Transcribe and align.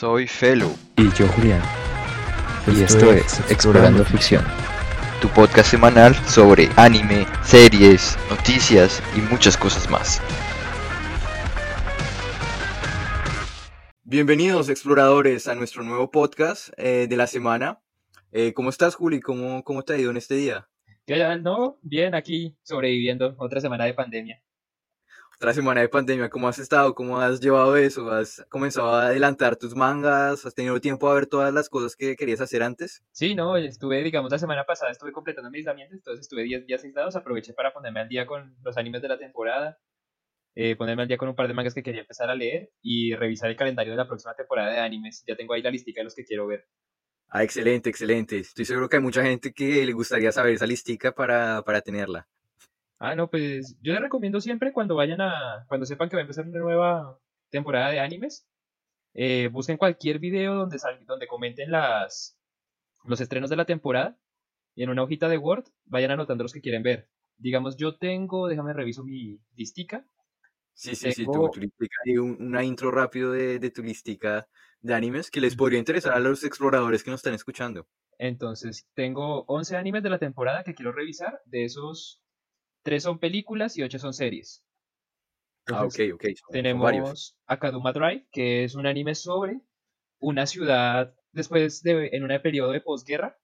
Soy 0.00 0.26
Felo. 0.26 0.70
Y 0.96 1.12
yo 1.12 1.28
Julián. 1.28 1.60
Y 2.66 2.80
esto, 2.80 3.12
es 3.12 3.38
Explorando 3.50 4.02
Ficción. 4.02 4.42
Tu 5.20 5.28
podcast 5.28 5.70
semanal 5.70 6.14
sobre 6.26 6.70
anime, 6.76 7.26
series, 7.44 8.16
noticias 8.30 9.02
y 9.14 9.20
muchas 9.20 9.58
cosas 9.58 9.90
más. 9.90 10.22
Bienvenidos 14.02 14.70
exploradores 14.70 15.46
a 15.48 15.54
nuestro 15.54 15.82
nuevo 15.82 16.10
podcast 16.10 16.70
eh, 16.78 17.06
de 17.06 17.16
la 17.18 17.26
semana. 17.26 17.82
Eh, 18.32 18.54
¿Cómo 18.54 18.70
estás 18.70 18.94
Juli? 18.94 19.20
¿Cómo, 19.20 19.62
¿Cómo 19.64 19.82
te 19.82 19.92
ha 19.92 19.98
ido 19.98 20.10
en 20.10 20.16
este 20.16 20.34
día? 20.34 20.66
¿Qué 21.04 21.18
No, 21.42 21.76
bien, 21.82 22.14
aquí 22.14 22.56
sobreviviendo 22.62 23.34
otra 23.36 23.60
semana 23.60 23.84
de 23.84 23.92
pandemia. 23.92 24.40
Otra 25.40 25.54
semana 25.54 25.80
de 25.80 25.88
pandemia, 25.88 26.28
¿cómo 26.28 26.48
has 26.48 26.58
estado? 26.58 26.94
¿Cómo 26.94 27.18
has 27.18 27.40
llevado 27.40 27.74
eso? 27.74 28.10
¿Has 28.10 28.44
comenzado 28.50 28.90
a 28.90 29.06
adelantar 29.06 29.56
tus 29.56 29.74
mangas? 29.74 30.44
¿Has 30.44 30.54
tenido 30.54 30.78
tiempo 30.82 31.08
a 31.08 31.14
ver 31.14 31.26
todas 31.26 31.50
las 31.54 31.70
cosas 31.70 31.96
que 31.96 32.14
querías 32.14 32.42
hacer 32.42 32.62
antes? 32.62 33.02
Sí, 33.10 33.34
no, 33.34 33.56
estuve, 33.56 34.02
digamos, 34.02 34.30
la 34.30 34.38
semana 34.38 34.64
pasada 34.66 34.92
estuve 34.92 35.12
completando 35.12 35.50
mis 35.50 35.60
aislamientos, 35.60 35.96
entonces 35.96 36.26
estuve 36.26 36.42
10 36.42 36.66
días 36.66 36.84
aislados, 36.84 37.16
aproveché 37.16 37.54
para 37.54 37.72
ponerme 37.72 38.00
al 38.00 38.08
día 38.10 38.26
con 38.26 38.54
los 38.62 38.76
animes 38.76 39.00
de 39.00 39.08
la 39.08 39.18
temporada, 39.18 39.78
eh, 40.54 40.76
ponerme 40.76 41.04
al 41.04 41.08
día 41.08 41.16
con 41.16 41.30
un 41.30 41.34
par 41.34 41.48
de 41.48 41.54
mangas 41.54 41.72
que 41.72 41.82
quería 41.82 42.02
empezar 42.02 42.28
a 42.28 42.34
leer 42.34 42.72
y 42.82 43.14
revisar 43.14 43.48
el 43.48 43.56
calendario 43.56 43.94
de 43.94 43.96
la 43.96 44.06
próxima 44.06 44.34
temporada 44.34 44.70
de 44.70 44.80
animes. 44.80 45.24
Ya 45.26 45.36
tengo 45.36 45.54
ahí 45.54 45.62
la 45.62 45.70
listica 45.70 46.00
de 46.00 46.04
los 46.04 46.14
que 46.14 46.26
quiero 46.26 46.48
ver. 46.48 46.66
Ah, 47.28 47.44
excelente, 47.44 47.88
excelente. 47.88 48.40
Estoy 48.40 48.66
seguro 48.66 48.90
que 48.90 48.96
hay 48.96 49.02
mucha 49.02 49.22
gente 49.22 49.54
que 49.54 49.86
le 49.86 49.92
gustaría 49.94 50.32
saber 50.32 50.52
esa 50.52 50.66
listica 50.66 51.12
para, 51.12 51.62
para 51.62 51.80
tenerla. 51.80 52.28
Ah, 53.00 53.14
no, 53.14 53.30
pues 53.30 53.78
yo 53.80 53.94
les 53.94 54.02
recomiendo 54.02 54.40
siempre 54.42 54.72
cuando 54.72 54.94
vayan 54.94 55.22
a, 55.22 55.64
cuando 55.68 55.86
sepan 55.86 56.10
que 56.10 56.16
va 56.16 56.20
a 56.20 56.24
empezar 56.24 56.46
una 56.46 56.58
nueva 56.58 57.18
temporada 57.48 57.90
de 57.90 57.98
animes, 57.98 58.46
eh, 59.14 59.48
busquen 59.50 59.78
cualquier 59.78 60.18
video 60.18 60.54
donde, 60.54 60.78
donde 61.06 61.26
comenten 61.26 61.70
las, 61.70 62.38
los 63.04 63.20
estrenos 63.20 63.48
de 63.48 63.56
la 63.56 63.64
temporada 63.64 64.18
y 64.74 64.82
en 64.82 64.90
una 64.90 65.02
hojita 65.02 65.30
de 65.30 65.38
Word 65.38 65.64
vayan 65.86 66.10
anotando 66.10 66.44
los 66.44 66.52
que 66.52 66.60
quieren 66.60 66.82
ver. 66.82 67.08
Digamos, 67.38 67.78
yo 67.78 67.96
tengo, 67.96 68.48
déjame 68.48 68.74
reviso 68.74 69.02
mi 69.02 69.40
listica. 69.56 70.06
Sí, 70.74 70.94
sí, 70.94 71.10
sí, 71.12 71.24
tu, 71.24 71.50
listica 71.58 71.96
y 72.04 72.18
una 72.18 72.62
intro 72.64 72.90
rápido 72.90 73.32
de, 73.32 73.58
de 73.58 73.70
tu 73.70 73.82
listica 73.82 74.46
de 74.80 74.94
animes 74.94 75.30
que 75.30 75.40
les 75.40 75.56
podría 75.56 75.78
interesar 75.78 76.12
a 76.12 76.20
los 76.20 76.44
exploradores 76.44 77.02
que 77.02 77.10
nos 77.10 77.20
están 77.20 77.34
escuchando. 77.34 77.86
Entonces, 78.18 78.86
tengo 78.94 79.44
11 79.46 79.76
animes 79.76 80.02
de 80.02 80.10
la 80.10 80.18
temporada 80.18 80.62
que 80.62 80.74
quiero 80.74 80.92
revisar. 80.92 81.40
De 81.46 81.64
esos, 81.64 82.22
Tres 82.82 83.02
son 83.02 83.18
películas 83.18 83.76
y 83.76 83.82
ocho 83.82 83.98
son 83.98 84.14
series. 84.14 84.64
ah, 85.66 85.84
ok, 85.84 86.14
ok. 86.14 86.24
tenemos 86.50 87.36
Akaduma 87.46 87.92
Drive, 87.92 88.26
que 88.32 88.64
es 88.64 88.74
un 88.74 88.86
anime 88.86 89.14
sobre 89.14 89.60
una 90.18 90.46
ciudad 90.46 91.14
después 91.32 91.82
de, 91.82 92.10
en 92.12 92.22
un 92.22 92.42
periodo 92.42 92.72
de 92.72 92.80
posguerra, 92.80 93.38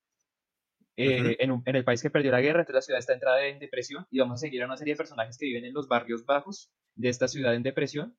eh, 0.98 1.36
en, 1.40 1.62
el 1.64 1.84
país 1.84 2.00
que 2.00 2.08
perdió 2.08 2.32
la 2.32 2.40
guerra, 2.40 2.60
entonces 2.60 2.76
la 2.76 2.82
ciudad 2.82 2.98
está 3.00 3.12
entrada 3.12 3.44
en 3.44 3.58
depresión 3.58 4.06
y 4.10 4.18
vamos 4.18 4.36
a 4.36 4.38
seguir 4.38 4.62
a 4.62 4.66
una 4.66 4.78
serie 4.78 4.94
de 4.94 4.98
personajes 4.98 5.36
que 5.36 5.44
viven 5.44 5.66
en 5.66 5.74
los 5.74 5.88
barrios 5.88 6.24
bajos 6.24 6.72
de 6.94 7.10
esta 7.10 7.28
ciudad 7.28 7.54
en 7.54 7.62
depresión 7.62 8.16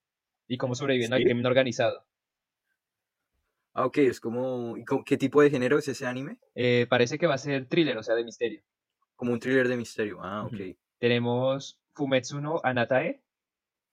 y 0.47 0.57
cómo 0.57 0.75
sobreviven 0.75 1.11
al 1.11 1.23
crimen 1.23 1.45
organizado. 1.45 2.05
Ah, 3.73 3.85
ok, 3.85 3.97
es 3.99 4.19
como... 4.19 4.75
¿Qué 5.05 5.17
tipo 5.17 5.41
de 5.41 5.49
género 5.49 5.77
es 5.79 5.87
ese 5.87 6.05
anime? 6.05 6.39
Eh, 6.55 6.85
parece 6.89 7.17
que 7.17 7.27
va 7.27 7.35
a 7.35 7.39
ser 7.39 7.67
thriller, 7.67 7.97
o 7.97 8.03
sea, 8.03 8.15
de 8.15 8.23
misterio. 8.23 8.61
Como 9.15 9.33
un 9.33 9.39
thriller 9.39 9.67
de 9.67 9.77
misterio, 9.77 10.19
ah, 10.21 10.45
ok. 10.45 10.77
Tenemos 10.99 11.79
Fumetsu 11.93 12.41
no 12.41 12.59
Anatae, 12.63 13.21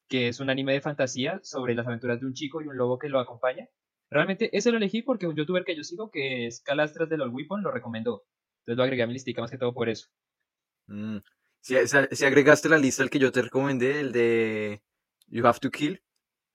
que 0.08 0.28
es 0.28 0.40
un 0.40 0.50
anime 0.50 0.74
de 0.74 0.80
fantasía 0.80 1.40
sobre 1.42 1.74
las 1.74 1.86
aventuras 1.86 2.20
de 2.20 2.26
un 2.26 2.34
chico 2.34 2.62
y 2.62 2.66
un 2.66 2.76
lobo 2.76 2.98
que 2.98 3.08
lo 3.08 3.20
acompaña. 3.20 3.68
Realmente 4.10 4.56
ese 4.56 4.70
lo 4.70 4.76
elegí 4.76 5.02
porque 5.02 5.26
un 5.26 5.34
youtuber 5.34 5.64
que 5.64 5.76
yo 5.76 5.82
sigo, 5.82 6.10
que 6.10 6.46
es 6.46 6.60
Calastras 6.62 7.08
de 7.08 7.16
los 7.16 7.32
Weapon, 7.32 7.62
lo 7.62 7.70
recomendó. 7.70 8.24
Entonces 8.60 8.76
lo 8.76 8.84
agregué 8.84 9.02
a 9.02 9.06
mi 9.06 9.14
listica 9.14 9.40
más 9.40 9.50
que 9.50 9.58
todo 9.58 9.74
por 9.74 9.88
eso. 9.88 10.08
Mm. 10.86 11.18
Si, 11.60 11.76
agregaste 12.24 12.68
la 12.68 12.78
lista 12.78 13.02
el 13.02 13.10
que 13.10 13.18
yo 13.18 13.32
te 13.32 13.42
recomendé, 13.42 14.00
el 14.00 14.12
de 14.12 14.82
You 15.28 15.46
Have 15.46 15.60
to 15.60 15.70
Kill, 15.70 16.02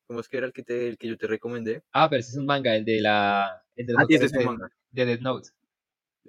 ¿cómo 0.07 0.19
es 0.19 0.27
que 0.27 0.37
era 0.37 0.45
el 0.45 0.53
que, 0.53 0.63
te, 0.63 0.87
el 0.87 0.97
que 0.97 1.07
yo 1.07 1.17
te 1.17 1.25
recomendé? 1.25 1.83
Ah, 1.91 2.07
pero 2.09 2.19
ese 2.19 2.31
es 2.31 2.37
un 2.37 2.45
manga, 2.45 2.75
el 2.75 2.85
de 2.85 3.01
la... 3.01 3.63
El 3.75 3.87
de, 3.87 3.95
ah, 3.97 4.05
ese 4.07 4.25
es 4.25 4.33
un 4.33 4.45
manga. 4.45 4.69
de 4.91 5.05
Death 5.05 5.21
Note. 5.21 5.49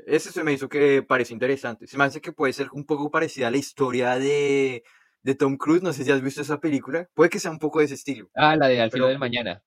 Ese 0.07 0.33
se 0.33 0.45
me 0.45 0.53
hizo 0.53 0.69
que 0.69 1.03
parece 1.03 1.33
interesante. 1.33 1.87
Se 1.87 1.97
me 1.97 2.05
hace 2.05 2.21
que 2.21 2.33
puede 2.33 2.53
ser 2.53 2.69
un 2.73 2.85
poco 2.85 3.11
parecida 3.11 3.49
a 3.49 3.51
la 3.51 3.57
historia 3.57 4.19
de, 4.19 4.83
de 5.23 5.35
Tom 5.35 5.57
Cruise. 5.57 5.83
No 5.83 5.93
sé 5.93 6.05
si 6.05 6.11
has 6.11 6.23
visto 6.23 6.43
esa 6.43 6.61
película. 6.61 7.09
Puede 7.15 7.31
que 7.31 7.39
sea 7.39 7.51
un 7.51 7.59
poco 7.59 7.81
de 7.81 7.87
ese 7.87 7.95
estilo. 7.95 8.31
Ah, 8.35 8.57
la 8.57 8.69
de 8.69 8.81
Al 8.81 8.91
filo 8.91 9.09
del 9.09 9.19
mañana. 9.19 9.63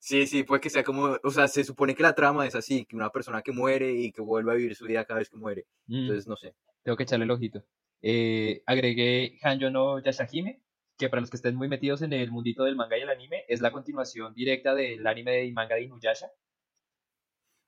Sí, 0.00 0.26
sí, 0.26 0.44
puede 0.44 0.60
que 0.60 0.70
sea 0.70 0.84
como, 0.84 1.16
o 1.22 1.30
sea, 1.30 1.48
se 1.48 1.64
supone 1.64 1.94
que 1.94 2.04
la 2.04 2.14
trama 2.14 2.46
es 2.46 2.54
así, 2.54 2.86
que 2.86 2.94
una 2.94 3.10
persona 3.10 3.42
que 3.42 3.50
muere 3.50 3.92
y 3.92 4.12
que 4.12 4.22
vuelve 4.22 4.52
a 4.52 4.54
vivir 4.54 4.74
su 4.76 4.86
vida 4.86 5.04
cada 5.04 5.18
vez 5.18 5.28
que 5.28 5.36
muere. 5.36 5.66
Mm. 5.86 6.02
Entonces, 6.02 6.28
no 6.28 6.36
sé. 6.36 6.54
Tengo 6.84 6.96
que 6.96 7.02
echarle 7.02 7.24
el 7.24 7.30
ojito. 7.30 7.64
Eh, 8.00 8.62
agregué 8.64 9.38
Hanjo 9.42 9.70
no 9.70 10.00
Yashahime, 10.00 10.62
que 10.96 11.08
para 11.08 11.20
los 11.20 11.30
que 11.30 11.36
estén 11.36 11.56
muy 11.56 11.68
metidos 11.68 12.02
en 12.02 12.12
el 12.12 12.30
mundito 12.30 12.64
del 12.64 12.76
manga 12.76 12.96
y 12.96 13.02
el 13.02 13.10
anime, 13.10 13.44
es 13.48 13.60
la 13.60 13.72
continuación 13.72 14.34
directa 14.34 14.74
del 14.74 15.06
anime 15.06 15.44
y 15.44 15.52
manga 15.52 15.74
de 15.74 15.82
Inuyasha. 15.82 16.30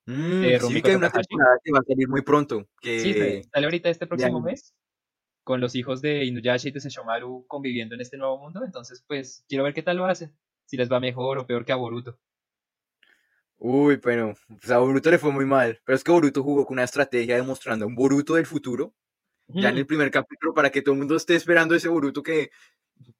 Mm, 0.06 0.42
sí, 0.68 0.82
que 0.82 0.90
hay 0.90 0.96
una 0.96 1.10
temporada 1.10 1.58
que 1.62 1.72
va 1.72 1.78
a 1.78 1.84
salir 1.84 2.08
muy 2.08 2.22
pronto. 2.22 2.66
Que... 2.80 3.00
Sí, 3.00 3.14
sale 3.52 3.66
ahorita 3.66 3.90
este 3.90 4.06
próximo 4.06 4.40
mes 4.40 4.74
con 5.44 5.60
los 5.60 5.74
hijos 5.74 6.00
de 6.00 6.24
Inuyasha 6.24 6.68
y 6.68 6.72
de 6.72 6.80
Sesshomaru 6.80 7.46
conviviendo 7.46 7.94
en 7.94 8.00
este 8.00 8.16
nuevo 8.16 8.38
mundo. 8.38 8.62
Entonces, 8.64 9.04
pues, 9.06 9.44
quiero 9.48 9.64
ver 9.64 9.74
qué 9.74 9.82
tal 9.82 9.96
lo 9.96 10.06
hacen. 10.06 10.32
Si 10.66 10.76
les 10.76 10.90
va 10.90 11.00
mejor 11.00 11.38
o 11.38 11.46
peor 11.46 11.64
que 11.64 11.72
a 11.72 11.76
Boruto. 11.76 12.18
Uy, 13.58 13.96
bueno, 13.96 14.34
pues 14.48 14.70
a 14.70 14.78
Boruto 14.78 15.10
le 15.10 15.18
fue 15.18 15.32
muy 15.32 15.44
mal. 15.44 15.80
Pero 15.84 15.96
es 15.96 16.04
que 16.04 16.12
Boruto 16.12 16.42
jugó 16.42 16.64
con 16.64 16.76
una 16.76 16.84
estrategia 16.84 17.36
demostrando 17.36 17.86
un 17.86 17.94
Boruto 17.94 18.34
del 18.34 18.46
futuro. 18.46 18.94
Ya 19.48 19.70
en 19.70 19.78
el 19.78 19.86
primer 19.86 20.12
capítulo, 20.12 20.54
para 20.54 20.70
que 20.70 20.80
todo 20.80 20.92
el 20.92 21.00
mundo 21.00 21.16
esté 21.16 21.34
esperando 21.34 21.74
ese 21.74 21.88
Boruto 21.88 22.22
que 22.22 22.50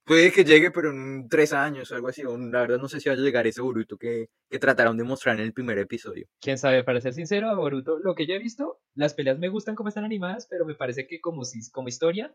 Puede 0.05 0.33
que 0.33 0.45
llegue, 0.45 0.71
pero 0.71 0.91
en 0.91 1.29
tres 1.29 1.53
años 1.53 1.91
o 1.91 1.95
algo 1.95 2.09
así. 2.09 2.23
la 2.23 2.61
verdad 2.61 2.79
no 2.79 2.89
sé 2.89 3.01
si 3.01 3.09
va 3.09 3.15
a 3.15 3.19
llegar 3.19 3.47
ese 3.47 3.61
Boruto 3.61 3.97
que, 3.97 4.29
que 4.49 4.59
trataron 4.59 4.97
de 4.97 5.05
mostrar 5.05 5.37
en 5.39 5.45
el 5.45 5.53
primer 5.53 5.79
episodio. 5.79 6.27
Quién 6.41 6.59
sabe, 6.59 6.83
para 6.83 7.01
ser 7.01 7.15
sincero, 7.15 7.49
a 7.49 7.55
Boruto, 7.55 7.99
lo 8.01 8.15
que 8.15 8.27
yo 8.27 8.35
he 8.35 8.39
visto, 8.39 8.81
las 8.95 9.15
peleas 9.15 9.39
me 9.39 9.49
gustan 9.49 9.77
como 9.77 9.89
están 9.89 10.05
animadas, 10.05 10.47
pero 10.51 10.65
me 10.65 10.75
parece 10.75 11.07
que 11.07 11.21
como, 11.21 11.43
como 11.73 11.89
historia 11.89 12.35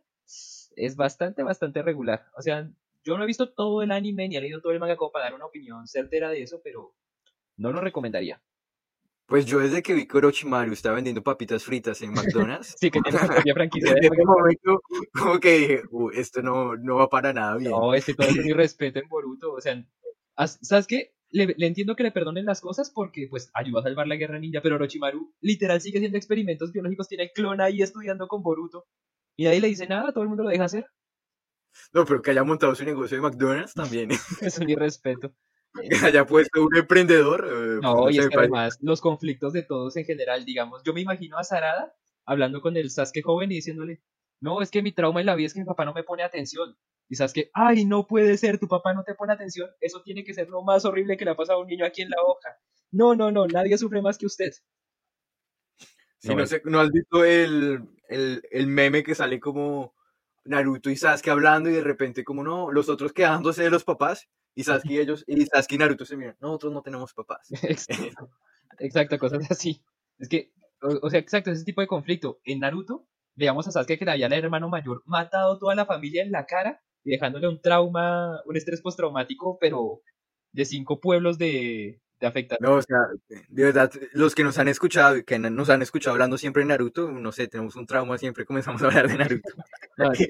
es 0.76 0.96
bastante, 0.96 1.44
bastante 1.44 1.82
regular. 1.82 2.26
O 2.38 2.42
sea, 2.42 2.70
yo 3.04 3.18
no 3.18 3.24
he 3.24 3.28
visto 3.28 3.54
todo 3.54 3.82
el 3.82 3.92
anime 3.92 4.28
ni 4.28 4.38
he 4.38 4.42
leído 4.42 4.62
todo 4.62 4.72
el 4.72 4.80
manga 4.80 4.96
como 4.96 5.12
para 5.12 5.26
dar 5.26 5.36
una 5.36 5.46
opinión 5.46 5.88
certera 5.88 6.30
de 6.30 6.42
eso, 6.42 6.62
pero 6.64 6.96
no 7.58 7.72
lo 7.72 7.82
recomendaría. 7.82 8.42
Pues 9.28 9.48
yo 9.48 9.60
desde 9.60 9.82
que 9.82 9.94
vi 9.94 10.08
que 10.08 10.18
Orochimaru 10.18 10.72
estaba 10.72 10.96
vendiendo 10.96 11.24
papitas 11.24 11.64
fritas 11.64 12.02
en 12.04 12.12
McDonald's. 12.12 12.76
sí, 12.80 12.92
que 12.92 13.02
tiene 13.02 13.18
su 13.20 13.28
propia 13.28 13.54
franquicia. 13.56 13.92
en 13.92 14.04
ese 14.04 14.24
momento, 14.24 14.82
como 15.14 15.40
que 15.40 15.58
dije, 15.58 15.84
esto 16.14 16.42
no, 16.44 16.76
no 16.76 16.98
va 16.98 17.10
para 17.10 17.34
nada 17.34 17.58
bien. 17.58 17.72
No, 17.72 17.94
es 17.94 18.06
que 18.06 18.14
todo 18.14 18.28
es 18.28 18.38
mi 18.38 18.54
respeto 18.54 19.00
en 19.00 19.10
Boruto. 19.10 19.54
O 19.54 19.62
sea, 19.62 19.84
¿sabes 20.62 20.86
qué? 20.86 21.14
Le, 21.32 21.56
entiendo 21.58 21.96
que 21.96 22.04
le 22.04 22.12
perdonen 22.12 22.46
las 22.46 22.62
cosas 22.62 22.92
porque, 22.92 23.28
pues, 23.28 23.50
ayuda 23.56 23.80
a 23.80 23.84
salvar 23.84 24.08
la 24.08 24.16
guerra 24.16 24.40
ninja, 24.40 24.62
pero 24.62 24.76
Orochimaru 24.76 25.34
literal 25.42 25.82
sigue 25.82 25.98
haciendo 25.98 26.18
experimentos 26.18 26.72
biológicos, 26.72 27.08
tiene 27.08 27.32
clon 27.34 27.60
ahí 27.62 27.82
estudiando 27.82 28.28
con 28.28 28.44
Boruto. 28.44 28.86
Y 29.36 29.48
ahí 29.48 29.60
le 29.60 29.68
dice 29.68 29.88
nada, 29.88 30.14
todo 30.14 30.24
el 30.24 30.30
mundo 30.30 30.44
lo 30.44 30.50
deja 30.50 30.66
hacer. 30.66 30.86
No, 31.94 32.06
pero 32.06 32.22
que 32.22 32.32
haya 32.32 32.44
montado 32.44 32.74
su 32.76 32.86
negocio 32.86 33.18
de 33.18 33.24
McDonald's 33.24 33.74
también. 33.74 34.12
es 34.40 34.58
un 34.60 34.70
irrespeto. 34.70 35.34
haya 36.04 36.26
puesto 36.26 36.64
un 36.64 36.76
emprendedor. 36.76 37.48
Eh, 37.48 37.80
no, 37.82 38.10
y 38.10 38.18
es 38.18 38.30
que 38.30 38.38
además 38.38 38.78
los 38.82 39.02
conflictos 39.02 39.54
de 39.54 39.64
todos 39.64 39.96
en 39.98 40.06
general, 40.06 40.46
digamos, 40.46 40.84
yo 40.84 40.94
me 40.94 41.02
imagino 41.02 41.38
a 41.38 41.44
Sarada 41.44 41.94
hablando 42.26 42.62
con 42.62 42.76
el 42.78 42.90
Sasuke 42.90 43.22
joven 43.22 43.52
y 43.52 43.56
diciéndole, 43.56 44.02
no, 44.42 44.62
es 44.62 44.72
que 44.72 44.82
mi 44.82 44.92
trauma 44.92 45.20
en 45.20 45.28
la 45.28 45.36
vida 45.36 45.48
es 45.48 45.54
que 45.54 45.60
mi 45.60 45.66
papá 45.66 45.86
no 45.86 45.94
me 45.94 46.04
pone 46.04 46.24
atención. 46.24 46.76
Y 47.08 47.16
Sasuke, 47.16 47.52
ay, 47.54 47.86
no 47.86 48.08
puede 48.08 48.38
ser, 48.38 48.60
tu 48.60 48.68
papá 48.68 48.94
no 48.94 49.04
te 49.04 49.14
pone 49.14 49.34
atención, 49.34 49.70
eso 49.80 50.02
tiene 50.02 50.24
que 50.24 50.34
ser 50.34 50.50
lo 50.50 50.64
más 50.64 50.86
horrible 50.86 51.18
que 51.18 51.26
le 51.26 51.32
ha 51.32 51.36
pasado 51.36 51.60
a 51.60 51.62
un 51.62 51.68
niño 51.68 51.86
aquí 51.86 52.02
en 52.02 52.10
la 52.10 52.22
hoja. 52.26 52.58
No, 52.92 53.16
no, 53.16 53.32
no, 53.32 53.48
nadie 53.48 53.78
sufre 53.78 54.02
más 54.02 54.18
que 54.18 54.26
usted. 54.26 54.54
no, 56.24 56.36
no, 56.36 56.46
sé, 56.48 56.62
¿no 56.66 56.80
has 56.80 56.92
visto 56.92 57.24
el, 57.24 57.88
el, 58.10 58.42
el 58.50 58.68
meme 58.68 59.04
que 59.04 59.14
sale 59.14 59.40
como 59.40 59.94
Naruto 60.46 60.90
y 60.90 60.96
Sasuke 60.96 61.30
hablando 61.30 61.70
y 61.70 61.74
de 61.74 61.82
repente 61.82 62.24
como 62.24 62.44
no, 62.44 62.72
los 62.72 62.90
otros 62.90 63.14
quedándose 63.14 63.64
de 63.64 63.70
los 63.70 63.84
papás 63.84 64.30
y 64.54 64.64
Sasuke 64.64 64.92
y 64.92 65.00
ellos, 65.00 65.24
y 65.28 65.46
Sasuke 65.46 65.74
y 65.74 65.78
Naruto 65.78 66.06
se 66.06 66.16
miran, 66.16 66.38
nosotros 66.40 66.74
no 66.74 66.82
tenemos 66.82 67.14
papás. 67.14 67.50
Exacto, 68.80 69.18
cosas 69.18 69.40
así. 69.52 69.82
Es 70.18 70.30
que, 70.30 70.52
o, 70.82 71.10
sea, 71.10 71.20
exacto, 71.20 71.52
ese 71.52 71.66
tipo 71.66 71.82
de 71.82 71.88
conflicto. 71.88 72.40
En 72.44 72.60
Naruto, 72.60 73.08
veamos 73.36 73.68
a 73.68 73.72
Sasuke 73.72 74.00
que 74.00 74.06
le 74.06 74.12
había 74.12 74.28
el 74.28 74.34
hermano 74.34 74.70
mayor 74.70 75.02
matado 75.06 75.58
toda 75.58 75.76
la 75.76 75.86
familia 75.86 76.24
en 76.24 76.32
la 76.32 76.46
cara 76.46 76.82
y 77.04 77.12
dejándole 77.12 77.48
un 77.48 77.62
trauma, 77.62 78.42
un 78.46 78.58
estrés 78.58 78.82
postraumático, 78.82 79.58
pero 79.60 80.02
de 80.52 80.66
cinco 80.66 81.00
pueblos 81.00 81.38
de, 81.38 82.02
te 82.18 82.26
afecta. 82.26 82.58
No, 82.60 82.76
o 82.76 82.82
sea, 82.82 82.98
de 83.28 83.64
verdad, 83.64 83.92
los 84.14 84.36
que 84.36 84.44
nos 84.44 84.58
han 84.58 84.68
escuchado, 84.68 85.24
que 85.26 85.38
nos 85.38 85.70
han 85.70 85.82
escuchado 85.82 86.14
hablando 86.14 86.38
siempre 86.38 86.64
de 86.64 86.70
Naruto, 86.70 87.12
no 87.12 87.32
sé, 87.32 87.48
tenemos 87.48 87.76
un 87.76 87.86
trauma 87.86 88.18
siempre 88.18 88.46
comenzamos 88.46 88.82
a 88.84 88.88
hablar 88.88 89.08
de 89.08 89.18
Naruto. 89.18 89.50
No, 89.98 90.12
es, 90.14 90.18
que, 90.20 90.28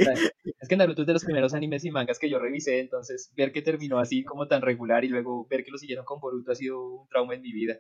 es 0.59 0.69
que 0.69 0.77
Naruto 0.77 1.01
es 1.01 1.07
de 1.07 1.13
los 1.13 1.23
primeros 1.23 1.55
animes 1.55 1.83
y 1.85 1.89
mangas 1.89 2.19
que 2.19 2.29
yo 2.29 2.37
revisé, 2.37 2.79
entonces 2.79 3.31
ver 3.35 3.51
que 3.51 3.63
terminó 3.63 3.97
así 3.97 4.23
como 4.23 4.47
tan 4.47 4.61
regular 4.61 5.03
y 5.03 5.07
luego 5.07 5.47
ver 5.49 5.63
que 5.63 5.71
lo 5.71 5.79
siguieron 5.79 6.05
con 6.05 6.19
Boruto 6.19 6.51
ha 6.51 6.55
sido 6.55 6.79
un 6.87 7.07
trauma 7.07 7.33
en 7.33 7.41
mi 7.41 7.51
vida. 7.51 7.79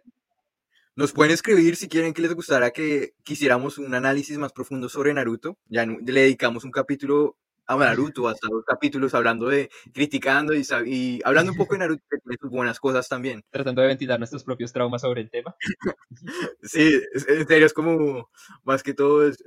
Nos 0.95 1.11
pueden 1.11 1.33
escribir 1.33 1.75
si 1.75 1.87
quieren 1.87 2.13
que 2.13 2.23
les 2.23 2.33
gustara 2.33 2.71
que 2.71 3.13
quisiéramos 3.23 3.77
un 3.77 3.93
análisis 3.93 4.37
más 4.37 4.51
profundo 4.51 4.89
sobre 4.89 5.13
Naruto. 5.13 5.57
Ya 5.67 5.85
le 5.85 6.21
dedicamos 6.21 6.63
un 6.63 6.71
capítulo 6.71 7.37
a 7.67 7.75
Naruto, 7.75 8.27
hasta 8.27 8.47
dos 8.49 8.63
capítulos 8.65 9.13
hablando 9.13 9.47
de, 9.47 9.69
criticando 9.93 10.53
y, 10.53 10.63
y 10.85 11.21
hablando 11.23 11.51
un 11.51 11.57
poco 11.57 11.73
de 11.73 11.79
Naruto, 11.79 12.03
que 12.09 12.17
tiene 12.17 12.37
sus 12.39 12.49
buenas 12.49 12.79
cosas 12.79 13.07
también. 13.07 13.43
Tratando 13.51 13.81
de 13.81 13.87
ventilar 13.87 14.19
nuestros 14.19 14.43
propios 14.43 14.71
traumas 14.71 15.01
sobre 15.01 15.21
el 15.21 15.29
tema. 15.29 15.55
sí, 16.63 16.99
en 17.27 17.47
serio, 17.47 17.65
es 17.65 17.73
como, 17.73 18.29
más 18.63 18.83
que 18.83 18.93
todo, 18.93 19.27
es 19.27 19.37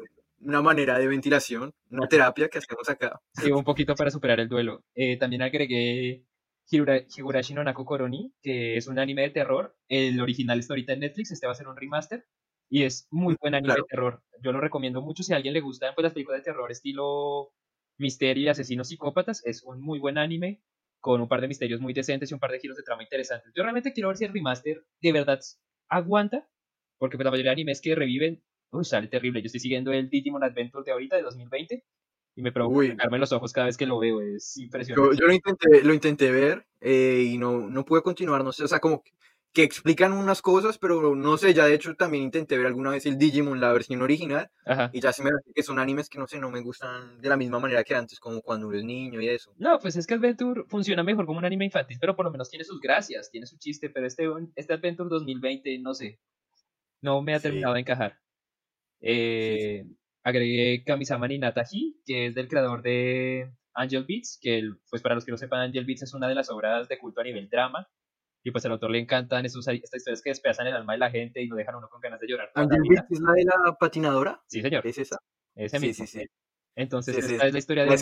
una 0.40 0.62
manera 0.62 0.98
de 0.98 1.08
ventilación, 1.08 1.72
una 1.90 2.06
terapia 2.06 2.48
que 2.48 2.58
hacemos 2.58 2.88
acá. 2.88 3.20
Sí, 3.34 3.50
un 3.50 3.64
poquito 3.64 3.94
para 3.94 4.10
superar 4.10 4.40
el 4.40 4.48
duelo. 4.48 4.84
Eh, 4.94 5.16
también 5.16 5.42
agregué 5.42 6.24
Higurashi 6.70 7.54
no 7.54 7.64
Naku 7.64 7.84
Koroni, 7.84 8.32
que 8.42 8.76
es 8.76 8.86
un 8.86 8.98
anime 8.98 9.22
de 9.22 9.30
terror. 9.30 9.76
El 9.88 10.20
original 10.20 10.58
está 10.58 10.74
ahorita 10.74 10.92
en 10.92 11.00
Netflix, 11.00 11.30
este 11.30 11.46
va 11.46 11.52
a 11.52 11.56
ser 11.56 11.68
un 11.68 11.76
remaster. 11.76 12.26
Y 12.70 12.82
es 12.82 13.08
muy 13.10 13.36
buen 13.40 13.54
anime 13.54 13.74
de 13.74 13.82
terror. 13.88 14.22
Yo 14.42 14.52
lo 14.52 14.60
recomiendo 14.60 15.00
mucho 15.00 15.22
si 15.22 15.32
a 15.32 15.36
alguien 15.36 15.54
le 15.54 15.60
gustan 15.60 15.94
pues, 15.94 16.02
las 16.02 16.12
películas 16.12 16.40
de 16.40 16.44
terror 16.44 16.70
estilo 16.70 17.52
Misterio 17.98 18.44
y 18.44 18.48
Asesinos 18.48 18.88
Psicópatas. 18.88 19.44
Es 19.44 19.62
un 19.62 19.80
muy 19.80 19.98
buen 19.98 20.18
anime 20.18 20.62
con 21.00 21.20
un 21.20 21.28
par 21.28 21.40
de 21.40 21.48
misterios 21.48 21.80
muy 21.80 21.92
decentes 21.92 22.30
y 22.30 22.34
un 22.34 22.40
par 22.40 22.50
de 22.50 22.60
giros 22.60 22.76
de 22.76 22.82
trama 22.82 23.02
interesantes. 23.02 23.52
Yo 23.54 23.62
realmente 23.62 23.92
quiero 23.92 24.08
ver 24.08 24.16
si 24.16 24.24
el 24.24 24.32
remaster 24.32 24.84
de 25.00 25.12
verdad 25.12 25.40
aguanta, 25.88 26.48
porque 26.98 27.16
pues, 27.16 27.24
la 27.24 27.30
mayoría 27.30 27.50
de 27.50 27.54
animes 27.54 27.80
que 27.80 27.94
reviven, 27.94 28.42
uy, 28.70 28.84
sale 28.84 29.08
terrible. 29.08 29.40
Yo 29.40 29.46
estoy 29.46 29.60
siguiendo 29.60 29.92
el 29.92 30.08
Digimon 30.08 30.42
Adventure 30.42 30.84
de 30.84 30.92
ahorita, 30.92 31.16
de 31.16 31.22
2020, 31.22 31.84
y 32.36 32.42
me 32.42 32.52
provoca 32.52 32.86
sacarme 32.88 33.18
los 33.18 33.32
ojos 33.32 33.52
cada 33.52 33.66
vez 33.66 33.76
que 33.76 33.86
lo 33.86 33.98
veo. 33.98 34.20
Es 34.20 34.56
impresionante. 34.56 35.16
Yo, 35.16 35.26
lo, 35.26 35.32
intenté, 35.32 35.84
lo 35.84 35.94
intenté 35.94 36.30
ver 36.30 36.66
eh, 36.80 37.24
y 37.32 37.38
no, 37.38 37.68
no 37.68 37.84
pude 37.84 38.02
continuar, 38.02 38.44
no 38.44 38.52
sé, 38.52 38.64
o 38.64 38.68
sea, 38.68 38.80
como 38.80 39.02
que 39.02 39.10
explican 39.54 40.12
unas 40.12 40.42
cosas, 40.42 40.78
pero 40.78 41.14
no 41.14 41.36
sé, 41.36 41.54
ya 41.54 41.66
de 41.66 41.74
hecho 41.74 41.94
también 41.94 42.24
intenté 42.24 42.56
ver 42.56 42.66
alguna 42.66 42.90
vez 42.90 43.06
el 43.06 43.18
Digimon, 43.18 43.60
la 43.60 43.72
versión 43.72 44.02
original, 44.02 44.50
y 44.92 45.00
ya 45.00 45.12
se 45.12 45.22
me 45.22 45.30
hace 45.30 45.52
que 45.54 45.62
son 45.62 45.78
animes 45.78 46.08
que 46.08 46.18
no 46.18 46.26
sé, 46.26 46.38
no 46.38 46.50
me 46.50 46.60
gustan 46.60 47.20
de 47.20 47.28
la 47.28 47.36
misma 47.36 47.58
manera 47.58 47.84
que 47.84 47.94
antes, 47.94 48.20
como 48.20 48.42
cuando 48.42 48.70
eres 48.70 48.84
niño 48.84 49.20
y 49.20 49.28
eso. 49.28 49.54
No, 49.58 49.78
pues 49.78 49.96
es 49.96 50.06
que 50.06 50.14
Adventure 50.14 50.64
funciona 50.68 51.02
mejor 51.02 51.26
como 51.26 51.38
un 51.38 51.44
anime 51.44 51.64
infantil, 51.64 51.98
pero 52.00 52.14
por 52.14 52.24
lo 52.24 52.30
menos 52.30 52.50
tiene 52.50 52.64
sus 52.64 52.80
gracias, 52.80 53.30
tiene 53.30 53.46
su 53.46 53.58
chiste, 53.58 53.90
pero 53.90 54.06
este, 54.06 54.28
este 54.54 54.74
Adventure 54.74 55.08
2020, 55.08 55.78
no 55.78 55.94
sé, 55.94 56.20
no 57.00 57.22
me 57.22 57.34
ha 57.34 57.40
terminado 57.40 57.74
de 57.74 57.80
encajar. 57.80 58.18
Eh, 59.00 59.84
agregué 60.22 60.84
Kamisama 60.84 61.28
Ninataji, 61.28 62.00
que 62.04 62.26
es 62.26 62.34
del 62.34 62.48
creador 62.48 62.82
de 62.82 63.52
Angel 63.74 64.04
Beats, 64.06 64.38
que 64.40 64.62
pues 64.90 65.00
para 65.02 65.14
los 65.14 65.24
que 65.24 65.30
no 65.30 65.38
sepan, 65.38 65.60
Angel 65.60 65.84
Beats 65.84 66.02
es 66.02 66.14
una 66.14 66.28
de 66.28 66.34
las 66.34 66.50
obras 66.50 66.88
de 66.88 66.98
culto 66.98 67.20
a 67.20 67.24
nivel 67.24 67.48
drama 67.48 67.88
y 68.42 68.50
pues 68.50 68.64
al 68.64 68.72
autor 68.72 68.90
le 68.90 69.00
encantan 69.00 69.44
esos, 69.44 69.66
estas 69.66 69.98
historias 69.98 70.22
que 70.22 70.30
despedazan 70.30 70.66
el 70.66 70.74
alma 70.74 70.92
de 70.92 70.98
la 70.98 71.10
gente 71.10 71.42
y 71.42 71.46
lo 71.46 71.56
dejan 71.56 71.74
uno 71.74 71.88
con 71.88 72.00
ganas 72.00 72.20
de 72.20 72.28
llorar. 72.28 72.50
¿Angel 72.54 72.80
es 73.10 73.20
la 73.20 73.32
de 73.32 73.44
la 73.44 73.76
patinadora? 73.78 74.42
Sí, 74.46 74.62
señor. 74.62 74.86
¿Es 74.86 74.98
esa? 74.98 75.18
Ese 75.54 75.80
mismo. 75.80 76.06
Sí, 76.06 76.12
sí, 76.12 76.20
sí. 76.20 76.26
Entonces, 76.76 77.18
esta 77.18 77.46
es 77.46 77.52
la 77.52 77.58
historia 77.58 77.84
de, 77.84 78.00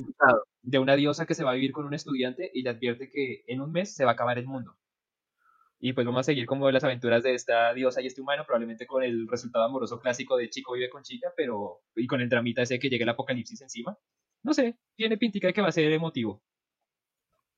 de, 0.62 0.78
una 0.78 0.96
diosa 0.96 1.24
que 1.24 1.34
se 1.34 1.42
va 1.42 1.52
a 1.52 1.54
vivir 1.54 1.72
con 1.72 1.86
un 1.86 1.94
estudiante 1.94 2.50
y 2.52 2.62
le 2.62 2.68
advierte 2.68 3.08
que 3.10 3.42
en 3.46 3.62
un 3.62 3.72
mes 3.72 3.94
se 3.94 4.04
va 4.04 4.10
a 4.10 4.14
acabar 4.14 4.36
el 4.38 4.46
mundo. 4.46 4.76
Y 5.78 5.94
pues 5.94 6.06
vamos 6.06 6.20
a 6.20 6.24
seguir 6.24 6.44
como 6.44 6.70
las 6.70 6.84
aventuras 6.84 7.22
de 7.22 7.34
esta 7.34 7.72
diosa 7.72 8.02
y 8.02 8.06
este 8.06 8.20
humano, 8.20 8.44
probablemente 8.46 8.86
con 8.86 9.02
el 9.02 9.28
resultado 9.28 9.64
amoroso 9.64 9.98
clásico 9.98 10.36
de 10.36 10.50
chico 10.50 10.74
vive 10.74 10.90
con 10.90 11.02
chica, 11.02 11.32
pero 11.36 11.82
y 11.94 12.06
con 12.06 12.20
el 12.20 12.28
dramita 12.28 12.62
ese 12.62 12.78
que 12.78 12.90
llega 12.90 13.04
el 13.04 13.08
apocalipsis 13.08 13.62
encima. 13.62 13.96
No 14.42 14.52
sé, 14.52 14.78
tiene 14.94 15.16
pintica 15.16 15.48
de 15.48 15.54
que 15.54 15.62
va 15.62 15.68
a 15.68 15.72
ser 15.72 15.90
emotivo. 15.92 16.42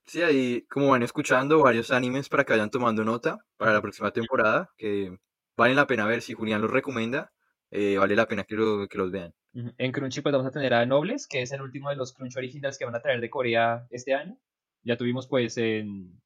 Sí, 0.09 0.23
ahí 0.23 0.63
como 0.71 0.89
van 0.89 1.03
escuchando 1.03 1.63
varios 1.63 1.91
animes 1.91 2.31
para 2.31 2.43
que 2.45 2.55
vayan 2.55 2.71
tomando 2.71 3.05
nota 3.05 3.45
para 3.59 3.75
la 3.75 3.83
próxima 3.83 4.11
temporada, 4.11 4.71
que 4.79 5.15
vale 5.55 5.75
la 5.75 5.87
pena 5.87 6.07
ver 6.07 6.23
si 6.23 6.33
Julián 6.33 6.63
los 6.63 6.71
recomienda, 6.71 7.31
eh, 7.71 7.99
vale 7.99 8.17
la 8.17 8.27
pena 8.27 8.45
que, 8.45 8.57
que, 8.89 8.99
los 8.99 9.11
vean. 9.11 9.35
En 9.53 9.93
Crunchy 9.93 10.23
pues 10.23 10.33
vamos 10.33 10.47
a 10.47 10.51
tener 10.51 10.73
a 10.73 10.87
Nobles, 10.87 11.27
que 11.29 11.43
es 11.43 11.53
el 11.53 11.61
último 11.61 11.91
de 11.91 11.97
los 11.97 12.15
Crunch 12.15 12.39
originals 12.39 12.79
que 12.79 12.87
van 12.87 12.95
a 12.95 13.03
traer 13.03 13.21
de 13.21 13.29
Corea 13.29 13.87
este 13.91 14.15
año. 14.15 14.39
Ya 14.83 14.97
tuvimos 14.97 15.27
pues 15.27 15.59
en, 15.59 16.19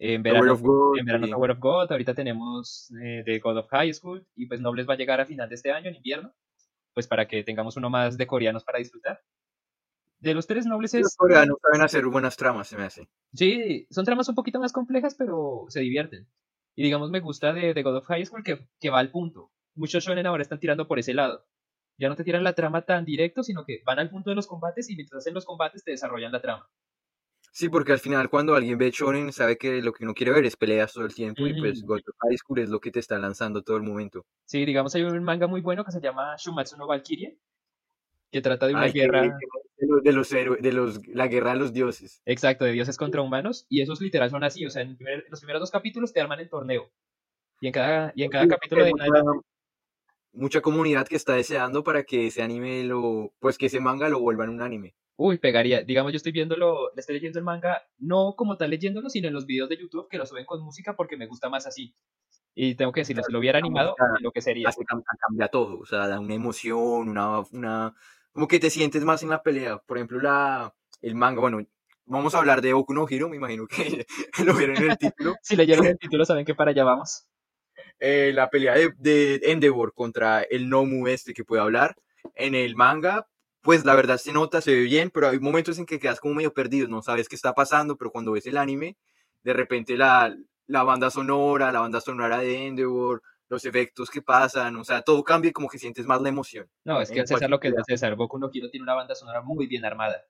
en 0.00 0.22
verano, 0.24 0.58
God, 0.58 0.98
en 0.98 1.06
verano 1.06 1.28
Tower 1.28 1.52
of 1.52 1.60
God, 1.60 1.92
ahorita 1.92 2.14
tenemos 2.14 2.92
eh, 3.00 3.22
The 3.24 3.38
God 3.38 3.58
of 3.58 3.68
High 3.68 3.94
School 3.94 4.26
y 4.34 4.46
pues 4.46 4.60
Nobles 4.60 4.88
va 4.88 4.94
a 4.94 4.96
llegar 4.96 5.20
a 5.20 5.26
final 5.26 5.48
de 5.48 5.54
este 5.54 5.70
año, 5.70 5.88
en 5.88 5.94
invierno, 5.94 6.34
pues 6.92 7.06
para 7.06 7.28
que 7.28 7.44
tengamos 7.44 7.76
uno 7.76 7.90
más 7.90 8.18
de 8.18 8.26
coreanos 8.26 8.64
para 8.64 8.80
disfrutar. 8.80 9.22
De 10.24 10.32
los 10.32 10.46
tres 10.46 10.64
nobles 10.64 10.94
es... 10.94 11.02
Los 11.02 11.16
coreanos 11.16 11.58
saben 11.60 11.82
hacer 11.82 12.06
buenas 12.06 12.34
tramas, 12.38 12.66
se 12.66 12.78
me 12.78 12.84
hace. 12.84 13.06
Sí, 13.34 13.86
son 13.90 14.06
tramas 14.06 14.26
un 14.26 14.34
poquito 14.34 14.58
más 14.58 14.72
complejas, 14.72 15.14
pero 15.14 15.66
se 15.68 15.80
divierten. 15.80 16.26
Y 16.74 16.82
digamos, 16.82 17.10
me 17.10 17.20
gusta 17.20 17.52
de, 17.52 17.74
God 17.82 17.98
of 17.98 18.06
High 18.06 18.24
School 18.24 18.42
que, 18.42 18.66
que 18.80 18.88
va 18.88 19.00
al 19.00 19.10
punto. 19.10 19.52
Muchos 19.74 20.02
shonen 20.02 20.24
ahora 20.24 20.42
están 20.42 20.60
tirando 20.60 20.88
por 20.88 20.98
ese 20.98 21.12
lado. 21.12 21.44
Ya 21.98 22.08
no 22.08 22.16
te 22.16 22.24
tiran 22.24 22.42
la 22.42 22.54
trama 22.54 22.86
tan 22.86 23.04
directo, 23.04 23.42
sino 23.42 23.66
que 23.66 23.82
van 23.84 23.98
al 23.98 24.08
punto 24.08 24.30
de 24.30 24.36
los 24.36 24.46
combates 24.46 24.88
y 24.88 24.96
mientras 24.96 25.18
hacen 25.18 25.34
los 25.34 25.44
combates 25.44 25.84
te 25.84 25.90
desarrollan 25.90 26.32
la 26.32 26.40
trama. 26.40 26.70
Sí, 27.52 27.68
porque 27.68 27.92
al 27.92 27.98
final 27.98 28.30
cuando 28.30 28.54
alguien 28.54 28.78
ve 28.78 28.90
shonen 28.90 29.30
sabe 29.30 29.58
que 29.58 29.82
lo 29.82 29.92
que 29.92 30.04
uno 30.04 30.14
quiere 30.14 30.32
ver 30.32 30.46
es 30.46 30.56
peleas 30.56 30.94
todo 30.94 31.04
el 31.04 31.14
tiempo 31.14 31.46
y 31.46 31.60
pues 31.60 31.82
God 31.82 31.98
of 31.98 32.16
High 32.22 32.38
School 32.38 32.60
es 32.60 32.70
lo 32.70 32.80
que 32.80 32.90
te 32.90 32.98
está 32.98 33.18
lanzando 33.18 33.62
todo 33.62 33.76
el 33.76 33.82
momento. 33.82 34.24
Sí, 34.46 34.64
digamos 34.64 34.94
hay 34.94 35.02
un 35.02 35.22
manga 35.22 35.46
muy 35.46 35.60
bueno 35.60 35.84
que 35.84 35.92
se 35.92 36.00
llama 36.00 36.34
Shumatsu 36.38 36.78
no 36.78 36.86
Valkyrie, 36.86 37.38
que 38.32 38.40
trata 38.40 38.66
de 38.66 38.72
una 38.72 38.86
guerra 38.86 39.38
de 39.76 40.12
los, 40.12 40.32
héroes, 40.32 40.62
de 40.62 40.72
los, 40.72 41.06
la 41.08 41.28
guerra 41.28 41.52
de 41.52 41.58
los 41.58 41.72
dioses. 41.72 42.22
Exacto, 42.26 42.64
de 42.64 42.72
dioses 42.72 42.96
contra 42.96 43.22
humanos. 43.22 43.66
Y 43.68 43.82
esos 43.82 44.00
literal 44.00 44.30
son 44.30 44.44
así. 44.44 44.64
O 44.64 44.70
sea, 44.70 44.82
en, 44.82 44.96
los 45.28 45.40
primeros 45.40 45.60
dos 45.60 45.70
capítulos 45.70 46.12
te 46.12 46.20
arman 46.20 46.40
el 46.40 46.48
torneo. 46.48 46.90
Y 47.60 47.68
en 47.68 47.72
cada, 47.72 48.12
y 48.14 48.22
en 48.24 48.30
cada 48.30 48.46
capítulo 48.46 48.84
de 48.84 48.92
mucha, 50.32 50.60
comunidad 50.60 51.06
que 51.06 51.16
está 51.16 51.34
deseando 51.34 51.84
para 51.84 52.02
que 52.02 52.26
ese 52.26 52.42
anime 52.42 52.82
lo, 52.84 53.32
pues 53.38 53.56
que 53.56 53.66
ese 53.66 53.80
manga 53.80 54.08
lo 54.08 54.20
vuelva 54.20 54.44
en 54.44 54.50
un 54.50 54.62
anime. 54.62 54.94
Uy, 55.16 55.38
pegaría. 55.38 55.82
Digamos, 55.82 56.12
yo 56.12 56.16
estoy 56.16 56.32
viéndolo, 56.32 56.90
le 56.94 57.00
estoy 57.00 57.14
leyendo 57.14 57.38
el 57.38 57.44
manga, 57.44 57.82
no 57.98 58.34
como 58.36 58.56
tal 58.56 58.70
leyéndolo, 58.70 59.08
sino 59.08 59.28
en 59.28 59.34
los 59.34 59.46
videos 59.46 59.68
de 59.68 59.76
YouTube 59.76 60.08
que 60.08 60.18
lo 60.18 60.26
suben 60.26 60.44
con 60.44 60.60
música 60.62 60.96
porque 60.96 61.16
me 61.16 61.26
gusta 61.26 61.48
más 61.48 61.66
así. 61.66 61.94
Y 62.54 62.74
tengo 62.74 62.92
que 62.92 63.00
decirlo, 63.00 63.22
si 63.22 63.32
lo 63.32 63.38
hubiera 63.38 63.58
animado, 63.58 63.94
lo 64.20 64.30
que 64.32 64.40
sería. 64.40 64.68
Cambia 65.26 65.48
todo, 65.48 65.78
o 65.78 65.86
sea, 65.86 66.06
da 66.08 66.20
una 66.20 66.34
emoción, 66.34 67.08
una, 67.08 67.40
una, 67.52 67.94
como 68.34 68.48
que 68.48 68.60
te 68.60 68.68
sientes 68.68 69.04
más 69.04 69.22
en 69.22 69.30
la 69.30 69.42
pelea. 69.42 69.78
Por 69.78 69.96
ejemplo, 69.96 70.20
la, 70.20 70.74
el 71.00 71.14
manga, 71.14 71.40
bueno, 71.40 71.64
vamos 72.04 72.34
a 72.34 72.38
hablar 72.38 72.60
de 72.60 72.72
Boku 72.72 72.92
no 72.92 73.06
Hiro, 73.08 73.28
me 73.28 73.36
imagino 73.36 73.66
que 73.66 74.06
lo 74.44 74.54
vieron 74.54 74.76
en 74.76 74.90
el 74.90 74.98
título. 74.98 75.36
si 75.40 75.56
leyeron 75.56 75.86
el 75.86 75.98
título 75.98 76.24
saben 76.26 76.44
que 76.44 76.54
para 76.54 76.72
allá 76.72 76.84
vamos. 76.84 77.26
Eh, 78.00 78.32
la 78.34 78.50
pelea 78.50 78.74
de, 78.74 78.92
de, 78.98 79.40
Endeavor 79.44 79.94
contra 79.94 80.42
el 80.42 80.68
Nomu 80.68 81.06
este 81.06 81.32
que 81.32 81.44
puede 81.44 81.62
hablar. 81.62 81.96
En 82.34 82.56
el 82.56 82.74
manga, 82.74 83.28
pues 83.62 83.84
la 83.84 83.94
verdad 83.94 84.18
se 84.18 84.32
nota, 84.32 84.60
se 84.60 84.74
ve 84.74 84.80
bien, 84.80 85.10
pero 85.10 85.28
hay 85.28 85.38
momentos 85.38 85.78
en 85.78 85.86
que 85.86 86.00
quedas 86.00 86.18
como 86.18 86.34
medio 86.34 86.52
perdido, 86.52 86.88
no 86.88 87.02
sabes 87.02 87.28
qué 87.28 87.36
está 87.36 87.54
pasando, 87.54 87.96
pero 87.96 88.10
cuando 88.10 88.32
ves 88.32 88.46
el 88.46 88.56
anime, 88.56 88.96
de 89.44 89.52
repente 89.52 89.96
la, 89.96 90.34
la 90.66 90.82
banda 90.82 91.10
sonora, 91.10 91.70
la 91.70 91.80
banda 91.80 92.00
sonora 92.00 92.38
de 92.38 92.66
Endeavor, 92.66 93.22
los 93.48 93.64
efectos 93.64 94.10
que 94.10 94.22
pasan, 94.22 94.76
o 94.76 94.84
sea, 94.84 95.02
todo 95.02 95.22
cambia 95.22 95.50
y 95.50 95.52
como 95.52 95.68
que 95.68 95.78
sientes 95.78 96.06
más 96.06 96.20
la 96.20 96.28
emoción. 96.28 96.68
No, 96.84 97.00
es 97.00 97.10
que 97.10 97.20
al 97.20 97.26
César 97.26 97.50
lo 97.50 97.60
que 97.60 97.68
es 97.68 97.74
César, 97.86 98.16
Boku 98.16 98.38
no 98.38 98.50
Hero 98.52 98.70
tiene 98.70 98.84
una 98.84 98.94
banda 98.94 99.14
sonora 99.14 99.42
muy 99.42 99.66
bien 99.66 99.84
armada. 99.84 100.24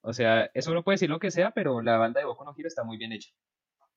O 0.00 0.12
sea, 0.12 0.50
eso 0.54 0.70
uno 0.70 0.82
puede 0.82 0.94
decir 0.94 1.10
lo 1.10 1.18
que 1.18 1.30
sea, 1.30 1.52
pero 1.52 1.80
la 1.80 1.96
banda 1.96 2.20
de 2.20 2.26
Boku 2.26 2.44
no 2.44 2.54
Hero 2.56 2.68
está 2.68 2.84
muy 2.84 2.96
bien 2.96 3.12
hecha. 3.12 3.30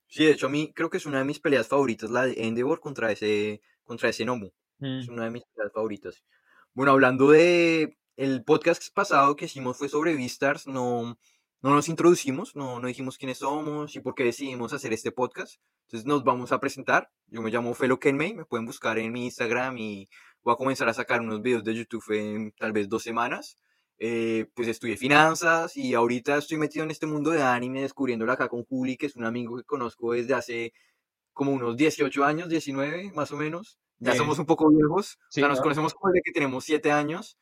Sí, 0.06 0.24
de 0.24 0.32
hecho 0.32 0.46
a 0.46 0.50
mí 0.50 0.72
creo 0.74 0.88
que 0.88 0.96
es 0.96 1.06
una 1.06 1.18
de 1.18 1.24
mis 1.24 1.40
peleas 1.40 1.68
favoritas, 1.68 2.10
la 2.10 2.24
de 2.24 2.46
Endeavor 2.46 2.80
contra 2.80 3.12
ese, 3.12 3.60
contra 3.84 4.08
ese 4.08 4.24
Nomu. 4.24 4.50
Es 4.80 5.08
mm. 5.08 5.12
una 5.12 5.24
de 5.24 5.30
mis 5.30 5.44
peleas 5.44 5.72
favoritas. 5.72 6.24
Bueno, 6.72 6.92
hablando 6.92 7.30
de 7.30 7.98
el 8.16 8.44
podcast 8.44 8.82
pasado 8.94 9.36
que 9.36 9.44
hicimos 9.44 9.76
fue 9.76 9.88
sobre 9.88 10.14
Vistars, 10.14 10.66
no, 10.66 11.18
no 11.60 11.70
nos 11.70 11.88
introducimos, 11.88 12.54
no, 12.54 12.78
no 12.80 12.86
dijimos 12.86 13.18
quiénes 13.18 13.38
somos 13.38 13.96
y 13.96 14.00
por 14.00 14.14
qué 14.14 14.24
decidimos 14.24 14.72
hacer 14.72 14.92
este 14.92 15.10
podcast. 15.10 15.60
Entonces 15.86 16.06
nos 16.06 16.22
vamos 16.22 16.52
a 16.52 16.60
presentar. 16.60 17.10
Yo 17.26 17.42
me 17.42 17.50
llamo 17.50 17.74
Felo 17.74 17.98
Kenmei, 17.98 18.34
me 18.34 18.44
pueden 18.44 18.66
buscar 18.66 18.98
en 18.98 19.12
mi 19.12 19.24
Instagram 19.24 19.76
y 19.78 20.08
voy 20.42 20.54
a 20.54 20.56
comenzar 20.56 20.88
a 20.88 20.94
sacar 20.94 21.20
unos 21.20 21.42
videos 21.42 21.64
de 21.64 21.74
YouTube 21.74 22.04
en 22.10 22.52
tal 22.52 22.72
vez 22.72 22.88
dos 22.88 23.02
semanas. 23.02 23.56
Eh, 24.00 24.46
pues 24.54 24.68
estudié 24.68 24.96
finanzas 24.96 25.76
y 25.76 25.94
ahorita 25.94 26.36
estoy 26.36 26.56
metido 26.56 26.84
en 26.84 26.92
este 26.92 27.06
mundo 27.06 27.30
de 27.30 27.42
anime, 27.42 27.82
descubriéndolo 27.82 28.30
acá 28.30 28.48
con 28.48 28.64
Juli, 28.64 28.96
que 28.96 29.06
es 29.06 29.16
un 29.16 29.24
amigo 29.24 29.56
que 29.56 29.64
conozco 29.64 30.12
desde 30.12 30.34
hace 30.34 30.72
como 31.32 31.52
unos 31.52 31.76
18 31.76 32.24
años, 32.24 32.48
19 32.48 33.12
más 33.14 33.32
o 33.32 33.36
menos. 33.36 33.78
Ya 33.98 34.14
somos 34.14 34.38
un 34.38 34.46
poco 34.46 34.70
viejos, 34.70 35.18
o 35.28 35.32
sea, 35.32 35.48
nos 35.48 35.60
conocemos 35.60 35.92
como 35.92 36.12
desde 36.12 36.22
que 36.22 36.30
tenemos 36.30 36.64
7 36.64 36.92
años 36.92 37.36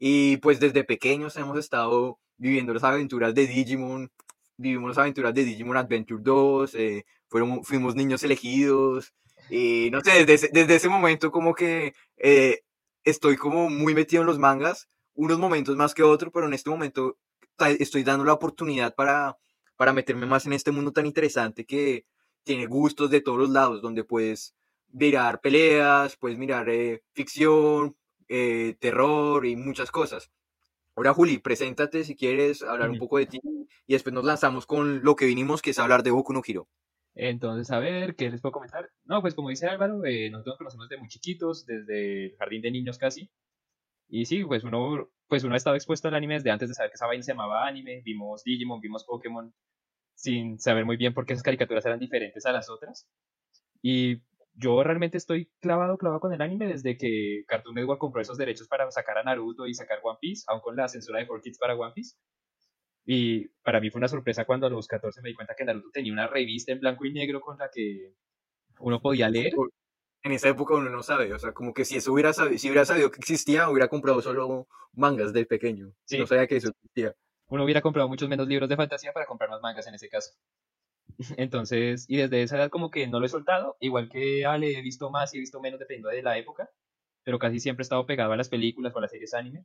y 0.00 0.38
pues 0.38 0.58
desde 0.58 0.82
pequeños 0.82 1.36
hemos 1.36 1.56
estado 1.56 2.18
viviendo 2.40 2.72
las 2.72 2.84
aventuras 2.84 3.34
de 3.34 3.46
Digimon, 3.46 4.10
vivimos 4.56 4.88
las 4.90 4.98
aventuras 4.98 5.34
de 5.34 5.44
Digimon 5.44 5.76
Adventure 5.76 6.22
2, 6.22 6.74
eh, 6.74 7.04
fuimos 7.28 7.94
niños 7.94 8.22
elegidos. 8.22 9.12
Y 9.50 9.90
no 9.92 10.00
sé, 10.00 10.24
desde, 10.24 10.48
desde 10.52 10.76
ese 10.76 10.88
momento 10.88 11.30
como 11.30 11.54
que 11.54 11.94
eh, 12.16 12.60
estoy 13.04 13.36
como 13.36 13.68
muy 13.68 13.94
metido 13.94 14.22
en 14.22 14.26
los 14.26 14.38
mangas, 14.38 14.88
unos 15.14 15.38
momentos 15.38 15.76
más 15.76 15.94
que 15.94 16.02
otros, 16.02 16.32
pero 16.32 16.46
en 16.46 16.54
este 16.54 16.70
momento 16.70 17.18
estoy 17.78 18.04
dando 18.04 18.24
la 18.24 18.32
oportunidad 18.32 18.94
para, 18.94 19.36
para 19.76 19.92
meterme 19.92 20.26
más 20.26 20.46
en 20.46 20.54
este 20.54 20.70
mundo 20.70 20.92
tan 20.92 21.06
interesante 21.06 21.66
que 21.66 22.06
tiene 22.42 22.66
gustos 22.66 23.10
de 23.10 23.20
todos 23.20 23.38
los 23.38 23.50
lados, 23.50 23.82
donde 23.82 24.04
puedes 24.04 24.54
mirar 24.92 25.40
peleas, 25.42 26.16
puedes 26.16 26.38
mirar 26.38 26.70
eh, 26.70 27.02
ficción, 27.12 27.96
eh, 28.28 28.76
terror 28.80 29.44
y 29.44 29.56
muchas 29.56 29.90
cosas. 29.90 30.30
Ahora, 31.00 31.14
Juli, 31.14 31.38
preséntate 31.38 32.04
si 32.04 32.14
quieres 32.14 32.60
hablar 32.60 32.90
un 32.90 32.98
poco 32.98 33.16
de 33.16 33.24
ti 33.24 33.40
y 33.86 33.92
después 33.94 34.12
nos 34.12 34.22
lanzamos 34.22 34.66
con 34.66 35.02
lo 35.02 35.16
que 35.16 35.24
vinimos, 35.24 35.62
que 35.62 35.70
es 35.70 35.78
hablar 35.78 36.02
de 36.02 36.10
Boku 36.10 36.34
no 36.34 36.42
Hiro. 36.46 36.68
Entonces, 37.14 37.70
a 37.70 37.78
ver, 37.78 38.16
¿qué 38.16 38.28
les 38.28 38.42
puedo 38.42 38.52
comentar? 38.52 38.90
No, 39.04 39.22
pues 39.22 39.34
como 39.34 39.48
dice 39.48 39.66
Álvaro, 39.66 40.04
eh, 40.04 40.28
nosotros 40.28 40.58
conocemos 40.58 40.90
de 40.90 40.98
muy 40.98 41.08
chiquitos, 41.08 41.64
desde 41.64 42.26
el 42.26 42.36
jardín 42.36 42.60
de 42.60 42.70
niños 42.70 42.98
casi. 42.98 43.30
Y 44.10 44.26
sí, 44.26 44.44
pues 44.44 44.62
uno, 44.62 45.08
pues 45.26 45.42
uno 45.42 45.54
ha 45.54 45.56
estado 45.56 45.74
expuesto 45.74 46.08
al 46.08 46.16
anime 46.16 46.34
desde 46.34 46.50
antes 46.50 46.68
de 46.68 46.74
saber 46.74 46.90
que 46.90 46.96
esa 46.96 47.06
vaina 47.06 47.22
se 47.22 47.32
llamaba 47.32 47.66
anime. 47.66 48.02
Vimos 48.04 48.44
Digimon, 48.44 48.82
vimos 48.82 49.04
Pokémon, 49.04 49.54
sin 50.14 50.58
saber 50.58 50.84
muy 50.84 50.98
bien 50.98 51.14
por 51.14 51.24
qué 51.24 51.32
esas 51.32 51.42
caricaturas 51.42 51.86
eran 51.86 51.98
diferentes 51.98 52.44
a 52.44 52.52
las 52.52 52.68
otras. 52.68 53.08
Y 53.80 54.20
yo 54.54 54.82
realmente 54.82 55.16
estoy 55.16 55.50
clavado, 55.60 55.96
clavado 55.96 56.20
con 56.20 56.32
el 56.32 56.42
anime 56.42 56.66
desde 56.66 56.96
que 56.96 57.44
Cartoon 57.46 57.74
Network 57.74 58.00
compró 58.00 58.20
esos 58.20 58.38
derechos 58.38 58.68
para 58.68 58.90
sacar 58.90 59.18
a 59.18 59.22
Naruto 59.22 59.66
y 59.66 59.74
sacar 59.74 60.00
One 60.02 60.18
Piece, 60.20 60.44
aún 60.48 60.60
con 60.60 60.76
la 60.76 60.88
censura 60.88 61.18
de 61.18 61.26
4Kids 61.26 61.58
para 61.58 61.74
One 61.74 61.92
Piece. 61.94 62.16
Y 63.04 63.48
para 63.62 63.80
mí 63.80 63.90
fue 63.90 63.98
una 63.98 64.08
sorpresa 64.08 64.44
cuando 64.44 64.66
a 64.66 64.70
los 64.70 64.86
14 64.86 65.22
me 65.22 65.30
di 65.30 65.34
cuenta 65.34 65.54
que 65.56 65.64
Naruto 65.64 65.90
tenía 65.90 66.12
una 66.12 66.26
revista 66.26 66.72
en 66.72 66.80
blanco 66.80 67.04
y 67.06 67.12
negro 67.12 67.40
con 67.40 67.58
la 67.58 67.70
que 67.70 68.14
uno 68.80 69.00
podía 69.00 69.28
leer. 69.28 69.52
En 70.22 70.32
esa 70.32 70.50
época 70.50 70.74
uno 70.74 70.90
no 70.90 71.02
sabe, 71.02 71.32
o 71.32 71.38
sea, 71.38 71.52
como 71.52 71.72
que 71.72 71.86
si 71.86 71.96
eso 71.96 72.12
hubiera 72.12 72.32
sabido, 72.34 72.58
si 72.58 72.68
hubiera 72.68 72.84
sabido 72.84 73.10
que 73.10 73.20
existía, 73.20 73.70
hubiera 73.70 73.88
comprado 73.88 74.20
solo 74.20 74.68
mangas 74.92 75.32
del 75.32 75.46
pequeño. 75.46 75.94
No 76.18 76.26
sabía 76.26 76.46
que 76.46 76.56
eso 76.56 76.68
existía. 76.68 77.14
Uno 77.46 77.64
hubiera 77.64 77.80
comprado 77.80 78.08
muchos 78.08 78.28
menos 78.28 78.46
libros 78.46 78.68
de 78.68 78.76
fantasía 78.76 79.12
para 79.12 79.26
comprar 79.26 79.48
más 79.50 79.62
mangas 79.62 79.86
en 79.86 79.94
ese 79.94 80.08
caso. 80.08 80.32
Entonces, 81.38 82.06
y 82.08 82.16
desde 82.16 82.42
esa 82.42 82.56
edad 82.56 82.70
como 82.70 82.90
que 82.90 83.06
no 83.06 83.20
lo 83.20 83.26
he 83.26 83.28
soltado, 83.28 83.76
igual 83.80 84.08
que 84.08 84.46
Ale 84.46 84.78
he 84.78 84.82
visto 84.82 85.10
más 85.10 85.34
y 85.34 85.38
he 85.38 85.40
visto 85.40 85.60
menos 85.60 85.78
dependiendo 85.78 86.08
de 86.08 86.22
la 86.22 86.38
época, 86.38 86.70
pero 87.24 87.38
casi 87.38 87.60
siempre 87.60 87.82
he 87.82 87.84
estado 87.84 88.06
pegado 88.06 88.32
a 88.32 88.36
las 88.36 88.48
películas 88.48 88.94
o 88.94 88.98
a 88.98 89.02
las 89.02 89.10
series 89.10 89.34
anime. 89.34 89.64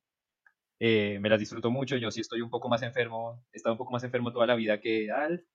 Eh, 0.80 1.20
me 1.22 1.30
las 1.30 1.40
disfruto 1.40 1.72
mucho, 1.72 1.98
yo 1.98 2.12
sí 2.12 2.22
estoy 2.22 2.42
un 2.42 2.50
poco 2.50 2.70
más 2.70 2.82
enfermo, 2.84 3.44
he 3.54 3.58
estado 3.58 3.74
un 3.74 3.78
poco 3.78 3.94
más 3.94 4.04
enfermo 4.04 4.34
toda 4.34 4.46
la 4.48 4.56
vida 4.56 4.80
que 4.82 5.10
Al, 5.12 5.46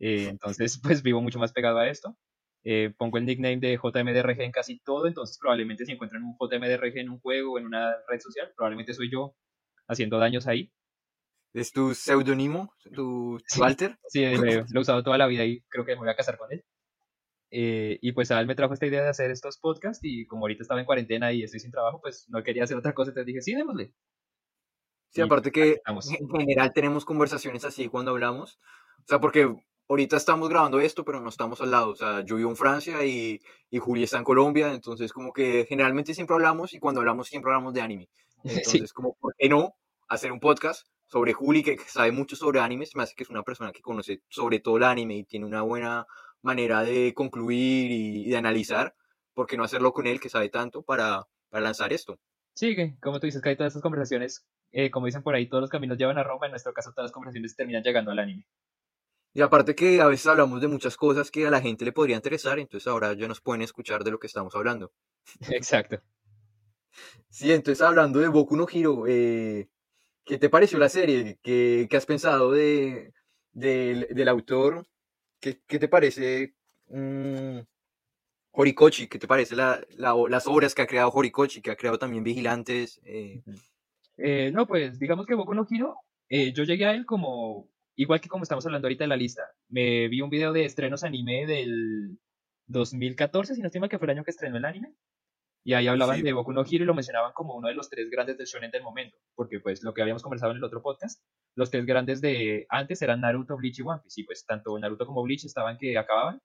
eh, 0.00 0.28
entonces 0.28 0.80
pues 0.82 1.02
vivo 1.02 1.20
mucho 1.22 1.38
más 1.38 1.52
pegado 1.52 1.78
a 1.78 1.88
esto. 1.88 2.16
Eh, 2.64 2.92
pongo 2.96 3.18
el 3.18 3.26
nickname 3.26 3.58
de 3.58 3.76
JMDRG 3.76 4.40
en 4.42 4.52
casi 4.52 4.80
todo, 4.80 5.06
entonces 5.06 5.38
probablemente 5.38 5.84
si 5.84 5.92
encuentran 5.92 6.24
un 6.24 6.36
JMDRG 6.40 6.98
en 6.98 7.10
un 7.10 7.20
juego 7.20 7.54
o 7.54 7.58
en 7.58 7.66
una 7.66 7.94
red 8.08 8.20
social, 8.20 8.52
probablemente 8.56 8.94
soy 8.94 9.10
yo 9.10 9.36
haciendo 9.88 10.18
daños 10.18 10.46
ahí. 10.46 10.72
¿Es 11.54 11.70
tu 11.70 11.94
seudónimo? 11.94 12.74
¿Tu, 12.92 13.38
Walter? 13.58 13.96
Sí, 14.08 14.26
lo, 14.26 14.44
he 14.44 14.78
usado 14.78 15.04
toda 15.04 15.16
la 15.16 15.28
vida 15.28 15.44
y 15.44 15.60
creo 15.68 15.84
que 15.84 15.92
me 15.92 16.00
voy 16.00 16.10
a 16.10 16.16
casar 16.16 16.36
con 16.36 16.52
él. 16.52 16.64
Eh, 17.52 17.96
y 18.02 18.10
pues 18.10 18.32
Al 18.32 18.48
me 18.48 18.56
trajo 18.56 18.74
esta 18.74 18.86
idea 18.86 19.04
de 19.04 19.10
hacer 19.10 19.30
estos 19.30 19.58
podcasts 19.58 20.00
y 20.02 20.26
como 20.26 20.42
ahorita 20.42 20.62
estaba 20.62 20.80
en 20.80 20.86
cuarentena 20.86 21.32
y 21.32 21.44
estoy 21.44 21.60
sin 21.60 21.70
trabajo, 21.70 22.00
pues 22.00 22.26
no 22.28 22.42
quería 22.42 22.64
hacer 22.64 22.76
otra 22.76 22.92
cosa, 22.92 23.10
entonces 23.10 23.26
dije, 23.26 23.40
sí, 23.40 23.54
démosle. 23.54 23.92
Sí, 25.10 25.20
aparte 25.20 25.52
que 25.52 25.80
en 25.86 26.28
general 26.28 26.72
tenemos 26.72 27.04
conversaciones 27.04 27.64
así 27.64 27.88
cuando 27.88 28.10
hablamos. 28.10 28.58
O 28.98 29.06
sea, 29.06 29.20
porque 29.20 29.54
ahorita 29.88 30.16
estamos 30.16 30.48
grabando 30.48 30.80
esto, 30.80 31.04
pero 31.04 31.20
no 31.20 31.28
estamos 31.28 31.60
al 31.60 31.70
lado. 31.70 31.90
O 31.90 31.94
sea, 31.94 32.24
yo 32.24 32.34
vivo 32.34 32.50
en 32.50 32.56
Francia 32.56 33.04
y, 33.04 33.40
y 33.70 33.78
Juli 33.78 34.02
está 34.02 34.18
en 34.18 34.24
Colombia, 34.24 34.72
entonces 34.72 35.12
como 35.12 35.32
que 35.32 35.66
generalmente 35.68 36.14
siempre 36.14 36.34
hablamos 36.34 36.74
y 36.74 36.80
cuando 36.80 37.00
hablamos 37.00 37.28
siempre 37.28 37.52
hablamos 37.52 37.74
de 37.74 37.80
anime. 37.80 38.08
Entonces, 38.42 38.92
como, 38.92 39.14
¿por 39.20 39.36
qué 39.38 39.48
no 39.48 39.76
hacer 40.08 40.32
un 40.32 40.40
podcast 40.40 40.84
sobre 41.06 41.32
Juli, 41.32 41.62
que 41.62 41.78
sabe 41.78 42.12
mucho 42.12 42.36
sobre 42.36 42.60
animes, 42.60 42.96
más 42.96 43.14
que 43.14 43.24
es 43.24 43.30
una 43.30 43.42
persona 43.42 43.72
que 43.72 43.82
conoce 43.82 44.22
sobre 44.28 44.60
todo 44.60 44.76
el 44.76 44.84
anime 44.84 45.16
y 45.16 45.24
tiene 45.24 45.46
una 45.46 45.62
buena 45.62 46.06
manera 46.42 46.82
de 46.82 47.14
concluir 47.14 47.90
y, 47.90 48.30
de 48.30 48.36
analizar, 48.36 48.94
¿por 49.32 49.46
qué 49.46 49.56
no 49.56 49.64
hacerlo 49.64 49.92
con 49.92 50.06
él, 50.06 50.20
que 50.20 50.28
sabe 50.28 50.48
tanto, 50.48 50.82
para, 50.82 51.26
para 51.48 51.64
lanzar 51.64 51.92
esto? 51.92 52.18
Sí, 52.54 52.76
como 53.00 53.18
tú 53.18 53.26
dices, 53.26 53.42
que 53.42 53.48
hay 53.50 53.56
todas 53.56 53.72
estas 53.72 53.82
conversaciones, 53.82 54.46
eh, 54.70 54.90
como 54.90 55.06
dicen 55.06 55.22
por 55.22 55.34
ahí, 55.34 55.48
todos 55.48 55.62
los 55.62 55.70
caminos 55.70 55.98
llevan 55.98 56.18
a 56.18 56.22
Roma, 56.22 56.46
en 56.46 56.52
nuestro 56.52 56.72
caso 56.72 56.92
todas 56.92 57.06
las 57.06 57.12
conversaciones 57.12 57.56
terminan 57.56 57.82
llegando 57.82 58.10
al 58.10 58.18
anime. 58.18 58.46
Y 59.32 59.40
aparte 59.40 59.74
que 59.74 60.00
a 60.00 60.06
veces 60.06 60.28
hablamos 60.28 60.60
de 60.60 60.68
muchas 60.68 60.96
cosas 60.96 61.32
que 61.32 61.44
a 61.46 61.50
la 61.50 61.60
gente 61.60 61.84
le 61.84 61.90
podría 61.90 62.14
interesar, 62.14 62.60
entonces 62.60 62.86
ahora 62.86 63.14
ya 63.14 63.26
nos 63.26 63.40
pueden 63.40 63.62
escuchar 63.62 64.04
de 64.04 64.12
lo 64.12 64.20
que 64.20 64.28
estamos 64.28 64.54
hablando. 64.54 64.92
Exacto. 65.50 66.00
Sí, 67.28 67.50
entonces 67.50 67.82
hablando 67.82 68.20
de 68.20 68.28
Boku 68.28 68.56
no 68.56 68.68
Hiro, 68.70 69.08
eh, 69.08 69.68
¿Qué 70.24 70.38
te 70.38 70.48
pareció 70.48 70.78
la 70.78 70.88
serie? 70.88 71.38
¿Qué, 71.42 71.86
qué 71.90 71.96
has 71.96 72.06
pensado 72.06 72.50
de, 72.50 73.12
del 73.52 74.28
autor? 74.28 74.86
¿Qué, 75.40 75.60
¿Qué, 75.66 75.78
te 75.78 75.88
parece 75.88 76.54
um, 76.86 77.62
Horikoshi? 78.52 79.06
¿Qué 79.08 79.18
te 79.18 79.26
parece 79.26 79.54
la, 79.54 79.84
las 79.96 80.46
obras 80.46 80.74
que 80.74 80.82
ha 80.82 80.86
creado 80.86 81.10
Horikoshi, 81.10 81.60
que 81.60 81.70
ha 81.70 81.76
creado 81.76 81.98
también 81.98 82.24
Vigilantes? 82.24 83.00
Eh? 83.04 83.42
Eh, 84.16 84.50
no, 84.52 84.66
pues 84.66 84.98
digamos 84.98 85.26
que 85.26 85.34
Boku 85.34 85.54
no 85.54 85.66
Hiro, 85.68 85.96
eh, 86.28 86.52
yo 86.52 86.64
llegué 86.64 86.86
a 86.86 86.94
él 86.94 87.04
como, 87.04 87.68
igual 87.96 88.20
que 88.20 88.28
como 88.28 88.44
estamos 88.44 88.64
hablando 88.64 88.86
ahorita 88.86 89.04
en 89.04 89.10
la 89.10 89.16
lista, 89.16 89.42
me 89.68 90.08
vi 90.08 90.20
un 90.20 90.30
video 90.30 90.52
de 90.52 90.64
estrenos 90.64 91.04
anime 91.04 91.46
del 91.46 92.18
2014, 92.66 93.54
si 93.54 93.60
no 93.60 93.66
estima 93.66 93.88
que 93.88 93.98
fue 93.98 94.06
el 94.06 94.12
año 94.12 94.24
que 94.24 94.30
estrenó 94.30 94.56
el 94.56 94.64
anime, 94.64 94.94
y 95.64 95.72
ahí 95.72 95.88
hablaban 95.88 96.22
de 96.22 96.32
Boku 96.32 96.52
no 96.52 96.60
Hero 96.60 96.84
y 96.84 96.86
lo 96.86 96.94
mencionaban 96.94 97.32
como 97.32 97.56
uno 97.56 97.68
de 97.68 97.74
los 97.74 97.88
tres 97.88 98.10
grandes 98.10 98.36
del 98.36 98.46
shonen 98.46 98.70
del 98.70 98.82
momento, 98.82 99.16
porque 99.34 99.60
pues 99.60 99.82
lo 99.82 99.94
que 99.94 100.02
habíamos 100.02 100.22
conversado 100.22 100.52
en 100.52 100.58
el 100.58 100.64
otro 100.64 100.82
podcast, 100.82 101.22
los 101.56 101.70
tres 101.70 101.86
grandes 101.86 102.20
de 102.20 102.66
antes 102.68 103.00
eran 103.00 103.22
Naruto, 103.22 103.56
Bleach 103.56 103.78
y 103.78 103.82
One 103.82 104.00
Piece, 104.02 104.20
y 104.20 104.24
pues 104.24 104.44
tanto 104.44 104.78
Naruto 104.78 105.06
como 105.06 105.22
Bleach 105.22 105.46
estaban 105.46 105.78
que 105.78 105.96
acababan, 105.96 106.40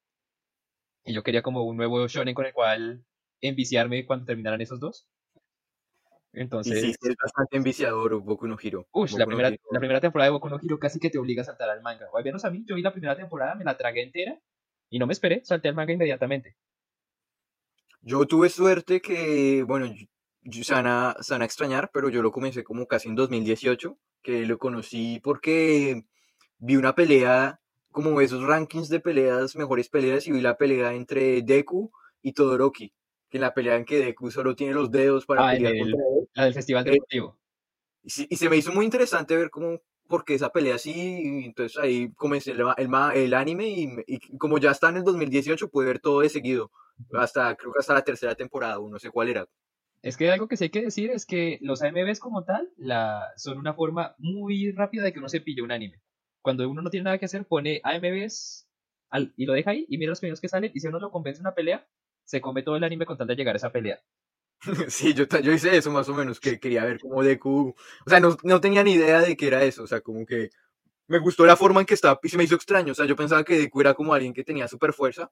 y 1.04 1.14
yo 1.14 1.22
quería 1.22 1.42
como 1.42 1.64
un 1.64 1.76
nuevo 1.76 2.08
shonen 2.08 2.34
con 2.34 2.46
el 2.46 2.54
cual 2.54 3.04
enviciarme 3.42 4.06
cuando 4.06 4.26
terminaran 4.26 4.62
esos 4.62 4.80
dos. 4.80 5.08
Entonces... 6.32 6.82
sí, 6.82 6.96
es 7.02 7.16
bastante 7.22 7.58
enviciador 7.58 8.22
Boku 8.22 8.48
no 8.48 8.58
Hero. 8.62 8.88
Uy, 8.92 9.10
la, 9.18 9.26
primera, 9.26 9.50
la 9.50 9.80
primera 9.80 10.00
temporada 10.00 10.28
de 10.28 10.32
Boku 10.32 10.48
no 10.48 10.60
Hero 10.62 10.80
casi 10.80 11.00
que 11.00 11.10
te 11.10 11.18
obliga 11.18 11.42
a 11.42 11.46
saltar 11.46 11.70
al 11.70 11.82
manga. 11.82 12.08
O 12.12 12.18
al 12.18 12.24
menos 12.24 12.46
a 12.46 12.52
mí, 12.52 12.64
yo 12.68 12.76
vi 12.76 12.84
la 12.84 12.92
primera 12.92 13.16
temporada, 13.16 13.56
me 13.56 13.66
la 13.66 13.76
tragué 13.76 14.04
entera, 14.04 14.40
y 14.90 15.00
no 15.00 15.08
me 15.08 15.14
esperé, 15.14 15.44
salté 15.44 15.70
al 15.70 15.76
manga 15.76 15.94
inmediatamente. 15.94 16.56
Yo 18.02 18.26
tuve 18.26 18.50
suerte 18.50 19.02
que, 19.02 19.64
bueno, 19.64 19.94
se 20.52 20.74
van, 20.74 20.88
a, 20.88 21.46
extrañar, 21.46 21.92
pero 21.94 22.10
yo 22.10 22.22
lo 22.22 22.32
comencé 22.32 22.64
como 22.64 22.88
casi 22.88 23.10
en 23.10 23.16
2018, 23.16 23.98
que 24.22 24.46
lo 24.46 24.58
conocí 24.58 25.20
porque 25.24 26.04
vi 26.58 26.76
una 26.76 26.96
pelea, 26.96 27.60
como 27.92 28.22
esos 28.22 28.44
rankings 28.44 28.90
de 28.90 29.00
peleas, 29.00 29.56
mejores 29.56 29.90
peleas, 29.90 30.28
y 30.28 30.32
vi 30.32 30.42
la 30.42 30.58
pelea 30.58 30.94
entre 30.94 31.42
Deku 31.42 31.92
y 32.22 32.34
Todoroki, 32.34 32.94
que 33.30 33.38
en 33.38 33.42
la 33.42 33.54
pelea 33.54 33.76
en 33.76 33.86
que 33.86 34.00
Deku 34.00 34.32
solo 34.32 34.56
tiene 34.56 34.74
los 34.74 34.92
dedos 34.92 35.26
para 35.26 35.48
ah, 35.48 35.52
pelear 35.52 35.74
contra 35.78 35.98
él. 35.98 36.30
La 36.34 36.44
del 36.46 36.54
festival 36.54 36.88
eh, 36.88 36.92
deportivo. 36.92 37.38
y, 38.04 38.36
se 38.36 38.50
me 38.50 38.58
hizo 38.58 38.72
muy 38.72 38.86
interesante 38.86 39.36
ver 39.36 39.50
cómo, 39.50 39.82
porque 40.10 40.34
esa 40.34 40.50
pelea 40.50 40.76
así, 40.76 40.92
y 40.92 41.46
entonces 41.46 41.78
ahí 41.78 42.12
comencé 42.16 42.52
el, 42.52 42.62
el, 42.78 42.90
el 43.14 43.34
anime 43.34 43.70
y, 43.70 43.88
y, 44.08 44.38
como 44.38 44.58
ya 44.58 44.72
está 44.72 44.90
en 44.90 44.98
el 44.98 45.04
2018 45.04 45.70
pude 45.70 45.86
ver 45.86 46.00
todo 46.00 46.22
de 46.22 46.30
seguido 46.30 46.72
hasta, 47.14 47.56
creo 47.56 47.72
que 47.72 47.80
hasta 47.80 47.94
la 47.94 48.04
tercera 48.04 48.36
temporada, 48.36 48.78
no 48.78 49.00
sé 49.00 49.10
cuál 49.10 49.30
era. 49.30 49.48
Es 50.02 50.18
que 50.18 50.32
algo 50.32 50.48
que 50.48 50.58
sí 50.58 50.66
hay 50.66 50.70
que 50.70 50.82
decir 50.82 51.12
es 51.12 51.26
que 51.26 51.60
los 51.62 51.82
AMVs 51.82 52.20
como 52.20 52.44
tal 52.44 52.70
la, 52.78 53.24
son 53.36 53.58
una 53.58 53.74
forma 53.74 54.16
muy 54.18 54.72
rápida 54.72 55.04
de 55.04 55.14
que 55.14 55.20
uno 55.20 55.30
se 55.30 55.42
pille 55.42 55.62
un 55.62 55.72
anime. 55.72 56.02
Cuando 56.42 56.68
uno 56.70 56.82
no 56.82 56.90
tiene 56.90 57.06
nada 57.06 57.18
que 57.18 57.26
hacer, 57.26 57.46
pone 57.46 57.82
AMVs 57.84 58.68
al, 59.10 59.34
y 59.36 59.46
lo 59.46 59.54
deja 59.54 59.72
ahí 59.72 59.86
y 59.90 59.98
mira 59.98 60.10
los 60.10 60.20
primeros 60.20 60.40
que 60.40 60.48
salen 60.48 60.72
y 60.74 60.80
si 60.80 60.88
uno 60.88 61.00
lo 61.00 61.12
convence 61.12 61.42
una 61.42 61.54
pelea, 61.54 61.86
se 62.24 62.42
come 62.42 62.64
todo 62.64 62.78
el 62.78 62.84
anime 62.84 63.06
con 63.06 63.18
tal 63.18 63.28
de 63.28 63.36
llegar 63.36 63.56
a 63.56 63.58
esa 63.58 63.72
pelea. 63.72 64.00
Sí, 64.90 65.14
yo, 65.14 65.26
yo 65.26 65.54
hice 65.54 65.76
eso 65.78 65.92
más 65.92 66.10
o 66.10 66.14
menos, 66.14 66.40
que 66.40 66.60
quería 66.60 66.86
ver 66.86 67.00
como 67.00 67.24
Deku, 67.24 67.76
o 68.06 68.10
sea, 68.10 68.20
no, 68.20 68.36
no 68.44 68.60
tenía 68.60 68.84
ni 68.84 68.94
idea 68.94 69.22
de 69.22 69.38
que 69.38 69.48
era 69.48 69.64
eso, 69.64 69.84
o 69.84 69.88
sea, 69.88 70.02
como 70.02 70.26
que 70.26 70.50
me 71.08 71.20
gustó 71.20 71.46
la 71.46 71.56
forma 71.56 71.80
en 71.80 71.86
que 71.86 71.94
estaba 71.94 72.20
y 72.22 72.30
se 72.30 72.38
me 72.38 72.44
hizo 72.44 72.56
extraño, 72.56 72.92
o 72.92 72.96
sea, 72.96 73.06
yo 73.06 73.16
pensaba 73.16 73.44
que 73.44 73.58
Deku 73.58 73.82
era 73.82 73.94
como 73.94 74.14
alguien 74.14 74.34
que 74.34 74.44
tenía 74.44 74.68
super 74.68 74.94
fuerza 74.94 75.32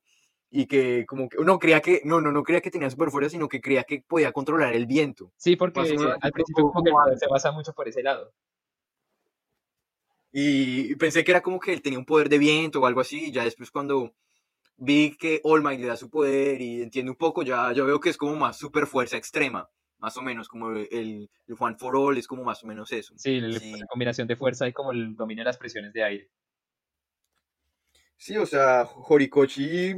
y 0.49 0.65
que 0.65 1.05
como 1.05 1.27
que 1.27 1.37
no 1.43 1.59
creía 1.59 1.81
que 1.81 2.01
no 2.05 2.21
no 2.21 2.31
no 2.31 2.43
creía 2.43 2.61
que 2.61 2.71
tenía 2.71 2.89
super 2.89 3.11
fuerza 3.11 3.29
sino 3.29 3.49
que 3.49 3.59
creía 3.59 3.83
que 3.83 4.01
podía 4.07 4.31
controlar 4.31 4.73
el 4.73 4.85
viento. 4.85 5.31
Sí 5.37 5.55
porque 5.55 5.81
al 5.81 6.31
principio 6.31 6.71
como 6.71 6.83
que 6.83 7.17
se 7.17 7.27
basa 7.27 7.51
mucho 7.51 7.73
por 7.73 7.87
ese 7.87 8.01
lado. 8.01 8.31
Y 10.31 10.95
pensé 10.95 11.23
que 11.23 11.31
era 11.31 11.41
como 11.41 11.59
que 11.59 11.73
él 11.73 11.81
tenía 11.81 11.99
un 11.99 12.05
poder 12.05 12.29
de 12.29 12.37
viento 12.37 12.81
o 12.81 12.85
algo 12.85 13.01
así 13.01 13.25
y 13.25 13.31
ya 13.31 13.43
después 13.43 13.71
cuando 13.71 14.13
vi 14.77 15.15
que 15.17 15.41
All 15.43 15.61
Might 15.63 15.79
le 15.79 15.87
da 15.87 15.97
su 15.97 16.09
poder 16.09 16.61
y 16.61 16.81
entiendo 16.81 17.11
un 17.11 17.17
poco 17.17 17.43
ya 17.43 17.71
yo 17.73 17.85
veo 17.85 17.99
que 17.99 18.09
es 18.09 18.17
como 18.17 18.35
más 18.35 18.57
super 18.57 18.87
fuerza 18.87 19.17
extrema 19.17 19.67
más 19.99 20.15
o 20.17 20.21
menos 20.21 20.47
como 20.47 20.69
el, 20.71 20.87
el 20.91 21.55
Juan 21.57 21.77
for 21.77 21.95
All 21.95 22.17
es 22.17 22.27
como 22.27 22.43
más 22.43 22.63
o 22.63 22.67
menos 22.67 22.91
eso 22.91 23.13
sí, 23.17 23.39
la 23.79 23.87
combinación 23.87 24.27
de 24.27 24.35
fuerza 24.35 24.67
y 24.67 24.73
como 24.73 24.91
el 24.91 25.15
dominio 25.15 25.41
de 25.43 25.45
las 25.49 25.57
presiones 25.57 25.93
de 25.93 26.03
aire 26.03 26.29
Sí, 28.17 28.35
o 28.37 28.45
sea, 28.45 28.83
Horikoshi 28.83 29.95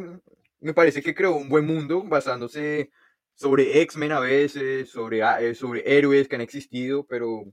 me 0.60 0.74
parece 0.74 1.02
que 1.02 1.16
creó 1.16 1.36
un 1.36 1.50
buen 1.50 1.66
mundo 1.66 2.04
basándose 2.04 2.90
sobre 3.34 3.82
X-Men 3.82 4.12
a 4.12 4.20
veces, 4.20 4.90
sobre, 4.90 5.24
ah, 5.24 5.42
eh, 5.42 5.56
sobre 5.56 5.84
héroes 5.98 6.28
que 6.28 6.36
han 6.36 6.42
existido, 6.42 7.06
pero 7.06 7.44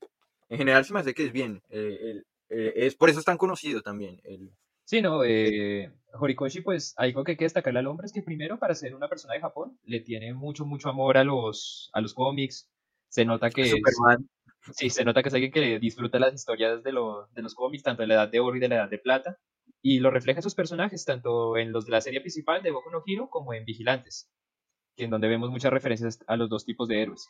en 0.48 0.58
general 0.58 0.84
se 0.84 0.92
me 0.92 1.00
hace 1.00 1.14
que 1.14 1.24
es 1.26 1.32
bien. 1.32 1.62
eh, 1.70 1.98
el- 2.02 2.26
eh, 2.48 2.72
es 2.76 2.94
por 2.94 3.10
eso 3.10 3.18
es 3.18 3.24
tan 3.24 3.38
conocido 3.38 3.82
también. 3.82 4.20
el- 4.24 4.50
Sí, 4.84 5.02
no, 5.02 5.24
eh, 5.24 5.90
Horikoshi, 6.18 6.60
pues 6.62 6.94
algo 6.96 7.24
que 7.24 7.32
hay 7.32 7.36
que 7.36 7.44
destacarle 7.44 7.80
al 7.80 7.86
hombre 7.86 8.06
es 8.06 8.12
que 8.12 8.22
primero, 8.22 8.58
para 8.58 8.74
ser 8.74 8.94
una 8.94 9.08
persona 9.08 9.34
de 9.34 9.40
Japón, 9.40 9.78
le 9.84 10.00
tiene 10.00 10.34
mucho, 10.34 10.64
mucho 10.66 10.88
amor 10.88 11.16
a 11.18 11.24
los, 11.24 11.90
a 11.92 12.00
los 12.00 12.14
cómics. 12.14 12.70
Se 13.08 13.24
nota 13.24 13.50
que 13.50 13.62
es, 13.62 13.70
Superman. 13.70 14.28
sí, 14.72 14.90
se 14.90 15.04
nota 15.04 15.22
que 15.22 15.28
es 15.28 15.34
alguien 15.34 15.52
que 15.52 15.78
disfruta 15.78 16.18
las 16.18 16.34
historias 16.34 16.82
de, 16.82 16.92
lo- 16.92 17.28
de 17.28 17.42
los 17.42 17.54
cómics, 17.54 17.82
tanto 17.82 18.02
de 18.02 18.08
la 18.08 18.14
Edad 18.14 18.28
de 18.28 18.40
Oro 18.40 18.56
y 18.56 18.60
de 18.60 18.68
la 18.68 18.76
Edad 18.76 18.90
de 18.90 18.98
Plata, 18.98 19.38
y 19.82 20.00
lo 20.00 20.10
refleja 20.10 20.38
en 20.38 20.42
sus 20.42 20.54
personajes, 20.54 21.04
tanto 21.04 21.56
en 21.56 21.72
los 21.72 21.86
de 21.86 21.92
la 21.92 22.00
serie 22.00 22.20
principal 22.20 22.62
de 22.62 22.70
Boku 22.72 22.90
no 22.90 23.02
Hero 23.06 23.28
como 23.30 23.54
en 23.54 23.64
Vigilantes, 23.64 24.28
que 24.96 25.04
en 25.04 25.10
donde 25.10 25.28
vemos 25.28 25.50
muchas 25.50 25.72
referencias 25.72 26.18
a 26.26 26.36
los 26.36 26.48
dos 26.48 26.64
tipos 26.64 26.88
de 26.88 27.02
héroes. 27.02 27.28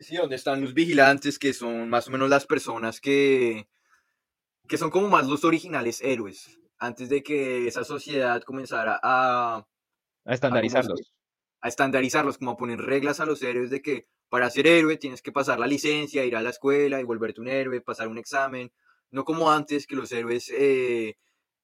Sí, 0.00 0.16
donde 0.16 0.36
están 0.36 0.60
los 0.60 0.74
vigilantes, 0.74 1.38
que 1.38 1.52
son 1.52 1.88
más 1.90 2.06
o 2.06 2.12
menos 2.12 2.30
las 2.30 2.46
personas 2.46 3.00
que, 3.00 3.68
que 4.68 4.78
son 4.78 4.90
como 4.90 5.08
más 5.08 5.26
los 5.26 5.44
originales 5.44 6.00
héroes, 6.02 6.57
antes 6.78 7.08
de 7.08 7.22
que 7.22 7.66
esa 7.66 7.84
sociedad 7.84 8.42
comenzara 8.42 8.98
a, 9.02 9.66
A 10.24 10.34
estandarizarlos. 10.34 11.12
a 11.60 11.68
estandarizarlos, 11.68 12.38
como 12.38 12.52
a 12.52 12.56
poner 12.56 12.80
reglas 12.80 13.20
a 13.20 13.26
los 13.26 13.42
héroes 13.42 13.70
de 13.70 13.82
que 13.82 14.06
para 14.28 14.50
ser 14.50 14.66
héroe 14.66 14.96
tienes 14.96 15.22
que 15.22 15.32
pasar 15.32 15.58
la 15.58 15.66
licencia, 15.66 16.24
ir 16.24 16.36
a 16.36 16.42
la 16.42 16.50
escuela 16.50 17.00
y 17.00 17.04
volverte 17.04 17.40
un 17.40 17.48
héroe, 17.48 17.80
pasar 17.80 18.08
un 18.08 18.18
examen, 18.18 18.70
no 19.10 19.24
como 19.24 19.50
antes 19.50 19.86
que 19.86 19.96
los 19.96 20.12
héroes 20.12 20.50
eh, 20.54 21.16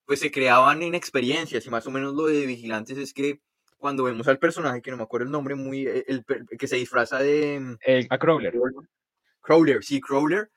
pues 0.07 0.21
se 0.21 0.31
creaban 0.31 0.83
en 0.83 0.95
experiencias 0.95 1.67
y 1.67 1.71
más 1.71 1.87
o 1.87 1.91
menos 1.91 2.15
lo 2.15 2.27
de 2.27 2.47
vigilantes 2.47 2.97
es 2.99 3.13
que 3.13 3.41
cuando 3.77 4.05
vemos 4.05 4.27
al 4.29 4.39
personaje, 4.39 4.81
que 4.81 4.91
no 4.91 4.97
me 4.97 5.03
acuerdo 5.03 5.27
el 5.27 5.31
nombre, 5.33 5.55
muy 5.55 5.87
el, 5.87 6.05
el 6.09 6.25
per- 6.25 6.47
que 6.59 6.67
se 6.67 6.77
disfraza 6.77 7.19
de... 7.19 7.77
El- 7.83 8.07
a 8.09 8.19
Crawler. 8.19 8.55
Crowler, 9.43 9.85
sí, 9.85 10.01
Crowler, 10.01 10.51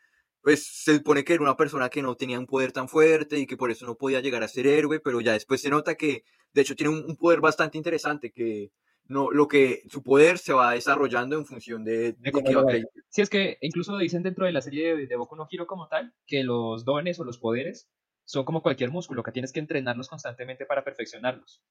pues 0.47 0.65
se 0.65 0.95
supone 0.95 1.25
que 1.25 1.33
era 1.33 1.43
una 1.43 1.57
persona 1.57 1.89
que 1.89 2.01
no 2.01 2.15
tenía 2.15 2.39
un 2.39 2.45
poder 2.45 2.71
tan 2.71 2.87
fuerte 2.87 3.37
y 3.37 3.45
que 3.45 3.57
por 3.57 3.69
eso 3.69 3.85
no 3.85 3.97
podía 3.97 4.21
llegar 4.21 4.43
a 4.43 4.47
ser 4.47 4.65
héroe, 4.65 5.01
pero 5.01 5.19
ya 5.19 5.33
después 5.33 5.59
se 5.59 5.69
nota 5.69 5.95
que 5.95 6.23
de 6.53 6.61
hecho 6.61 6.73
tiene 6.73 6.93
un, 6.93 7.03
un 7.03 7.17
poder 7.17 7.41
bastante 7.41 7.77
interesante, 7.77 8.31
que 8.31 8.71
no, 9.09 9.29
lo 9.29 9.49
que 9.49 9.81
su 9.89 10.01
poder 10.01 10.37
se 10.37 10.53
va 10.53 10.71
desarrollando 10.71 11.37
en 11.37 11.45
función 11.45 11.83
de, 11.83 12.13
de 12.13 12.31
lo 12.31 12.61
va 12.61 12.65
creyendo. 12.65 12.89
Sí, 13.09 13.21
es 13.21 13.29
que 13.29 13.57
incluso 13.59 13.91
lo 13.91 13.97
dicen 13.97 14.23
dentro 14.23 14.45
de 14.45 14.53
la 14.53 14.61
serie 14.61 14.95
de, 14.95 15.05
de 15.07 15.15
Boku 15.17 15.35
no 15.35 15.49
Hero 15.51 15.67
como 15.67 15.89
tal, 15.89 16.13
que 16.25 16.45
los 16.45 16.85
dones 16.85 17.19
o 17.19 17.25
los 17.25 17.39
poderes 17.39 17.89
son 18.23 18.45
como 18.45 18.61
cualquier 18.61 18.89
músculo, 18.89 19.23
que 19.23 19.33
tienes 19.33 19.51
que 19.51 19.59
entrenarlos 19.59 20.07
constantemente 20.07 20.65
para 20.65 20.85
perfeccionarlos. 20.85 21.61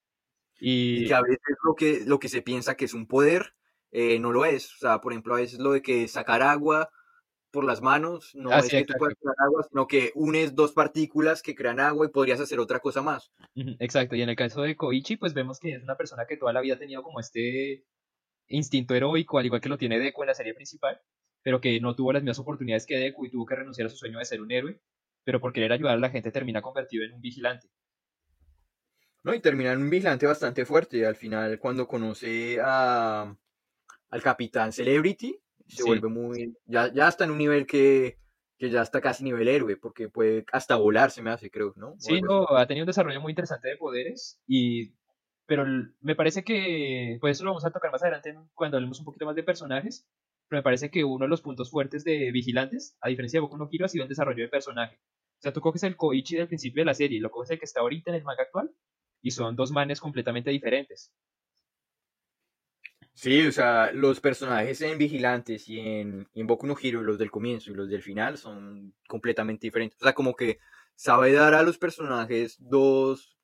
y 0.60 1.04
Y 1.04 1.06
que 1.06 1.14
a 1.14 1.22
veces 1.22 1.56
lo 1.64 1.74
que, 1.74 2.02
lo 2.04 2.18
que 2.18 2.28
se 2.28 2.42
piensa 2.42 2.76
que 2.76 2.84
es 2.84 2.92
un 2.92 3.06
poder 3.06 3.54
eh, 3.90 4.18
no 4.18 4.32
lo 4.32 4.44
es. 4.44 4.74
O 4.74 4.78
sea, 4.80 5.00
por 5.00 5.14
ejemplo, 5.14 5.34
a 5.34 5.38
veces 5.38 5.60
lo 5.60 5.72
de 5.72 5.80
que 5.80 6.06
sacar 6.08 6.42
agua 6.42 6.90
por 7.56 7.64
las 7.64 7.80
manos 7.80 8.34
no 8.34 8.50
Ah, 8.52 8.58
es 8.58 8.66
sí, 8.66 8.76
que 8.76 8.84
tú 8.84 8.92
puedas 8.98 9.16
crear 9.18 9.34
agua, 9.38 9.66
sino 9.66 9.86
que 9.86 10.12
unes 10.14 10.54
dos 10.54 10.72
partículas 10.72 11.40
que 11.40 11.54
crean 11.54 11.80
agua 11.80 12.04
y 12.04 12.10
podrías 12.10 12.38
hacer 12.38 12.60
otra 12.60 12.80
cosa 12.80 13.00
más. 13.00 13.32
Exacto, 13.54 14.14
y 14.14 14.20
en 14.20 14.28
el 14.28 14.36
caso 14.36 14.60
de 14.60 14.76
Koichi, 14.76 15.16
pues 15.16 15.32
vemos 15.32 15.58
que 15.58 15.72
es 15.72 15.82
una 15.82 15.96
persona 15.96 16.26
que 16.26 16.36
toda 16.36 16.52
la 16.52 16.60
vida 16.60 16.74
ha 16.74 16.78
tenido 16.78 17.02
como 17.02 17.18
este 17.18 17.86
instinto 18.48 18.94
heroico, 18.94 19.38
al 19.38 19.46
igual 19.46 19.62
que 19.62 19.70
lo 19.70 19.78
tiene 19.78 19.98
Deku 19.98 20.22
en 20.22 20.26
la 20.26 20.34
serie 20.34 20.52
principal, 20.52 21.00
pero 21.42 21.58
que 21.58 21.80
no 21.80 21.96
tuvo 21.96 22.12
las 22.12 22.22
mismas 22.22 22.40
oportunidades 22.40 22.84
que 22.84 22.98
Deku 22.98 23.24
y 23.24 23.30
tuvo 23.30 23.46
que 23.46 23.56
renunciar 23.56 23.86
a 23.86 23.90
su 23.90 23.96
sueño 23.96 24.18
de 24.18 24.26
ser 24.26 24.42
un 24.42 24.52
héroe, 24.52 24.78
pero 25.24 25.40
por 25.40 25.54
querer 25.54 25.72
ayudar 25.72 25.94
a 25.94 25.98
la 26.00 26.10
gente 26.10 26.30
termina 26.30 26.60
convertido 26.60 27.04
en 27.06 27.14
un 27.14 27.22
vigilante. 27.22 27.68
¿no? 29.24 29.32
Y 29.34 29.40
termina 29.40 29.72
en 29.72 29.80
un 29.80 29.88
vigilante 29.88 30.26
bastante 30.26 30.66
fuerte. 30.66 31.06
Al 31.06 31.16
final, 31.16 31.58
cuando 31.58 31.88
conoce 31.88 32.58
a, 32.62 33.34
al 34.10 34.22
Capitán 34.22 34.74
Celebrity, 34.74 35.40
se 35.68 35.78
Sí. 35.82 35.82
vuelve 35.84 36.08
muy. 36.08 36.56
Ya, 36.66 36.92
ya 36.92 37.08
está 37.08 37.24
en 37.24 37.30
un 37.32 37.38
nivel 37.38 37.66
que, 37.66 38.18
que 38.58 38.70
ya 38.70 38.82
está 38.82 39.00
casi 39.00 39.24
nivel 39.24 39.48
héroe, 39.48 39.76
porque 39.76 40.08
puede 40.08 40.44
hasta 40.52 40.76
volar, 40.76 41.10
se 41.10 41.22
me 41.22 41.30
hace, 41.30 41.50
creo, 41.50 41.72
¿no? 41.76 41.94
Sí, 41.98 42.20
no, 42.22 42.48
ha 42.56 42.66
tenido 42.66 42.84
un 42.84 42.88
desarrollo 42.88 43.20
muy 43.20 43.32
interesante 43.32 43.68
de 43.68 43.76
poderes 43.76 44.40
y 44.46 44.94
pero 45.48 45.64
me 46.00 46.16
parece 46.16 46.42
que 46.42 47.18
pues 47.20 47.36
eso 47.36 47.44
lo 47.44 47.50
vamos 47.50 47.64
a 47.64 47.70
tocar 47.70 47.92
más 47.92 48.02
adelante 48.02 48.34
cuando 48.54 48.76
hablemos 48.78 48.98
un 48.98 49.04
poquito 49.04 49.26
más 49.26 49.36
de 49.36 49.44
personajes, 49.44 50.04
pero 50.48 50.58
me 50.58 50.62
parece 50.64 50.90
que 50.90 51.04
uno 51.04 51.24
de 51.24 51.28
los 51.28 51.40
puntos 51.42 51.70
fuertes 51.70 52.02
de 52.02 52.32
Vigilantes, 52.32 52.96
a 53.00 53.08
diferencia 53.08 53.36
de 53.38 53.42
Boku 53.42 53.56
no 53.56 53.68
Hero, 53.70 53.84
ha 53.84 53.88
sido 53.88 54.02
el 54.02 54.08
desarrollo 54.08 54.42
de 54.42 54.48
personaje. 54.48 54.96
O 55.38 55.42
sea, 55.42 55.52
tú 55.52 55.60
coges 55.60 55.82
el 55.84 55.96
Koichi 55.96 56.34
del 56.36 56.48
principio 56.48 56.80
de 56.80 56.86
la 56.86 56.94
serie 56.94 57.18
y 57.18 57.20
lo 57.20 57.30
coges 57.30 57.50
el 57.52 57.58
que 57.60 57.64
está 57.64 57.80
ahorita 57.80 58.10
en 58.10 58.16
el 58.16 58.24
manga 58.24 58.42
actual 58.42 58.70
y 59.22 59.30
son 59.30 59.54
dos 59.54 59.70
manes 59.70 60.00
completamente 60.00 60.50
diferentes. 60.50 61.12
Sí, 63.16 63.46
o 63.46 63.50
sea, 63.50 63.92
los 63.92 64.20
personajes 64.20 64.82
en 64.82 64.98
Vigilantes 64.98 65.70
y 65.70 65.80
en, 65.80 66.28
y 66.34 66.42
en 66.42 66.46
Boku 66.46 66.66
los 66.66 67.16
del 67.16 67.30
comienzo 67.30 67.70
y 67.70 67.74
los 67.74 67.88
del 67.88 68.02
final, 68.02 68.36
son 68.36 68.94
completamente 69.08 69.66
diferentes. 69.66 69.98
O 70.02 70.04
sea, 70.04 70.12
como 70.12 70.36
que 70.36 70.58
sabe 70.96 71.32
dar 71.32 71.54
a 71.54 71.62
los 71.62 71.78
personajes 71.78 72.58
dos, 72.60 73.38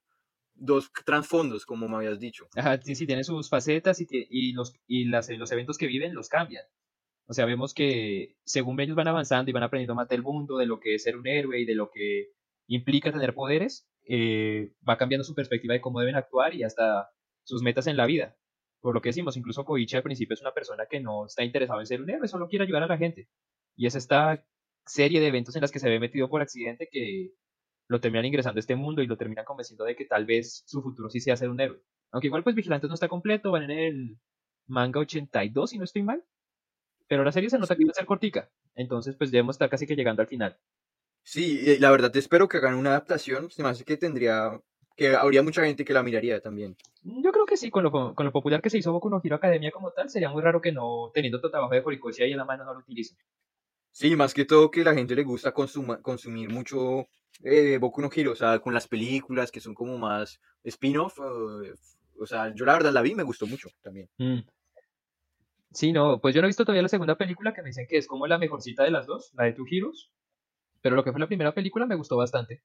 dos 0.55 0.93
trasfondos, 1.07 1.65
como 1.65 1.89
me 1.89 1.97
habías 1.97 2.21
dicho. 2.21 2.49
Ajá, 2.55 2.83
sí, 2.83 2.95
sí, 2.95 3.07
tiene 3.07 3.25
sus 3.25 3.49
facetas 3.49 3.99
y, 4.03 4.07
y, 4.11 4.53
los, 4.53 4.75
y 4.87 5.07
las, 5.07 5.31
los 5.31 5.51
eventos 5.53 5.79
que 5.79 5.87
viven 5.87 6.15
los 6.15 6.29
cambian. 6.29 6.65
O 7.25 7.33
sea, 7.33 7.47
vemos 7.47 7.73
que 7.73 8.37
según 8.45 8.79
ellos 8.79 8.95
van 8.95 9.09
avanzando 9.09 9.51
y 9.51 9.55
van 9.55 9.63
aprendiendo 9.63 9.95
más 9.95 10.09
del 10.09 10.23
mundo, 10.23 10.59
de 10.59 10.67
lo 10.67 10.81
que 10.81 10.97
es 10.97 11.03
ser 11.03 11.17
un 11.17 11.27
héroe 11.27 11.59
y 11.59 11.65
de 11.65 11.75
lo 11.75 11.91
que 11.91 12.29
implica 12.67 13.11
tener 13.11 13.35
poderes, 13.35 13.89
eh, 14.07 14.75
va 14.87 14.99
cambiando 14.99 15.25
su 15.25 15.35
perspectiva 15.35 15.73
de 15.73 15.81
cómo 15.81 16.01
deben 16.01 16.17
actuar 16.17 16.55
y 16.55 16.63
hasta 16.63 17.11
sus 17.43 17.63
metas 17.63 17.87
en 17.87 17.97
la 17.97 18.05
vida. 18.05 18.37
Por 18.83 18.95
lo 18.95 19.01
que 19.01 19.11
decimos, 19.11 19.37
incluso 19.37 19.65
Koichi 19.65 19.97
al 19.97 20.03
principio 20.03 20.35
es 20.35 20.43
una 20.43 20.53
persona 20.53 20.87
que 20.91 21.01
no 21.01 21.27
está 21.27 21.45
interesado 21.45 21.81
en 21.81 21.87
ser 21.87 22.03
un 22.03 22.11
héroe, 22.11 22.29
solo 22.29 22.49
quiere 22.49 22.65
ayudar 22.65 22.83
a 22.83 22.89
la 22.89 22.99
gente. 22.99 23.29
Y 23.77 23.87
es 23.87 23.95
esta 23.95 24.45
serie 24.85 25.21
de 25.21 25.29
eventos 25.29 25.55
en 25.57 25.63
las 25.63 25.71
que 25.71 25.79
se 25.79 25.89
ve 25.89 26.01
metido 26.01 26.29
por 26.29 26.43
accidente 26.43 26.89
que 26.91 27.31
lo 27.89 28.01
terminan 28.01 28.27
ingresando 28.27 28.59
a 28.59 28.61
este 28.61 28.75
mundo 28.75 29.01
y 29.01 29.07
lo 29.07 29.17
terminan 29.17 29.45
convenciendo 29.45 29.85
de 29.85 29.95
que 29.95 30.05
tal 30.05 30.27
vez 30.27 30.65
su 30.67 30.83
futuro 30.83 31.09
sí 31.09 31.21
sea 31.21 31.37
ser 31.37 31.49
un 31.49 31.61
héroe. 31.61 31.81
Aunque 32.11 32.27
igual 32.27 32.43
pues 32.43 32.57
Vigilantes 32.57 32.89
no 32.89 32.95
está 32.95 33.09
completo, 33.09 33.53
van 33.53 33.71
en 33.71 33.71
el 33.71 34.19
manga 34.67 35.01
82 35.01 35.71
si 35.71 35.79
no 35.79 35.85
estoy 35.85 36.03
mal. 36.03 36.25
Pero 37.07 37.25
la 37.25 37.33
serie 37.33 37.51
se 37.51 37.59
nota 37.59 37.77
que 37.77 37.85
va 37.85 37.91
a 37.93 37.95
ser 37.95 38.07
cortica. 38.07 38.51
Entonces 38.75 39.15
pues 39.17 39.31
debemos 39.31 39.55
estar 39.55 39.71
casi 39.71 39.87
que 39.87 39.95
llegando 39.95 40.23
al 40.23 40.29
final. 40.29 40.59
Sí, 41.23 41.79
la 41.79 41.91
verdad 41.93 42.15
espero 42.17 42.49
que 42.49 42.57
hagan 42.57 42.75
una 42.75 42.91
adaptación. 42.91 43.51
Se 43.51 43.63
me 43.63 43.69
hace 43.69 43.85
que 43.85 43.97
tendría, 43.97 44.61
que 44.97 45.15
habría 45.17 45.43
mucha 45.43 45.65
gente 45.65 45.85
que 45.85 45.93
la 45.93 46.03
miraría 46.03 46.41
también. 46.41 46.77
Yo 47.03 47.33
creo 47.33 47.47
que 47.47 47.57
sí, 47.57 47.71
con 47.71 47.83
lo, 47.85 47.91
con 48.15 48.25
lo 48.27 48.33
popular 48.33 48.61
que 48.63 48.71
se 48.71 48.79
hizo 48.79 48.93
Boku 48.93 49.11
no 49.11 49.21
Hero 49.23 49.37
Academia 49.37 49.71
como 49.71 49.91
tal, 49.93 50.09
sería 50.11 50.29
muy 50.31 50.43
raro 50.43 50.61
que 50.61 50.73
no, 50.73 51.11
teniendo 51.13 51.41
todo 51.41 51.51
trabajo 51.51 51.73
de 51.75 51.81
Horikoshi 51.81 52.23
ahí 52.23 52.33
en 52.33 52.39
la 52.39 52.45
mano, 52.45 52.65
no 52.65 52.75
lo 52.75 52.81
utilicen. 52.81 53.17
Sí, 53.91 54.17
más 54.17 54.33
que 54.33 54.45
todo 54.45 54.71
que 54.71 54.85
la 54.85 54.95
gente 54.95 55.15
le 55.15 55.23
gusta 55.25 55.53
consuma- 55.53 56.01
consumir 56.01 56.49
mucho 56.51 57.07
eh, 57.43 57.79
Boku 57.79 58.01
no 58.01 58.11
Hero, 58.15 58.33
o 58.33 58.37
sea, 58.37 58.59
con 58.61 58.73
las 58.73 58.89
películas 58.89 59.51
que 59.51 59.61
son 59.61 59.75
como 59.75 59.99
más 59.99 60.41
spin-off. 60.65 61.19
o 61.19 62.27
sea, 62.27 62.55
yo 62.55 62.65
la 62.65 62.75
verdad 62.75 62.93
la 62.93 63.03
vi 63.03 63.11
y 63.13 63.15
me 63.15 63.23
gustó 63.23 63.47
mucho 63.47 63.69
también. 63.83 64.09
Mm. 64.19 64.41
Sí, 65.73 65.93
no, 65.93 66.21
pues 66.21 66.35
yo 66.35 66.43
no 66.43 66.47
he 66.47 66.51
visto 66.51 66.65
todavía 66.65 66.83
la 66.83 66.89
segunda 66.89 67.17
película 67.17 67.55
que 67.55 67.63
me 67.63 67.69
dicen 67.69 67.87
que 67.89 67.97
es 67.97 68.07
como 68.07 68.27
la 68.27 68.39
mejorcita 68.39 68.85
de 68.85 68.91
las 68.91 69.07
dos, 69.07 69.33
la 69.35 69.45
de 69.45 69.53
Two 69.55 69.65
Heroes. 69.71 70.11
Pero 70.83 70.97
lo 70.97 71.05
que 71.05 71.13
fue 71.13 71.21
la 71.21 71.27
primera 71.27 71.55
película 71.55 71.87
me 71.87 71.95
gustó 71.95 72.17
bastante. 72.17 72.63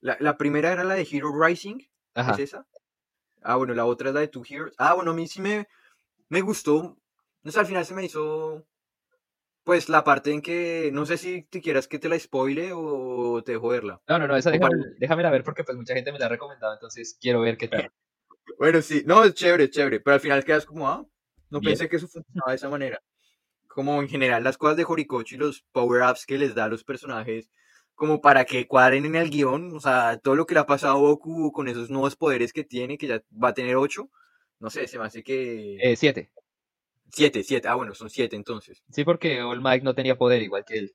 La, 0.00 0.16
la 0.20 0.36
primera 0.36 0.72
era 0.72 0.84
la 0.84 0.94
de 0.94 1.06
Hero 1.10 1.30
Rising, 1.38 1.78
Ajá. 2.14 2.32
¿es 2.32 2.38
esa? 2.38 2.66
Ah, 3.42 3.56
bueno, 3.56 3.74
la 3.74 3.84
otra 3.86 4.08
es 4.08 4.14
la 4.14 4.20
de 4.20 4.28
Two 4.28 4.42
Heroes. 4.48 4.74
Ah, 4.78 4.94
bueno, 4.94 5.12
a 5.12 5.14
mí 5.14 5.26
sí 5.28 5.40
me, 5.40 5.66
me 6.28 6.40
gustó. 6.40 6.96
No 7.42 7.52
sé, 7.52 7.60
al 7.60 7.66
final 7.66 7.84
se 7.84 7.94
me 7.94 8.04
hizo, 8.04 8.66
pues, 9.64 9.88
la 9.88 10.04
parte 10.04 10.32
en 10.32 10.42
que, 10.42 10.90
no 10.92 11.06
sé 11.06 11.16
si 11.16 11.42
te 11.44 11.60
quieras 11.60 11.86
que 11.88 11.98
te 11.98 12.08
la 12.08 12.18
spoile 12.18 12.70
o 12.74 13.42
te 13.44 13.52
dejo 13.52 13.68
verla. 13.68 14.00
No, 14.08 14.18
no, 14.18 14.26
no, 14.26 14.36
esa 14.36 14.50
déjame, 14.50 14.70
para- 14.76 14.90
déjamela 14.98 15.30
ver 15.30 15.44
porque 15.44 15.64
pues 15.64 15.76
mucha 15.76 15.94
gente 15.94 16.12
me 16.12 16.18
la 16.18 16.26
ha 16.26 16.30
recomendado, 16.30 16.74
entonces 16.74 17.16
quiero 17.20 17.40
ver 17.40 17.56
qué 17.56 17.68
tal. 17.68 17.90
Bueno, 18.58 18.80
sí, 18.80 19.02
no, 19.04 19.24
es 19.24 19.34
chévere, 19.34 19.68
chévere, 19.68 20.00
pero 20.00 20.14
al 20.14 20.20
final 20.20 20.44
quedas 20.44 20.64
como, 20.64 20.88
ah, 20.88 21.04
no 21.50 21.60
Bien. 21.60 21.72
pensé 21.72 21.88
que 21.88 21.96
eso 21.96 22.06
funcionaba 22.08 22.52
de 22.52 22.56
esa 22.56 22.68
manera. 22.70 23.02
Como 23.66 24.00
en 24.00 24.08
general 24.08 24.44
las 24.44 24.56
cosas 24.56 24.76
de 24.76 24.84
Horikoshi, 24.84 25.36
los 25.36 25.62
power-ups 25.72 26.24
que 26.26 26.38
les 26.38 26.54
da 26.54 26.64
a 26.64 26.68
los 26.68 26.84
personajes, 26.84 27.50
como 27.96 28.20
para 28.20 28.44
que 28.44 28.68
cuadren 28.68 29.04
en 29.06 29.16
el 29.16 29.30
guion, 29.30 29.74
o 29.74 29.80
sea, 29.80 30.18
todo 30.22 30.36
lo 30.36 30.46
que 30.46 30.54
le 30.54 30.60
ha 30.60 30.66
pasado 30.66 30.94
a 30.94 31.00
Goku 31.00 31.50
con 31.50 31.66
esos 31.66 31.90
nuevos 31.90 32.14
poderes 32.14 32.52
que 32.52 32.62
tiene, 32.62 32.96
que 32.98 33.08
ya 33.08 33.22
va 33.42 33.48
a 33.48 33.54
tener 33.54 33.74
ocho, 33.76 34.10
no 34.60 34.70
sé, 34.70 34.86
se 34.86 34.98
me 34.98 35.06
hace 35.06 35.22
que... 35.24 35.78
Eh, 35.82 35.96
siete. 35.96 36.30
Siete, 37.10 37.42
siete, 37.42 37.66
ah, 37.68 37.74
bueno, 37.74 37.94
son 37.94 38.10
siete 38.10 38.36
entonces. 38.36 38.82
Sí, 38.90 39.02
porque 39.04 39.42
All 39.42 39.60
Might 39.62 39.82
no 39.82 39.94
tenía 39.94 40.16
poder 40.16 40.42
igual 40.42 40.64
que 40.64 40.78
él. 40.78 40.94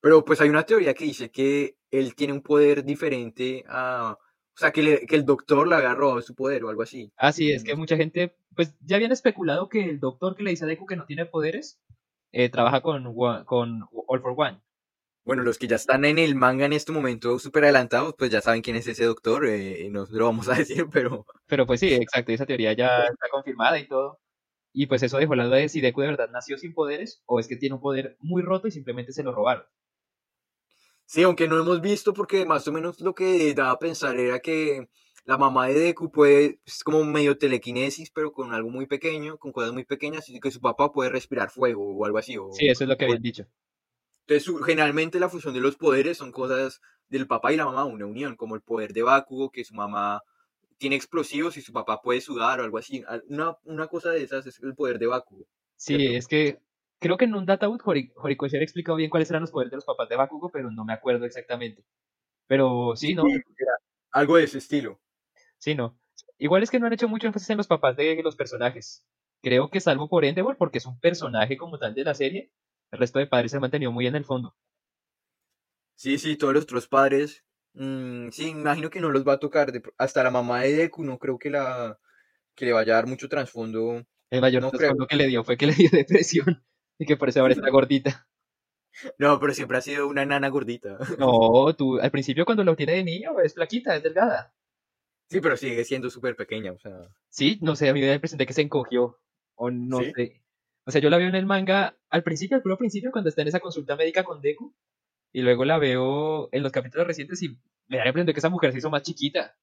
Pero 0.00 0.24
pues 0.24 0.40
hay 0.40 0.48
una 0.48 0.62
teoría 0.64 0.94
que 0.94 1.04
dice 1.04 1.30
que 1.30 1.76
él 1.90 2.14
tiene 2.14 2.32
un 2.32 2.42
poder 2.42 2.84
diferente 2.84 3.64
a... 3.68 4.16
O 4.20 4.60
sea, 4.60 4.72
que, 4.72 4.82
le- 4.82 5.06
que 5.06 5.14
el 5.16 5.24
doctor 5.24 5.68
le 5.68 5.94
robado 5.94 6.20
su 6.20 6.34
poder 6.34 6.64
o 6.64 6.68
algo 6.68 6.82
así. 6.82 7.12
Ah, 7.16 7.32
sí, 7.32 7.52
es 7.52 7.62
que 7.62 7.74
Mm. 7.74 7.78
mucha 7.78 7.96
gente, 7.96 8.34
pues 8.56 8.74
ya 8.80 8.96
habían 8.96 9.12
especulado 9.12 9.68
que 9.68 9.84
el 9.84 10.00
doctor 10.00 10.34
que 10.34 10.42
le 10.42 10.50
dice 10.50 10.64
a 10.64 10.68
Deku 10.68 10.84
que 10.86 10.96
no 10.96 11.06
tiene 11.06 11.26
poderes, 11.26 11.80
eh, 12.32 12.48
trabaja 12.48 12.80
con, 12.80 13.14
con 13.44 13.88
All 14.06 14.20
for 14.20 14.34
One. 14.36 14.60
Bueno, 15.28 15.42
los 15.42 15.58
que 15.58 15.66
ya 15.68 15.76
están 15.76 16.06
en 16.06 16.18
el 16.18 16.34
manga 16.36 16.64
en 16.64 16.72
este 16.72 16.90
momento 16.90 17.38
súper 17.38 17.64
adelantados, 17.64 18.14
pues 18.16 18.30
ya 18.30 18.40
saben 18.40 18.62
quién 18.62 18.76
es 18.76 18.86
ese 18.86 19.04
doctor, 19.04 19.44
eh, 19.46 19.86
no 19.90 20.06
lo 20.08 20.24
vamos 20.24 20.48
a 20.48 20.54
decir, 20.66 20.86
pero... 20.90 21.26
Pero 21.46 21.66
pues 21.66 21.80
sí, 21.80 21.92
exacto, 21.92 22.32
esa 22.32 22.46
teoría 22.46 22.72
ya 22.72 23.00
está 23.00 23.28
confirmada 23.30 23.78
y 23.78 23.86
todo. 23.86 24.20
Y 24.72 24.86
pues 24.86 25.02
eso 25.02 25.18
dejó 25.18 25.34
la 25.34 25.44
duda 25.44 25.56
de 25.56 25.68
si 25.68 25.82
Deku 25.82 26.00
de 26.00 26.06
verdad 26.06 26.30
nació 26.32 26.56
sin 26.56 26.72
poderes 26.72 27.22
o 27.26 27.40
es 27.40 27.46
que 27.46 27.56
tiene 27.56 27.74
un 27.74 27.82
poder 27.82 28.16
muy 28.20 28.40
roto 28.40 28.68
y 28.68 28.70
simplemente 28.70 29.12
se 29.12 29.22
lo 29.22 29.32
robaron. 29.32 29.64
Sí, 31.04 31.22
aunque 31.24 31.46
no 31.46 31.60
hemos 31.60 31.82
visto 31.82 32.14
porque 32.14 32.46
más 32.46 32.66
o 32.66 32.72
menos 32.72 32.98
lo 33.02 33.14
que 33.14 33.52
daba 33.52 33.72
a 33.72 33.78
pensar 33.78 34.18
era 34.18 34.38
que 34.38 34.88
la 35.26 35.36
mamá 35.36 35.66
de 35.68 35.74
Deku 35.74 36.10
puede, 36.10 36.58
es 36.64 36.82
como 36.82 37.04
medio 37.04 37.36
telequinesis, 37.36 38.10
pero 38.10 38.32
con 38.32 38.54
algo 38.54 38.70
muy 38.70 38.86
pequeño, 38.86 39.36
con 39.36 39.52
cosas 39.52 39.74
muy 39.74 39.84
pequeñas, 39.84 40.26
y 40.30 40.40
que 40.40 40.50
su 40.50 40.62
papá 40.62 40.90
puede 40.90 41.10
respirar 41.10 41.50
fuego 41.50 41.84
o 41.84 42.06
algo 42.06 42.16
así. 42.16 42.36
sí, 42.52 42.66
eso 42.66 42.84
es 42.84 42.88
lo 42.88 42.96
que 42.96 43.04
habían 43.04 43.20
dicho. 43.20 43.46
Entonces, 44.28 44.66
generalmente 44.66 45.18
la 45.18 45.30
fusión 45.30 45.54
de 45.54 45.60
los 45.60 45.76
poderes 45.76 46.18
son 46.18 46.32
cosas 46.32 46.82
del 47.08 47.26
papá 47.26 47.50
y 47.50 47.56
la 47.56 47.64
mamá, 47.64 47.86
una 47.86 48.04
unión, 48.04 48.36
como 48.36 48.56
el 48.56 48.60
poder 48.60 48.92
de 48.92 49.02
Bakugo, 49.02 49.50
que 49.50 49.64
su 49.64 49.74
mamá 49.74 50.22
tiene 50.76 50.96
explosivos 50.96 51.56
y 51.56 51.62
su 51.62 51.72
papá 51.72 52.02
puede 52.02 52.20
sudar 52.20 52.60
o 52.60 52.64
algo 52.64 52.76
así. 52.76 53.02
Una, 53.28 53.56
una 53.64 53.86
cosa 53.86 54.10
de 54.10 54.22
esas 54.22 54.46
es 54.46 54.62
el 54.62 54.74
poder 54.74 54.98
de 54.98 55.06
Bakugo. 55.06 55.46
Sí, 55.76 56.14
es 56.14 56.28
que 56.28 56.60
creo 56.98 57.16
que 57.16 57.24
en 57.24 57.34
un 57.34 57.46
Databoot 57.46 57.80
Horikoshi 57.82 58.56
había 58.56 58.64
explicado 58.64 58.96
bien 58.96 59.08
cuáles 59.08 59.30
eran 59.30 59.40
los 59.40 59.50
poderes 59.50 59.70
de 59.70 59.78
los 59.78 59.86
papás 59.86 60.10
de 60.10 60.16
Bakugo, 60.16 60.50
pero 60.50 60.70
no 60.70 60.84
me 60.84 60.92
acuerdo 60.92 61.24
exactamente. 61.24 61.82
Pero 62.46 62.96
sí, 62.96 63.14
¿no? 63.14 63.24
algo 64.12 64.36
de 64.36 64.44
ese 64.44 64.58
estilo. 64.58 65.00
Sí, 65.56 65.74
no. 65.74 65.98
Igual 66.36 66.62
es 66.62 66.70
que 66.70 66.78
no 66.78 66.86
han 66.86 66.92
hecho 66.92 67.08
mucho 67.08 67.26
énfasis 67.26 67.48
en 67.48 67.56
los 67.56 67.66
papás 67.66 67.96
de 67.96 68.20
los 68.22 68.36
personajes. 68.36 69.06
Creo 69.42 69.70
que 69.70 69.80
salvo 69.80 70.08
por 70.08 70.26
Endeavor, 70.26 70.58
porque 70.58 70.78
es 70.78 70.86
un 70.86 71.00
personaje 71.00 71.56
como 71.56 71.78
tal 71.78 71.94
de 71.94 72.04
la 72.04 72.14
serie, 72.14 72.52
el 72.90 72.98
resto 72.98 73.18
de 73.18 73.26
padres 73.26 73.50
se 73.50 73.56
han 73.56 73.62
mantenido 73.62 73.92
muy 73.92 74.06
en 74.06 74.16
el 74.16 74.24
fondo. 74.24 74.56
Sí, 75.94 76.18
sí, 76.18 76.36
todos 76.36 76.54
los 76.54 76.62
otros 76.64 76.86
padres 76.86 77.44
Mm, 77.78 78.30
sí, 78.30 78.48
imagino 78.48 78.90
que 78.90 79.00
no 79.00 79.10
los 79.10 79.26
va 79.26 79.34
a 79.34 79.38
tocar. 79.38 79.72
hasta 79.98 80.24
la 80.24 80.30
mamá 80.30 80.62
de 80.62 80.72
Deku 80.74 81.04
no 81.04 81.18
creo 81.18 81.38
que, 81.38 81.48
la, 81.50 81.98
que 82.56 82.66
le 82.66 82.72
vaya 82.72 82.94
a 82.94 82.96
dar 82.96 83.06
mucho 83.06 83.28
trasfondo. 83.28 84.04
El 84.30 84.40
mayor 84.40 84.68
trasfondo 84.70 85.06
que 85.06 85.16
le 85.16 85.28
dio 85.28 85.44
fue 85.44 85.56
que 85.56 85.66
le 85.66 85.74
dio 85.74 85.88
depresión 85.92 86.64
y 86.98 87.06
que 87.06 87.16
por 87.16 87.28
eso 87.28 87.40
ahora 87.40 87.54
está 87.54 87.70
gordita. 87.70 88.26
No, 89.16 89.38
pero 89.38 89.54
siempre 89.54 89.78
ha 89.78 89.80
sido 89.80 90.08
una 90.08 90.26
nana 90.26 90.48
gordita. 90.48 90.98
No, 91.18 91.72
tú 91.76 92.00
al 92.00 92.10
principio 92.10 92.44
cuando 92.44 92.64
lo 92.64 92.74
tiene 92.74 92.94
de 92.94 93.04
niño 93.04 93.38
es 93.40 93.54
flaquita, 93.54 93.94
es 93.94 94.02
delgada. 94.02 94.52
Sí, 95.30 95.40
pero 95.40 95.56
sigue 95.56 95.84
siendo 95.84 96.10
súper 96.10 96.34
pequeña, 96.34 96.72
o 96.72 96.78
sea. 96.78 97.06
Sí, 97.28 97.58
no 97.62 97.76
sé, 97.76 97.88
a 97.88 97.92
mí 97.92 98.00
me 98.00 98.06
la 98.08 98.18
de 98.18 98.46
que 98.46 98.52
se 98.52 98.62
encogió. 98.62 99.20
O 99.54 99.70
no 99.70 100.00
sé. 100.02 100.42
O 100.88 100.90
sea, 100.90 101.02
yo 101.02 101.10
la 101.10 101.18
veo 101.18 101.28
en 101.28 101.34
el 101.34 101.44
manga 101.44 101.98
al 102.08 102.22
principio, 102.22 102.56
al 102.56 102.62
puro 102.62 102.78
principio, 102.78 103.10
cuando 103.12 103.28
está 103.28 103.42
en 103.42 103.48
esa 103.48 103.60
consulta 103.60 103.94
médica 103.94 104.24
con 104.24 104.40
Deku. 104.40 104.74
Y 105.34 105.42
luego 105.42 105.66
la 105.66 105.76
veo 105.76 106.48
en 106.50 106.62
los 106.62 106.72
capítulos 106.72 107.06
recientes 107.06 107.42
y 107.42 107.58
me 107.88 107.98
da 107.98 108.04
la 108.04 108.08
impresión 108.08 108.26
de 108.26 108.32
que 108.32 108.38
esa 108.38 108.48
mujer 108.48 108.72
se 108.72 108.78
hizo 108.78 108.88
más 108.88 109.02
chiquita. 109.02 109.54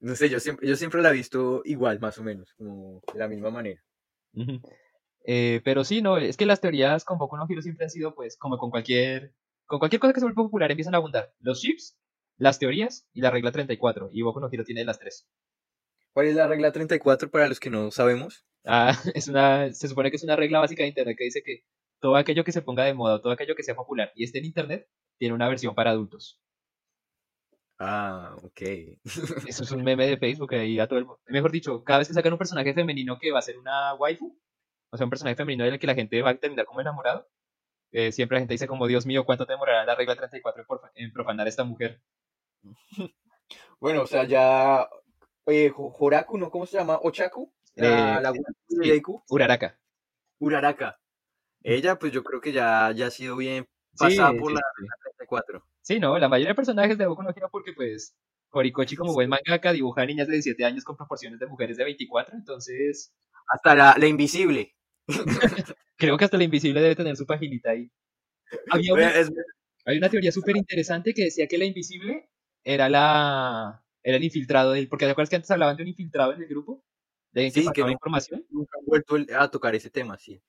No 0.00 0.14
sé, 0.14 0.30
yo 0.30 0.40
siempre, 0.40 0.66
yo 0.66 0.74
siempre 0.76 1.02
la 1.02 1.10
he 1.10 1.12
visto 1.12 1.60
igual, 1.66 2.00
más 2.00 2.16
o 2.16 2.22
menos, 2.22 2.54
como 2.54 3.02
de 3.12 3.18
la 3.18 3.28
misma 3.28 3.50
manera. 3.50 3.84
Eh, 5.26 5.60
pero 5.66 5.84
sí, 5.84 6.00
no, 6.00 6.16
es 6.16 6.38
que 6.38 6.46
las 6.46 6.62
teorías 6.62 7.04
con 7.04 7.18
Boku 7.18 7.36
no 7.36 7.44
Hero 7.46 7.60
siempre 7.60 7.84
han 7.84 7.90
sido, 7.90 8.14
pues, 8.14 8.38
como 8.38 8.56
con 8.56 8.70
cualquier, 8.70 9.34
con 9.66 9.78
cualquier 9.78 10.00
cosa 10.00 10.14
que 10.14 10.20
se 10.20 10.24
vuelva 10.24 10.44
popular, 10.44 10.70
empiezan 10.70 10.94
a 10.94 10.96
abundar. 10.96 11.34
Los 11.40 11.60
chips, 11.60 11.98
las 12.38 12.58
teorías 12.58 13.06
y 13.12 13.20
la 13.20 13.30
regla 13.30 13.52
34. 13.52 14.08
Y 14.12 14.22
Boku 14.22 14.40
no 14.40 14.48
Hero 14.50 14.64
tiene 14.64 14.86
las 14.86 14.98
tres. 14.98 15.28
¿Cuál 16.14 16.28
es 16.28 16.36
la 16.36 16.46
regla 16.46 16.70
34 16.72 17.28
para 17.30 17.48
los 17.48 17.58
que 17.58 17.70
no 17.70 17.90
sabemos? 17.90 18.46
Ah, 18.64 18.92
es 19.14 19.28
una, 19.28 19.72
se 19.74 19.88
supone 19.88 20.10
que 20.10 20.16
es 20.16 20.24
una 20.24 20.36
regla 20.36 20.60
básica 20.60 20.84
de 20.84 20.88
Internet 20.88 21.16
que 21.18 21.24
dice 21.24 21.42
que 21.42 21.64
todo 22.00 22.16
aquello 22.16 22.44
que 22.44 22.52
se 22.52 22.62
ponga 22.62 22.84
de 22.84 22.94
moda, 22.94 23.20
todo 23.20 23.32
aquello 23.32 23.56
que 23.56 23.64
sea 23.64 23.74
popular 23.74 24.12
y 24.14 24.24
esté 24.24 24.38
en 24.38 24.46
Internet, 24.46 24.88
tiene 25.18 25.34
una 25.34 25.48
versión 25.48 25.74
para 25.74 25.90
adultos. 25.90 26.40
Ah, 27.80 28.36
ok. 28.42 28.60
Eso 29.48 29.64
es 29.64 29.70
un 29.72 29.82
meme 29.82 30.06
de 30.06 30.16
Facebook 30.16 30.54
ahí 30.54 30.78
a 30.78 30.86
todo 30.86 31.00
el 31.00 31.06
Mejor 31.26 31.50
dicho, 31.50 31.82
cada 31.82 31.98
vez 31.98 32.08
que 32.08 32.14
sacan 32.14 32.32
un 32.32 32.38
personaje 32.38 32.72
femenino 32.74 33.18
que 33.18 33.32
va 33.32 33.40
a 33.40 33.42
ser 33.42 33.58
una 33.58 33.94
waifu, 33.94 34.38
o 34.90 34.96
sea, 34.96 35.04
un 35.04 35.10
personaje 35.10 35.36
femenino 35.36 35.64
del 35.64 35.80
que 35.80 35.86
la 35.88 35.94
gente 35.94 36.22
va 36.22 36.30
a 36.30 36.36
terminar 36.36 36.66
como 36.66 36.80
enamorado, 36.80 37.28
eh, 37.90 38.12
siempre 38.12 38.36
la 38.36 38.40
gente 38.42 38.54
dice 38.54 38.68
como, 38.68 38.86
Dios 38.86 39.04
mío, 39.04 39.24
¿cuánto 39.24 39.46
te 39.46 39.54
demorará 39.54 39.84
la 39.84 39.96
regla 39.96 40.14
34 40.14 40.64
en 40.94 41.12
profanar 41.12 41.46
a 41.46 41.50
esta 41.50 41.64
mujer? 41.64 42.00
Bueno, 43.80 44.02
o 44.02 44.06
sea, 44.06 44.24
ya... 44.24 44.88
Horaku, 45.46 46.38
¿no? 46.38 46.50
¿Cómo 46.50 46.66
se 46.66 46.78
llama? 46.78 46.98
¿Ochaku? 47.02 47.52
La, 47.74 48.32
eh, 48.82 49.02
Uraraka. 49.28 49.78
Uraraka. 50.38 51.00
Ella, 51.62 51.98
pues 51.98 52.12
yo 52.12 52.22
creo 52.22 52.40
que 52.40 52.52
ya, 52.52 52.92
ya 52.92 53.06
ha 53.06 53.10
sido 53.10 53.36
bien 53.36 53.66
pasada 53.96 54.32
por 54.38 54.52
la, 54.52 54.60
34. 55.04 55.64
Sí, 55.80 55.98
no, 55.98 56.18
la 56.18 56.28
mayoría 56.28 56.50
de 56.50 56.54
personajes 56.54 56.98
de 56.98 57.06
Boku 57.06 57.22
no 57.22 57.30
Hero 57.30 57.48
porque 57.50 57.72
pues 57.72 58.16
Horikoshi 58.50 58.96
como 58.96 59.12
buen 59.12 59.28
mangaka 59.28 59.72
dibuja 59.72 60.06
niñas 60.06 60.26
de 60.28 60.34
17 60.34 60.64
años 60.64 60.84
con 60.84 60.96
proporciones 60.96 61.40
de 61.40 61.46
mujeres 61.46 61.76
de 61.76 61.84
24, 61.84 62.36
entonces... 62.36 63.12
Hasta 63.46 63.74
la, 63.74 63.94
la 63.98 64.06
invisible. 64.06 64.74
creo 65.96 66.16
que 66.16 66.24
hasta 66.24 66.38
la 66.38 66.44
invisible 66.44 66.80
debe 66.80 66.96
tener 66.96 67.16
su 67.16 67.26
paginita 67.26 67.70
ahí. 67.70 67.90
Había 68.70 68.94
una, 68.94 69.12
hay 69.84 69.98
una 69.98 70.08
teoría 70.08 70.32
súper 70.32 70.56
interesante 70.56 71.12
que 71.12 71.24
decía 71.24 71.46
que 71.46 71.58
la 71.58 71.64
invisible 71.64 72.28
era 72.62 72.88
la 72.88 73.83
era 74.04 74.18
el 74.18 74.24
infiltrado 74.24 74.72
del, 74.72 74.88
porque 74.88 75.06
te 75.06 75.10
acuerdas 75.10 75.30
que 75.30 75.36
antes 75.36 75.50
hablaban 75.50 75.76
de 75.76 75.82
un 75.82 75.88
infiltrado 75.88 76.34
en 76.34 76.42
el 76.42 76.46
grupo 76.46 76.84
de 77.32 77.50
sí, 77.50 77.66
que 77.74 77.80
información. 77.80 78.46
nunca 78.50 78.78
han 78.78 78.84
vuelto 78.84 79.16
a 79.36 79.50
tocar 79.50 79.74
ese 79.74 79.90
tema 79.90 80.16
sí. 80.18 80.40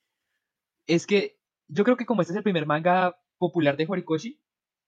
Es 0.86 1.08
que 1.08 1.40
yo 1.68 1.84
creo 1.84 1.98
que 1.98 2.06
como 2.06 2.22
este 2.22 2.34
es 2.34 2.38
el 2.38 2.44
primer 2.44 2.68
manga 2.68 3.18
popular 3.40 3.76
de 3.78 3.88
Horikoshi, 3.90 4.40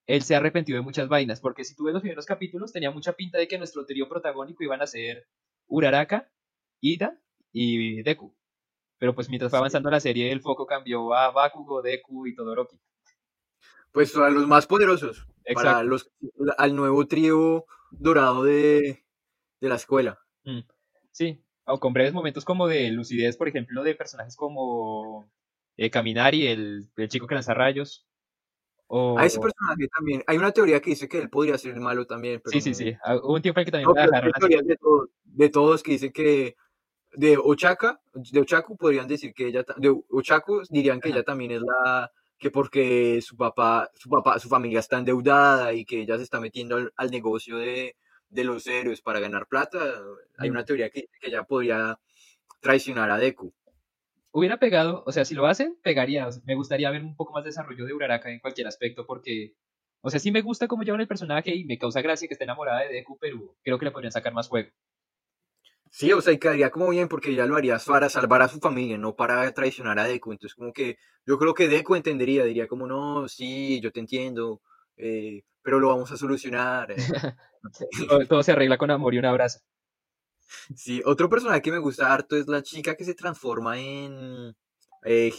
él 0.06 0.22
se 0.22 0.36
ha 0.36 0.38
arrepentido 0.38 0.78
de 0.78 0.84
muchas 0.84 1.08
vainas, 1.08 1.42
porque 1.42 1.64
si 1.64 1.76
tú 1.76 1.86
ves 1.86 1.94
los 1.94 2.02
primeros 2.02 2.26
capítulos, 2.26 2.72
tenía 2.72 2.92
mucha 2.92 3.14
pinta 3.14 3.40
de 3.40 3.48
que 3.48 3.58
nuestro 3.58 3.86
trío 3.86 4.08
protagónico 4.08 4.64
iban 4.64 4.82
a 4.82 4.88
ser 4.88 5.28
Uraraka, 5.68 6.30
Ida 6.82 7.20
y 7.52 8.04
Deku. 8.04 8.36
Pero 9.00 9.16
pues 9.16 9.30
mientras 9.30 9.50
fue 9.50 9.60
avanzando 9.60 9.90
la 9.90 10.00
serie, 10.00 10.32
el 10.32 10.42
foco 10.42 10.66
cambió 10.66 11.14
a 11.14 11.32
Bakugo, 11.32 11.82
Deku 11.82 12.28
y 12.28 12.36
Todoroki. 12.36 12.80
Pues 13.92 14.16
a 14.16 14.30
los 14.30 14.48
más 14.48 14.68
poderosos, 14.68 15.26
para 15.54 15.84
los, 15.84 16.12
al 16.58 16.76
nuevo 16.76 17.08
trío 17.08 17.66
dorado 17.92 18.44
de, 18.44 19.06
de 19.60 19.70
la 19.70 19.76
escuela. 19.76 20.20
Mm, 20.44 20.62
sí, 21.12 21.44
o 21.66 21.80
con 21.80 21.94
breves 21.94 22.14
momentos 22.14 22.46
como 22.46 22.68
de 22.68 22.90
lucidez, 22.92 23.38
por 23.38 23.48
ejemplo, 23.48 23.84
de 23.84 23.96
personajes 23.96 24.36
como 24.36 25.30
eh, 25.76 25.90
Caminari, 25.90 26.48
el, 26.48 26.90
el, 26.96 27.10
chico 27.10 27.28
que 27.28 27.36
lanza 27.36 27.54
rayos. 27.54 28.06
O... 28.88 29.20
A 29.20 29.26
ese 29.26 29.40
personaje 29.40 29.88
también. 29.94 30.24
Hay 30.28 30.38
una 30.38 30.52
teoría 30.52 30.80
que 30.80 30.92
dice 30.92 31.10
que 31.10 31.20
él 31.20 31.30
podría 31.30 31.58
ser 31.58 31.74
el 31.74 31.82
malo 31.82 32.08
también. 32.08 32.42
sí, 32.46 32.62
sí, 32.62 32.74
sí. 32.74 32.96
Ah, 33.04 33.18
hubo 33.18 33.36
un 33.36 33.42
tiempo 33.42 33.60
en 33.60 33.66
que 33.66 33.72
también 33.72 33.94
de, 34.66 34.78
todos, 34.78 35.10
de 35.24 35.50
todos 35.50 35.84
que 35.84 35.92
dicen 35.92 36.12
que 36.12 36.56
de 37.14 37.38
Ochaka, 37.38 38.00
de 38.14 38.40
Ochaku 38.40 38.78
podrían 38.78 39.08
decir 39.08 39.34
que 39.34 39.48
ella, 39.48 39.66
de 39.78 39.90
Ochaku 40.10 40.62
dirían 40.70 41.02
que 41.02 41.10
ella 41.10 41.24
también 41.24 41.52
es 41.52 41.62
la, 41.62 42.12
que 42.38 42.52
porque 42.52 43.22
su 43.22 43.36
papá, 43.38 43.90
su 43.96 44.10
papá, 44.10 44.40
su 44.40 44.50
familia 44.50 44.80
está 44.80 44.98
endeudada 44.98 45.74
y 45.74 45.86
que 45.86 46.02
ella 46.02 46.18
se 46.18 46.24
está 46.24 46.40
metiendo 46.40 46.92
al, 46.96 47.12
negocio 47.12 47.58
de, 47.58 47.96
de, 48.30 48.44
los 48.44 48.68
héroes 48.68 49.02
para 49.02 49.20
ganar 49.20 49.48
plata, 49.48 49.80
hay 50.38 50.50
una 50.50 50.66
teoría 50.66 50.90
que 50.90 51.08
que 51.20 51.28
ella 51.30 51.44
podría 51.44 52.00
traicionar 52.62 53.10
a 53.12 53.18
Deku 53.18 53.54
hubiera 54.38 54.58
pegado, 54.58 55.04
o 55.06 55.12
sea, 55.12 55.26
si 55.26 55.34
lo 55.34 55.48
hacen, 55.48 55.78
pegaría. 55.82 56.30
me 56.46 56.54
gustaría 56.54 56.92
ver 56.92 57.02
un 57.02 57.16
poco 57.16 57.34
más 57.34 57.44
de 57.44 57.50
desarrollo 57.50 57.86
de 57.86 57.94
Uraraka 57.94 58.30
en 58.30 58.40
cualquier 58.40 58.68
aspecto, 58.68 59.06
porque, 59.08 59.56
o 60.02 60.12
sea, 60.12 60.20
sí 60.20 60.32
me 60.32 60.42
gusta 60.42 60.68
cómo 60.68 60.84
llevan 60.84 61.02
el 61.02 61.08
personaje 61.08 61.56
y 61.56 61.66
me 61.66 61.80
causa 61.80 62.02
gracia 62.02 62.28
que 62.28 62.36
esté 62.36 62.44
enamorada 62.44 62.82
de 62.82 62.94
Deku, 62.94 63.18
pero 63.20 63.56
creo 63.64 63.80
que 63.80 63.86
le 63.86 63.92
podrían 63.92 64.12
sacar 64.12 64.34
más 64.34 64.48
juego. 64.48 64.70
Sí, 65.92 66.12
o 66.12 66.22
sea, 66.22 66.34
y 66.34 66.38
quedaría 66.38 66.70
como 66.70 66.90
bien 66.90 67.08
porque 67.08 67.34
ya 67.34 67.46
lo 67.46 67.56
harías 67.56 67.86
para 67.86 68.10
salvar 68.10 68.42
a 68.42 68.48
su 68.48 68.60
familia, 68.60 68.98
no 68.98 69.16
para 69.16 69.52
traicionar 69.54 70.00
a 70.00 70.04
Deku. 70.06 70.32
Entonces, 70.32 70.56
como 70.56 70.74
que 70.74 70.98
yo 71.26 71.38
creo 71.38 71.54
que 71.54 71.68
Deku 71.68 71.96
entendería, 71.96 72.44
diría 72.46 72.68
como, 72.68 72.88
no, 72.88 73.28
sí, 73.28 73.80
yo 73.82 73.92
te 73.92 74.00
entiendo, 74.00 74.62
eh, 74.98 75.44
pero 75.62 75.80
lo 75.80 75.90
vamos 75.90 76.12
a 76.12 76.18
solucionar. 76.18 76.92
Eh". 76.92 76.96
todo, 78.30 78.44
se 78.44 78.52
arregla 78.52 78.78
con 78.78 78.92
amor 78.92 79.14
y 79.14 79.20
un 79.20 79.26
abrazo. 79.26 79.60
Sí, 80.76 81.02
otro 81.06 81.30
personaje 81.30 81.62
que 81.62 81.72
me 81.72 81.78
gusta 81.78 82.14
harto 82.14 82.38
es 82.38 82.48
la 82.48 82.64
chica 82.64 82.96
que 82.96 83.04
se 83.04 83.16
transforma 83.16 83.80
en 83.80 84.56
eh, 85.04 85.34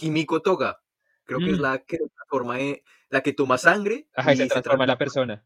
Himiko 0.00 0.40
Toga. 0.40 0.80
Creo 1.24 1.38
que 1.38 1.50
es 1.50 1.58
mm. 1.58 1.62
la 1.62 1.78
que 1.78 1.98
transforma 1.98 2.60
en, 2.60 2.80
la 3.08 3.22
que 3.22 3.32
toma 3.32 3.58
sangre. 3.58 4.08
Ajá, 4.14 4.32
y 4.32 4.36
se, 4.36 4.46
transforma 4.46 4.84
en 4.84 4.88
la 4.88 4.98
persona. 4.98 5.44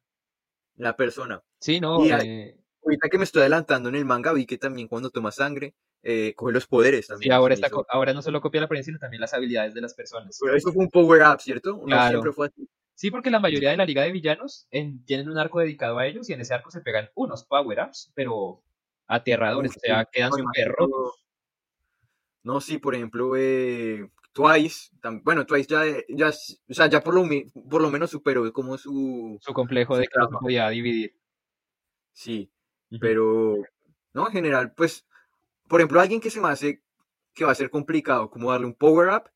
La 0.77 0.97
persona. 0.97 1.43
Sí, 1.59 1.81
no. 1.81 2.05
Eh, 2.05 2.58
ahorita 2.85 3.09
que 3.09 3.19
me 3.19 3.25
estoy 3.25 3.41
adelantando 3.41 3.89
en 3.89 3.95
el 3.97 4.05
manga, 4.05 4.33
vi 4.33 4.47
que 4.47 4.59
también 4.59 4.89
cuando 4.89 5.11
toma 5.11 5.31
sangre, 5.31 5.75
eh, 6.03 6.35
coge 6.37 6.53
los 6.53 6.67
poderes 6.67 7.07
también. 7.09 7.31
Sí, 7.31 7.35
ahora, 7.35 7.55
está, 7.55 7.69
ahora 7.89 8.13
no 8.13 8.23
solo 8.23 8.41
copia 8.41 8.61
la 8.61 8.67
apariencia, 8.67 8.91
sino 8.91 8.99
también 8.99 9.21
las 9.21 9.35
habilidades 9.35 9.75
de 9.75 9.81
las 9.81 9.95
personas. 9.95 10.39
Pero 10.41 10.57
eso 10.57 10.73
fue 10.73 10.85
un 10.85 10.91
power 10.91 11.23
up, 11.23 11.41
¿cierto? 11.41 11.83
claro. 11.83 12.23
Sí, 12.95 13.13
porque 13.13 13.31
la 13.31 13.39
mayoría 13.39 13.71
de 13.71 13.77
la 13.77 13.85
liga 13.85 14.03
de 14.03 14.11
villanos 14.11 14.67
tienen 15.05 15.29
un 15.29 15.39
arco 15.39 15.61
dedicado 15.61 15.99
a 15.99 16.07
ellos 16.09 16.29
y 16.29 16.33
en 16.33 16.41
ese 16.41 16.53
arco 16.53 16.73
se 16.73 16.81
pegan 16.81 17.09
unos 17.15 17.45
power 17.45 17.79
ups, 17.87 18.11
pero 18.13 18.65
aterradores, 19.07 19.77
o 19.77 19.81
sea, 19.81 20.05
quedan 20.05 20.33
súper 20.33 20.73
rotos. 20.73 21.25
No, 22.43 22.61
sí, 22.61 22.79
por 22.79 22.97
ejemplo, 22.97 23.37
eh, 23.37 24.11
Twice, 24.33 24.91
bueno, 25.23 25.47
Twice 25.47 25.69
ya, 25.69 25.85
ya, 26.09 26.29
o 26.31 26.75
sea, 26.75 26.89
ya 26.89 27.01
por 27.01 27.15
lo, 27.15 27.23
por 27.71 27.83
lo 27.83 27.91
menos 27.91 28.11
superó 28.11 28.53
como 28.53 28.77
su... 28.77 29.39
Su 29.43 29.53
complejo 29.53 29.97
de 29.97 30.09
que 30.09 30.19
no 30.19 30.41
podía 30.41 30.69
dividir. 30.69 31.15
Sí, 32.13 32.51
pero, 33.01 33.57
no, 34.15 34.27
en 34.27 34.33
general, 34.33 34.73
pues, 34.75 35.07
por 35.69 35.81
ejemplo, 35.81 36.01
alguien 36.01 36.21
que 36.21 36.31
se 36.31 36.41
me 36.41 36.49
hace 36.49 36.83
que 37.35 37.45
va 37.45 37.53
a 37.53 37.55
ser 37.55 37.71
complicado, 37.71 38.31
como 38.31 38.51
darle 38.51 38.67
un 38.67 38.75
power-up 38.75 39.31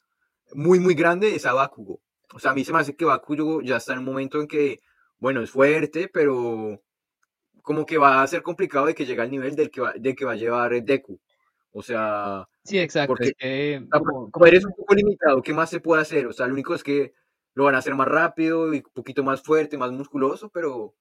muy, 0.55 0.81
muy 0.81 0.95
grande, 0.95 1.35
es 1.35 1.47
a 1.47 1.53
Bakugo. 1.53 2.01
O 2.35 2.39
sea, 2.39 2.53
a 2.53 2.55
mí 2.55 2.65
se 2.65 2.73
me 2.73 2.81
hace 2.81 2.97
que 2.97 3.05
Bakugo 3.05 3.63
ya 3.63 3.77
está 3.77 3.93
en 3.93 4.01
un 4.01 4.07
momento 4.07 4.41
en 4.41 4.49
que, 4.49 4.81
bueno, 5.19 5.41
es 5.43 5.51
fuerte, 5.51 6.09
pero 6.09 6.83
como 7.63 7.87
que 7.87 7.99
va 7.99 8.23
a 8.23 8.27
ser 8.27 8.43
complicado 8.43 8.87
de 8.87 8.95
que 8.95 9.07
llegue 9.07 9.23
al 9.23 9.31
nivel 9.31 9.55
del 9.55 9.71
que 9.71 9.81
va, 9.81 9.93
de 9.93 10.15
que 10.15 10.25
va 10.25 10.33
a 10.33 10.37
llevar 10.37 10.83
Deku. 10.83 11.21
O 11.73 11.83
sea, 11.83 12.49
Sí, 12.65 12.79
exacto. 12.79 13.15
Porque 13.15 13.35
es 13.39 13.83
como, 13.91 14.47
eres 14.47 14.65
un 14.65 14.73
poco 14.73 14.95
limitado, 14.95 15.43
¿qué 15.43 15.53
más 15.53 15.69
se 15.71 15.81
puede 15.81 16.03
hacer? 16.03 16.27
O 16.27 16.33
sea, 16.33 16.47
lo 16.47 16.53
único 16.53 16.75
es 16.75 16.85
que 16.85 17.13
lo 17.55 17.65
van 17.65 17.75
a 17.75 17.79
hacer 17.79 17.95
más 17.95 18.09
rápido 18.09 18.73
y 18.73 18.79
un 18.79 18.93
poquito 18.95 19.25
más 19.25 19.43
fuerte, 19.43 19.77
más 19.77 19.91
musculoso, 19.91 20.49
pero 20.51 20.95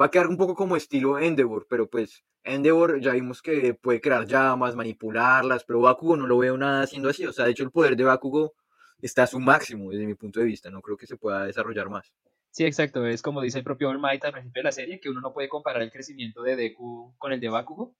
va 0.00 0.06
a 0.06 0.10
quedar 0.10 0.28
un 0.28 0.36
poco 0.36 0.54
como 0.54 0.76
estilo 0.76 1.18
Endeavor, 1.18 1.66
pero 1.68 1.88
pues 1.88 2.24
Endeavor 2.44 3.00
ya 3.00 3.12
vimos 3.12 3.42
que 3.42 3.74
puede 3.74 4.00
crear 4.00 4.26
llamas, 4.26 4.74
manipularlas, 4.74 5.64
pero 5.64 5.80
Bakugo 5.80 6.16
no 6.16 6.26
lo 6.26 6.38
veo 6.38 6.56
nada 6.56 6.82
haciendo 6.82 7.08
así. 7.08 7.24
O 7.26 7.32
sea, 7.32 7.44
de 7.44 7.52
hecho 7.52 7.64
el 7.64 7.70
poder 7.70 7.96
de 7.96 8.04
Bakugo 8.04 8.54
está 9.00 9.24
a 9.24 9.26
su 9.26 9.40
máximo 9.40 9.90
desde 9.90 10.06
mi 10.06 10.14
punto 10.14 10.40
de 10.40 10.46
vista, 10.46 10.70
no 10.70 10.80
creo 10.80 10.96
que 10.96 11.06
se 11.06 11.16
pueda 11.16 11.44
desarrollar 11.44 11.88
más. 11.88 12.12
Sí, 12.50 12.64
exacto, 12.64 13.06
es 13.06 13.22
como 13.22 13.40
dice 13.40 13.58
el 13.58 13.64
propio 13.64 13.88
All 13.88 14.00
Might 14.00 14.24
al 14.24 14.32
principio 14.32 14.60
de 14.60 14.64
la 14.64 14.72
serie, 14.72 15.00
que 15.00 15.08
uno 15.08 15.20
no 15.20 15.32
puede 15.32 15.48
comparar 15.48 15.82
el 15.82 15.90
crecimiento 15.90 16.42
de 16.42 16.56
Deku 16.56 17.14
con 17.18 17.32
el 17.32 17.40
de 17.40 17.48
Bakugo, 17.48 17.94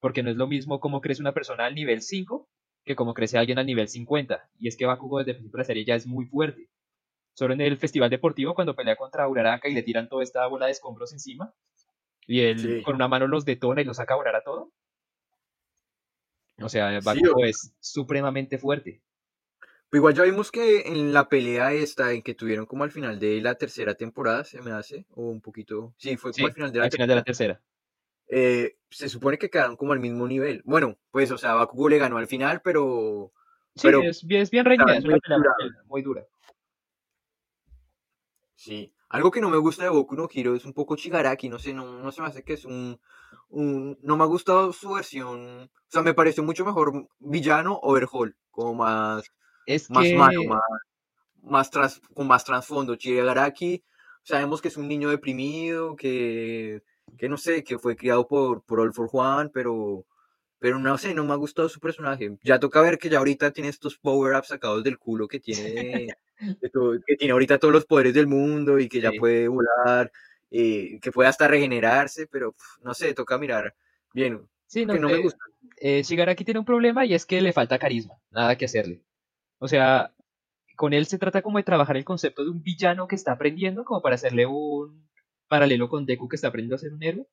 porque 0.00 0.22
no 0.22 0.30
es 0.30 0.36
lo 0.36 0.46
mismo 0.46 0.80
cómo 0.80 1.00
crece 1.00 1.20
una 1.20 1.34
persona 1.34 1.66
al 1.66 1.74
nivel 1.74 2.00
5 2.00 2.48
que 2.88 2.96
como 2.96 3.12
crece 3.14 3.36
alguien 3.36 3.58
al 3.58 3.66
nivel 3.66 3.86
50. 3.86 4.48
Y 4.58 4.66
es 4.66 4.76
que 4.76 4.86
Bakugo 4.86 5.18
desde 5.18 5.32
el 5.32 5.36
principio 5.36 5.58
de 5.58 5.62
la 5.62 5.66
serie 5.66 5.84
ya 5.84 5.94
es 5.94 6.06
muy 6.06 6.24
fuerte. 6.24 6.68
Solo 7.38 7.54
en 7.54 7.60
el 7.60 7.78
festival 7.78 8.10
deportivo, 8.10 8.52
cuando 8.52 8.74
pelea 8.74 8.96
contra 8.96 9.28
Uraraka 9.28 9.68
y 9.68 9.72
le 9.72 9.84
tiran 9.84 10.08
toda 10.08 10.24
esta 10.24 10.44
bola 10.48 10.66
de 10.66 10.72
escombros 10.72 11.12
encima, 11.12 11.54
y 12.26 12.40
él 12.40 12.82
con 12.84 12.96
una 12.96 13.06
mano 13.06 13.28
los 13.28 13.44
detona 13.44 13.80
y 13.80 13.84
los 13.84 13.98
saca 13.98 14.14
a 14.14 14.16
volar 14.16 14.34
a 14.34 14.42
todo. 14.42 14.72
O 16.60 16.68
sea, 16.68 16.98
Bakugo 16.98 17.44
es 17.44 17.76
supremamente 17.78 18.58
fuerte. 18.58 19.02
Pero 19.88 20.00
igual 20.00 20.14
ya 20.14 20.24
vimos 20.24 20.50
que 20.50 20.80
en 20.80 21.12
la 21.12 21.28
pelea 21.28 21.72
esta, 21.72 22.10
en 22.10 22.22
que 22.22 22.34
tuvieron 22.34 22.66
como 22.66 22.82
al 22.82 22.90
final 22.90 23.20
de 23.20 23.40
la 23.40 23.54
tercera 23.54 23.94
temporada, 23.94 24.42
se 24.42 24.60
me 24.60 24.72
hace, 24.72 25.06
o 25.14 25.22
un 25.22 25.40
poquito. 25.40 25.94
Sí, 25.96 26.16
fue 26.16 26.32
como 26.32 26.48
al 26.48 26.54
final 26.54 26.72
de 26.72 26.78
la, 26.80 26.84
al 26.86 26.90
final 26.90 27.08
de 27.08 27.14
la 27.14 27.22
tercera. 27.22 27.60
Eh, 28.26 28.78
se 28.90 29.08
supone 29.08 29.38
que 29.38 29.48
quedaron 29.48 29.76
como 29.76 29.92
al 29.92 30.00
mismo 30.00 30.26
nivel. 30.26 30.60
Bueno, 30.64 30.98
pues, 31.12 31.30
o 31.30 31.38
sea, 31.38 31.54
Bakugo 31.54 31.88
le 31.88 31.98
ganó 31.98 32.18
al 32.18 32.26
final, 32.26 32.62
pero. 32.64 33.32
Sí, 33.76 33.86
es, 34.02 34.26
bien, 34.26 34.42
es 34.42 34.50
bien 34.50 34.64
reñida, 34.64 34.96
es 34.96 35.04
una 35.04 35.18
pelea 35.18 35.40
muy 35.86 36.02
dura. 36.02 36.26
Sí. 38.58 38.92
Algo 39.08 39.30
que 39.30 39.40
no 39.40 39.50
me 39.50 39.56
gusta 39.56 39.84
de 39.84 39.88
Boku 39.88 40.16
no 40.16 40.28
Hero 40.32 40.56
es 40.56 40.64
un 40.64 40.72
poco 40.72 40.96
Chigaraki, 40.96 41.48
no 41.48 41.60
sé, 41.60 41.72
no, 41.72 42.00
no 42.00 42.10
se 42.10 42.20
me 42.20 42.26
hace 42.26 42.42
que 42.42 42.54
es 42.54 42.64
un, 42.64 43.00
un, 43.50 43.96
No 44.02 44.16
me 44.16 44.24
ha 44.24 44.26
gustado 44.26 44.72
su 44.72 44.90
versión. 44.90 45.62
O 45.62 45.70
sea, 45.86 46.02
me 46.02 46.12
pareció 46.12 46.42
mucho 46.42 46.64
mejor 46.64 47.08
villano 47.20 47.78
Overhaul, 47.82 48.36
como 48.50 48.74
más. 48.74 49.32
Es 49.64 49.88
más 49.90 50.12
malo, 50.12 50.42
más. 50.44 50.60
más 51.42 51.70
tras, 51.70 52.00
con 52.12 52.26
más 52.26 52.44
trasfondo. 52.44 52.96
Chigaraki, 52.96 53.84
sabemos 54.24 54.60
que 54.60 54.68
es 54.68 54.76
un 54.76 54.88
niño 54.88 55.08
deprimido, 55.08 55.94
que 55.94 56.82
que 57.16 57.28
no 57.28 57.36
sé, 57.36 57.64
que 57.64 57.78
fue 57.78 57.96
criado 57.96 58.26
por, 58.26 58.62
por 58.62 58.80
All 58.80 58.92
for 58.92 59.08
Juan, 59.08 59.50
pero, 59.52 60.04
pero 60.58 60.78
no 60.78 60.98
sé, 60.98 61.14
no 61.14 61.24
me 61.24 61.32
ha 61.32 61.36
gustado 61.36 61.68
su 61.68 61.80
personaje. 61.80 62.36
Ya 62.42 62.58
toca 62.58 62.80
ver 62.80 62.98
que 62.98 63.08
ya 63.08 63.18
ahorita 63.18 63.52
tiene 63.52 63.68
estos 63.68 63.98
power-ups 63.98 64.48
sacados 64.48 64.82
del 64.84 64.98
culo 64.98 65.28
que 65.28 65.40
tiene, 65.40 66.08
que 67.06 67.16
tiene 67.16 67.32
ahorita 67.32 67.58
todos 67.58 67.72
los 67.72 67.86
poderes 67.86 68.14
del 68.14 68.26
mundo 68.26 68.78
y 68.78 68.88
que 68.88 69.00
ya 69.00 69.12
puede 69.18 69.48
volar, 69.48 70.10
eh, 70.50 70.98
que 71.00 71.12
puede 71.12 71.28
hasta 71.28 71.48
regenerarse, 71.48 72.26
pero 72.26 72.54
no 72.82 72.94
sé, 72.94 73.14
toca 73.14 73.38
mirar 73.38 73.74
bien. 74.12 74.48
Sí, 74.66 74.84
no, 74.84 74.94
no 74.96 75.08
me 75.08 75.22
gusta. 75.22 75.38
Eh, 75.76 76.02
Shigaraki 76.02 76.44
tiene 76.44 76.60
un 76.60 76.66
problema 76.66 77.06
y 77.06 77.14
es 77.14 77.24
que 77.24 77.40
le 77.40 77.52
falta 77.52 77.78
carisma, 77.78 78.14
nada 78.30 78.56
que 78.56 78.64
hacerle. 78.64 79.02
O 79.58 79.68
sea, 79.68 80.12
con 80.76 80.92
él 80.92 81.06
se 81.06 81.18
trata 81.18 81.42
como 81.42 81.58
de 81.58 81.64
trabajar 81.64 81.96
el 81.96 82.04
concepto 82.04 82.44
de 82.44 82.50
un 82.50 82.62
villano 82.62 83.08
que 83.08 83.16
está 83.16 83.32
aprendiendo, 83.32 83.84
como 83.84 84.02
para 84.02 84.16
hacerle 84.16 84.46
un, 84.46 85.08
paralelo 85.48 85.88
con 85.88 86.06
Deku 86.06 86.28
que 86.28 86.36
está 86.36 86.48
aprendiendo 86.48 86.76
a 86.76 86.78
ser 86.78 86.92
un 86.92 87.02
héroe. 87.02 87.26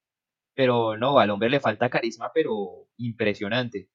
Pero 0.56 0.98
no, 0.98 1.20
al 1.20 1.30
hombre 1.30 1.50
le 1.50 1.60
falta 1.60 1.89
carisma, 1.89 2.32
pero 2.34 2.88
impresionante. 2.98 3.89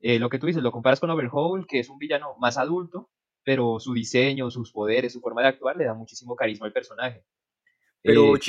Eh, 0.00 0.18
lo 0.18 0.30
que 0.30 0.38
tú 0.38 0.46
dices, 0.46 0.62
lo 0.62 0.72
comparas 0.72 1.00
con 1.00 1.10
Overhaul, 1.10 1.66
que 1.66 1.80
es 1.80 1.88
un 1.88 1.98
villano 1.98 2.36
más 2.38 2.56
adulto, 2.56 3.10
pero 3.42 3.80
su 3.80 3.92
diseño, 3.92 4.50
sus 4.50 4.72
poderes, 4.72 5.12
su 5.12 5.20
forma 5.20 5.42
de 5.42 5.48
actuar 5.48 5.76
le 5.76 5.84
da 5.84 5.94
muchísimo 5.94 6.36
carisma 6.36 6.66
al 6.66 6.72
personaje. 6.72 7.24
Pero 8.02 8.36
eh, 8.36 8.40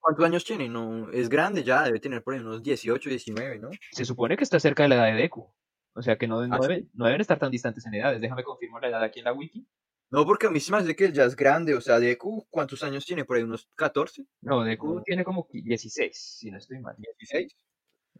¿cuántos 0.00 0.24
años 0.24 0.44
tiene? 0.44 0.68
No, 0.68 1.10
es 1.12 1.28
grande 1.28 1.62
ya, 1.62 1.84
debe 1.84 2.00
tener 2.00 2.22
por 2.22 2.34
ahí 2.34 2.40
unos 2.40 2.62
18, 2.62 3.08
19, 3.08 3.58
¿no? 3.60 3.70
Se 3.92 4.04
supone 4.04 4.36
que 4.36 4.42
está 4.42 4.58
cerca 4.58 4.82
de 4.82 4.88
la 4.88 4.96
edad 4.96 5.14
de 5.14 5.22
Deku. 5.22 5.48
O 5.94 6.02
sea 6.02 6.16
que 6.16 6.26
no, 6.26 6.44
no, 6.46 6.56
¿Ah, 6.56 6.68
no 6.94 7.04
deben 7.06 7.20
estar 7.20 7.38
tan 7.38 7.52
distantes 7.52 7.86
en 7.86 7.94
edades. 7.94 8.20
Déjame 8.20 8.42
confirmar 8.42 8.82
la 8.82 8.88
edad 8.88 9.02
aquí 9.04 9.20
en 9.20 9.26
la 9.26 9.32
wiki. 9.32 9.64
No, 10.14 10.24
porque 10.24 10.46
a 10.46 10.50
mí 10.50 10.60
se 10.60 10.70
me 10.70 10.78
hace 10.78 10.94
que 10.94 11.10
ya 11.10 11.24
es 11.24 11.34
grande, 11.34 11.74
o 11.74 11.80
sea, 11.80 11.98
Deku, 11.98 12.46
¿cuántos 12.48 12.84
años 12.84 13.04
tiene? 13.04 13.24
¿Por 13.24 13.36
ahí 13.36 13.42
unos 13.42 13.68
14? 13.74 14.24
No, 14.42 14.62
Deku 14.62 15.02
tiene 15.02 15.24
como 15.24 15.48
16, 15.52 16.16
si 16.16 16.52
no 16.52 16.58
estoy 16.58 16.78
mal. 16.78 16.94
16. 16.96 17.56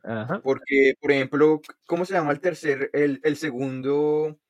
Ajá. 0.02 0.40
Porque, 0.42 0.94
por 1.00 1.12
ejemplo, 1.12 1.60
¿cómo 1.86 2.04
se 2.04 2.14
llama 2.14 2.32
el 2.32 2.40
tercer, 2.40 2.90
el, 2.92 3.20
el 3.22 3.36
segundo, 3.36 4.40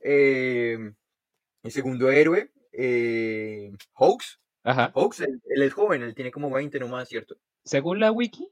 eh, 0.00 0.78
el 1.64 1.70
segundo 1.72 2.08
héroe? 2.08 2.52
Eh, 2.70 3.72
Hawks. 3.94 4.38
Ajá. 4.62 4.92
Hawks, 4.94 5.22
él, 5.22 5.40
es 5.44 5.74
joven, 5.74 6.04
él 6.04 6.14
tiene 6.14 6.30
como 6.30 6.52
20 6.52 6.78
nomás, 6.78 7.08
¿cierto? 7.08 7.36
Según 7.64 7.98
la 7.98 8.12
wiki, 8.12 8.48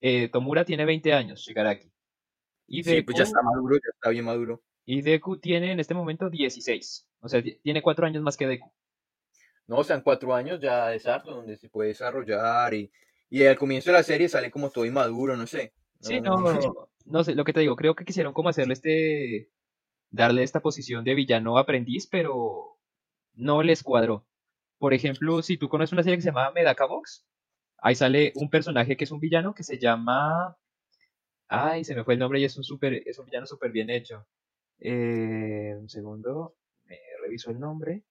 eh, 0.00 0.28
Tomura 0.28 0.64
tiene 0.64 0.84
20 0.84 1.12
años, 1.14 1.40
Shigaraki. 1.40 1.90
Y 2.68 2.84
sí, 2.84 3.02
pues 3.02 3.18
ya 3.18 3.24
está 3.24 3.42
maduro, 3.42 3.74
ya 3.74 3.90
está 3.92 4.10
bien 4.10 4.24
maduro. 4.24 4.62
Y 4.84 5.02
Deku 5.02 5.38
tiene 5.38 5.72
en 5.72 5.80
este 5.80 5.94
momento 5.94 6.28
16. 6.28 7.08
O 7.20 7.28
sea, 7.28 7.42
tiene 7.62 7.82
cuatro 7.82 8.06
años 8.06 8.22
más 8.22 8.36
que 8.36 8.46
Deku. 8.46 8.72
No, 9.66 9.78
o 9.78 9.84
sea, 9.84 9.96
en 9.96 10.02
cuatro 10.02 10.34
años 10.34 10.60
ya 10.60 10.92
es 10.92 11.06
harto 11.06 11.34
donde 11.34 11.56
se 11.56 11.68
puede 11.68 11.90
desarrollar 11.90 12.74
y, 12.74 12.90
y 13.30 13.44
al 13.46 13.56
comienzo 13.56 13.90
de 13.90 13.98
la 13.98 14.02
serie 14.02 14.28
sale 14.28 14.50
como 14.50 14.70
todo 14.70 14.84
inmaduro, 14.84 15.36
no 15.36 15.46
sé. 15.46 15.72
Sí, 16.00 16.20
no, 16.20 16.36
no, 17.04 17.24
sé, 17.24 17.34
lo 17.34 17.44
que 17.44 17.52
te 17.52 17.60
digo, 17.60 17.76
creo 17.76 17.94
que 17.94 18.04
quisieron 18.04 18.32
como 18.32 18.48
hacerle 18.48 18.74
este, 18.74 19.50
darle 20.10 20.42
esta 20.42 20.60
posición 20.60 21.04
de 21.04 21.14
villano 21.14 21.58
aprendiz, 21.58 22.08
pero 22.08 22.78
no 23.34 23.62
les 23.62 23.82
cuadró. 23.82 24.26
Por 24.78 24.94
ejemplo, 24.94 25.42
si 25.42 25.56
tú 25.56 25.68
conoces 25.68 25.92
una 25.92 26.02
serie 26.02 26.16
que 26.16 26.22
se 26.22 26.28
llama 26.28 26.50
Medaka 26.50 26.86
Box, 26.86 27.24
ahí 27.78 27.94
sale 27.94 28.32
un 28.34 28.50
personaje 28.50 28.96
que 28.96 29.04
es 29.04 29.12
un 29.12 29.20
villano 29.20 29.54
que 29.54 29.62
se 29.62 29.78
llama... 29.78 30.56
Ay, 31.48 31.84
se 31.84 31.94
me 31.94 32.02
fue 32.02 32.14
el 32.14 32.20
nombre 32.20 32.40
y 32.40 32.44
es 32.44 32.56
un, 32.56 32.64
super, 32.64 32.94
es 33.06 33.18
un 33.18 33.26
villano 33.26 33.46
súper 33.46 33.70
bien 33.70 33.90
hecho. 33.90 34.26
Eh, 34.84 35.74
un 35.78 35.88
segundo, 35.88 36.56
me 36.86 36.98
reviso 37.22 37.50
el 37.50 37.60
nombre. 37.60 38.02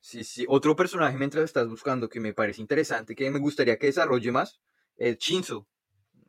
Sí, 0.00 0.22
sí. 0.22 0.44
Otro 0.48 0.76
personaje 0.76 1.16
mientras 1.16 1.44
estás 1.44 1.66
buscando 1.66 2.08
que 2.08 2.20
me 2.20 2.34
parece 2.34 2.60
interesante, 2.60 3.14
que 3.14 3.30
me 3.30 3.38
gustaría 3.38 3.78
que 3.78 3.86
desarrolle 3.86 4.30
más, 4.30 4.60
es 4.96 5.16
Shinzo. 5.18 5.66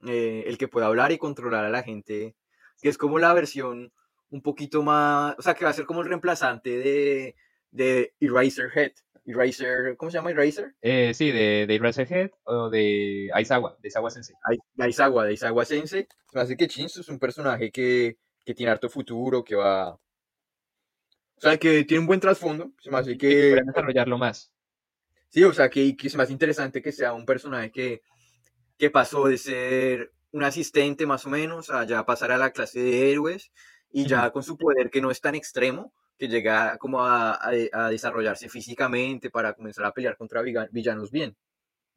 Eh, 0.08 0.46
el 0.48 0.58
que 0.58 0.70
pueda 0.70 0.88
hablar 0.88 1.12
y 1.12 1.18
controlar 1.18 1.66
a 1.66 1.70
la 1.70 1.84
gente, 1.84 2.38
que 2.82 2.88
es 2.88 2.98
como 2.98 3.20
la 3.20 3.34
versión 3.34 3.92
un 4.30 4.42
poquito 4.42 4.82
más, 4.82 5.36
o 5.38 5.42
sea, 5.42 5.56
que 5.56 5.66
va 5.66 5.72
a 5.72 5.74
ser 5.74 5.86
como 5.86 6.02
el 6.02 6.08
reemplazante 6.08 6.78
de, 6.78 7.36
de 7.72 8.14
Eraserhead. 8.22 8.94
Eraser, 9.26 9.98
¿cómo 9.98 10.10
se 10.10 10.18
llama 10.18 10.32
Eraser? 10.32 10.74
Eh, 10.82 11.14
sí, 11.14 11.32
de, 11.32 11.66
de 11.68 11.76
Eraserhead 11.76 12.32
o 12.46 12.70
de 12.70 13.30
Aizawa, 13.34 13.76
de 13.82 13.88
Aizawa 13.90 14.10
Sensei. 14.10 14.36
Aizawa, 14.78 15.26
de 15.26 15.32
Aizawa 15.32 15.66
Sensei. 15.66 16.08
Me 16.34 16.42
hace 16.42 16.56
que 16.56 16.68
Shinzo 16.68 17.02
es 17.02 17.10
un 17.10 17.20
personaje 17.20 17.72
que 17.72 18.18
que 18.50 18.56
tiene 18.56 18.72
harto 18.72 18.90
futuro, 18.90 19.44
que 19.44 19.54
va... 19.54 19.92
O 19.92 20.00
sea, 21.38 21.60
que 21.60 21.84
tiene 21.84 22.02
un 22.02 22.08
buen 22.08 22.20
trasfondo, 22.20 22.72
se 22.80 22.90
me 22.90 22.98
hace 22.98 23.16
que... 23.16 23.30
que 23.30 23.62
desarrollarlo 23.64 24.18
más. 24.18 24.52
Sí, 25.28 25.44
o 25.44 25.54
sea, 25.54 25.70
que, 25.70 25.96
que 25.96 26.08
es 26.08 26.16
más 26.16 26.32
interesante 26.32 26.82
que 26.82 26.92
sea 26.92 27.14
un 27.14 27.28
personaje 27.28 27.72
que, 27.72 28.02
que 28.76 28.90
pasó 28.90 29.28
de 29.28 29.38
ser 29.38 30.14
un 30.32 30.44
asistente 30.44 31.06
más 31.06 31.28
o 31.28 31.30
menos 31.30 31.70
a 31.70 31.84
ya 31.84 32.08
pasar 32.08 32.32
a 32.32 32.40
la 32.40 32.50
clase 32.50 32.80
de 32.80 33.12
héroes 33.12 33.52
y 33.92 34.08
ya 34.08 34.32
con 34.32 34.42
su 34.42 34.58
poder 34.58 34.90
que 34.90 35.00
no 35.00 35.12
es 35.12 35.22
tan 35.22 35.36
extremo, 35.36 35.94
que 36.18 36.28
llega 36.28 36.80
como 36.80 37.06
a, 37.06 37.40
a, 37.72 37.90
desarrollarse 37.92 38.50
físicamente 38.50 39.30
para 39.30 39.54
comenzar 39.54 39.86
a 39.86 39.94
pelear 39.94 40.18
contra 40.18 40.42
villanos 40.42 41.12
bien. 41.12 41.38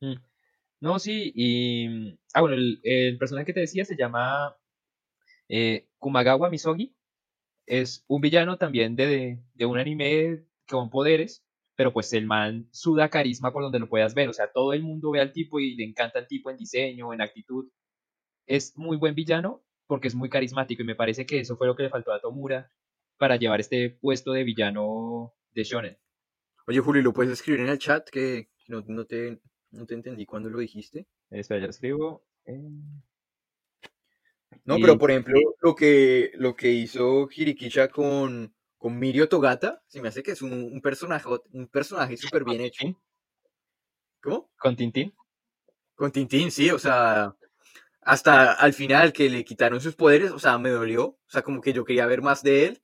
Mm. 0.01 0.17
No, 0.81 0.99
sí, 0.99 1.33
y... 1.35 2.19
Ah, 2.35 2.43
bueno, 2.43 2.57
el, 2.57 2.79
el 2.83 3.17
personaje 3.17 3.47
que 3.47 3.55
te 3.55 3.61
decía 3.61 3.87
se 3.87 3.97
llama 3.97 4.55
eh, 5.55 5.87
Kumagawa 5.99 6.49
Misogi 6.49 6.97
es 7.67 8.07
un 8.09 8.23
villano 8.23 8.57
también 8.57 8.97
de, 8.97 9.39
de, 9.53 9.67
un 9.67 9.77
anime 9.77 10.47
con 10.67 10.89
poderes, 10.89 11.45
pero 11.77 11.93
pues 11.93 12.11
el 12.15 12.25
man 12.25 12.69
suda 12.73 13.11
carisma 13.11 13.53
por 13.53 13.63
donde 13.63 13.79
lo 13.79 13.87
puedas 13.87 14.15
ver. 14.15 14.31
O 14.31 14.33
sea, 14.33 14.51
todo 14.51 14.73
el 14.73 14.83
mundo 14.83 15.11
ve 15.11 15.21
al 15.21 15.31
tipo 15.35 15.61
y 15.61 15.77
le 15.77 15.85
encanta 15.85 16.21
el 16.21 16.27
tipo 16.27 16.51
en 16.51 16.57
diseño, 16.57 17.13
en 17.13 17.21
actitud. 17.21 17.71
Es 18.47 18.79
muy 18.79 18.97
buen 18.97 19.15
villano 19.15 19.63
porque 19.87 20.09
es 20.09 20.15
muy 20.15 20.31
carismático 20.31 20.83
y 20.83 20.87
me 20.87 20.95
parece 20.95 21.27
que 21.27 21.41
eso 21.41 21.59
fue 21.59 21.67
lo 21.67 21.77
que 21.77 21.83
le 21.83 21.91
faltó 21.91 22.13
a 22.15 22.21
Tomura 22.21 22.73
para 23.19 23.37
llevar 23.37 23.61
este 23.61 23.91
puesto 23.91 24.33
de 24.33 24.45
villano 24.45 25.35
de 25.53 25.65
Shonen. 25.65 25.99
Oye, 26.67 26.81
Julio, 26.81 27.03
¿lo 27.03 27.13
puedes 27.13 27.31
escribir 27.31 27.61
en 27.61 27.69
el 27.69 27.79
chat? 27.79 28.09
Que 28.09 28.49
no, 28.69 28.83
no 28.87 29.05
te, 29.05 29.43
no 29.71 29.85
te 29.85 29.95
entendí 29.95 30.25
cuando 30.25 30.49
lo 30.49 30.61
dijiste. 30.61 31.07
Espera, 31.29 31.61
ya 31.61 31.67
lo 31.67 31.71
escribo. 31.71 32.25
No, 34.65 34.79
Y- 34.79 34.81
pero 34.83 34.99
por 34.99 35.11
ejemplo, 35.11 35.39
lo 35.61 35.75
que, 35.75 36.33
lo 36.35 36.55
que 36.55 36.71
hizo 36.71 37.29
Hirikisha 37.31 37.89
con, 37.89 38.55
con 38.79 38.99
Mirio 38.99 39.29
Togata, 39.29 39.83
se 39.87 40.01
me 40.03 40.09
hace 40.09 40.23
que 40.23 40.33
es 40.33 40.43
un, 40.43 40.53
un 40.53 40.81
personaje, 40.81 41.29
un 41.53 41.69
personaje 41.69 42.17
súper 42.17 42.45
bien 42.45 42.61
hecho. 42.63 42.87
¿Cómo? 44.23 44.51
Con 44.59 44.77
Tintín. 44.77 45.13
Con 45.97 46.13
Tintín, 46.13 46.51
sí, 46.51 46.71
o 46.71 46.79
sea, 46.79 47.37
hasta 48.03 48.53
al 48.55 48.75
final 48.75 49.13
que 49.13 49.31
le 49.31 49.45
quitaron 49.45 49.81
sus 49.81 49.97
poderes, 49.97 50.33
o 50.33 50.39
sea, 50.39 50.59
me 50.59 50.71
dolió, 50.71 51.05
o 51.07 51.21
sea, 51.29 51.43
como 51.43 51.61
que 51.61 51.73
yo 51.73 51.85
quería 51.85 52.07
ver 52.07 52.23
más 52.23 52.43
de 52.43 52.67
él, 52.67 52.83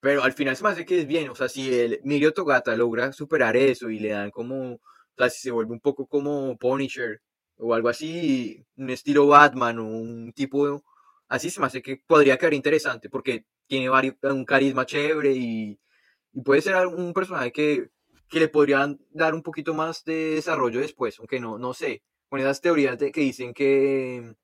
pero 0.00 0.24
al 0.24 0.32
final 0.34 0.56
se 0.56 0.64
me 0.64 0.70
hace 0.70 0.86
que 0.86 1.00
es 1.00 1.06
bien, 1.08 1.30
o 1.30 1.34
sea, 1.36 1.48
si 1.48 1.74
el 1.74 2.00
Mirio 2.04 2.34
Togata 2.34 2.76
logra 2.76 3.12
superar 3.12 3.56
eso 3.56 3.90
y 3.90 4.00
le 4.00 4.10
dan 4.10 4.30
como, 4.32 4.74
o 4.74 4.80
sea, 5.18 5.30
si 5.30 5.40
se 5.42 5.52
vuelve 5.52 5.72
un 5.72 5.80
poco 5.80 6.06
como 6.06 6.56
Punisher 6.58 7.22
o 7.58 7.74
algo 7.74 7.88
así, 7.90 8.64
un 8.76 8.90
estilo 8.90 9.28
Batman 9.28 9.78
o 9.80 9.86
un 9.86 10.32
tipo 10.34 10.84
así, 11.28 11.50
se 11.50 11.60
me 11.60 11.66
hace 11.66 11.82
que 11.82 12.02
podría 12.06 12.36
quedar 12.36 12.54
interesante 12.54 13.08
porque 13.08 13.46
tiene 13.66 13.88
varios, 13.88 14.16
un 14.22 14.44
carisma 14.44 14.86
chévere 14.86 15.32
y, 15.32 15.78
y 16.32 16.42
puede 16.42 16.62
ser 16.62 16.86
un 16.86 17.12
personaje 17.12 17.52
que, 17.52 17.90
que 18.28 18.40
le 18.40 18.48
podrían 18.48 18.98
dar 19.10 19.34
un 19.34 19.42
poquito 19.42 19.74
más 19.74 20.04
de 20.04 20.34
desarrollo 20.36 20.80
después, 20.80 21.18
aunque 21.18 21.40
no, 21.40 21.58
no 21.58 21.74
sé 21.74 22.02
con 22.28 22.40
esas 22.40 22.60
teorías 22.60 22.98
de 22.98 23.12
que 23.12 23.20
dicen 23.20 23.54
que, 23.54 24.34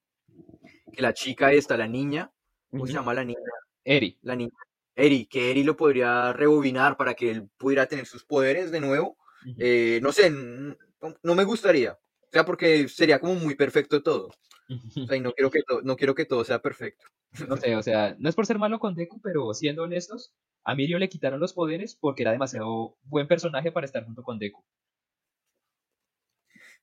que 0.92 1.02
la 1.02 1.12
chica 1.12 1.52
esta, 1.52 1.76
la 1.76 1.88
niña, 1.88 2.30
¿cómo 2.70 2.86
se 2.86 2.92
llama 2.92 3.14
la 3.14 3.24
niña? 3.24 3.40
Eri. 3.84 4.18
La 4.22 4.36
niña. 4.36 4.52
Eri, 4.94 5.26
que 5.26 5.50
Eri 5.50 5.64
lo 5.64 5.76
podría 5.76 6.32
rebobinar 6.32 6.96
para 6.96 7.14
que 7.14 7.30
él 7.30 7.48
pudiera 7.56 7.86
tener 7.86 8.06
sus 8.06 8.24
poderes 8.24 8.70
de 8.70 8.80
nuevo. 8.80 9.16
Eh, 9.58 9.98
no 10.02 10.12
sé, 10.12 10.30
no 10.30 11.34
me 11.34 11.44
gustaría. 11.44 11.98
O 12.32 12.34
sea, 12.34 12.46
porque 12.46 12.88
sería 12.88 13.20
como 13.20 13.34
muy 13.34 13.54
perfecto 13.54 14.02
todo. 14.02 14.28
O 14.28 15.06
sea, 15.06 15.16
y 15.18 15.20
no 15.20 15.32
quiero 15.34 15.50
que, 15.50 15.62
to- 15.62 15.82
no 15.82 15.96
quiero 15.96 16.14
que 16.14 16.24
todo 16.24 16.44
sea 16.44 16.60
perfecto. 16.62 17.04
No 17.46 17.58
sé, 17.58 17.76
o 17.76 17.82
sea, 17.82 18.16
no 18.18 18.28
es 18.30 18.34
por 18.34 18.46
ser 18.46 18.58
malo 18.58 18.78
con 18.78 18.94
Deku, 18.94 19.20
pero 19.20 19.52
siendo 19.52 19.82
honestos, 19.82 20.32
a 20.64 20.74
Mirio 20.74 20.98
le 20.98 21.10
quitaron 21.10 21.40
los 21.40 21.52
poderes 21.52 21.94
porque 21.94 22.22
era 22.22 22.32
demasiado 22.32 22.96
buen 23.02 23.28
personaje 23.28 23.70
para 23.70 23.84
estar 23.84 24.04
junto 24.04 24.22
con 24.22 24.38
Deku. 24.38 24.64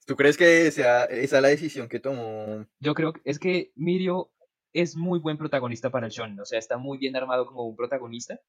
¿Tú 0.06 0.16
crees 0.16 0.38
que 0.38 0.70
sea 0.72 1.06
esa 1.06 1.42
la 1.42 1.50
decisión 1.50 1.88
que 1.88 2.00
tomó? 2.00 2.66
Yo 2.80 2.94
creo 2.94 3.14
que 3.14 3.22
es 3.24 3.40
que 3.40 3.72
Mirio 3.76 4.32
es 4.74 4.96
muy 4.96 5.20
buen 5.20 5.38
protagonista 5.38 5.90
para 5.90 6.08
el 6.08 6.12
shonen, 6.12 6.40
o 6.40 6.46
sea, 6.46 6.60
está 6.60 6.78
muy 6.78 6.98
bien 7.00 7.16
armado 7.16 7.46
como 7.48 7.64
un 7.68 7.76
protagonista. 7.76 8.40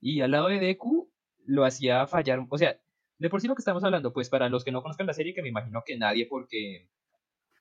Y 0.00 0.20
al 0.22 0.30
lado 0.30 0.48
de 0.48 0.60
Deku 0.60 1.10
lo 1.44 1.64
hacía 1.64 2.06
fallar, 2.06 2.46
o 2.48 2.58
sea, 2.58 2.80
de 3.18 3.30
por 3.30 3.40
sí 3.40 3.48
lo 3.48 3.54
que 3.54 3.60
estamos 3.60 3.84
hablando, 3.84 4.12
pues 4.12 4.28
para 4.28 4.48
los 4.48 4.64
que 4.64 4.72
no 4.72 4.82
conozcan 4.82 5.06
la 5.06 5.14
serie, 5.14 5.34
que 5.34 5.42
me 5.42 5.48
imagino 5.48 5.82
que 5.84 5.96
nadie, 5.96 6.26
porque, 6.26 6.88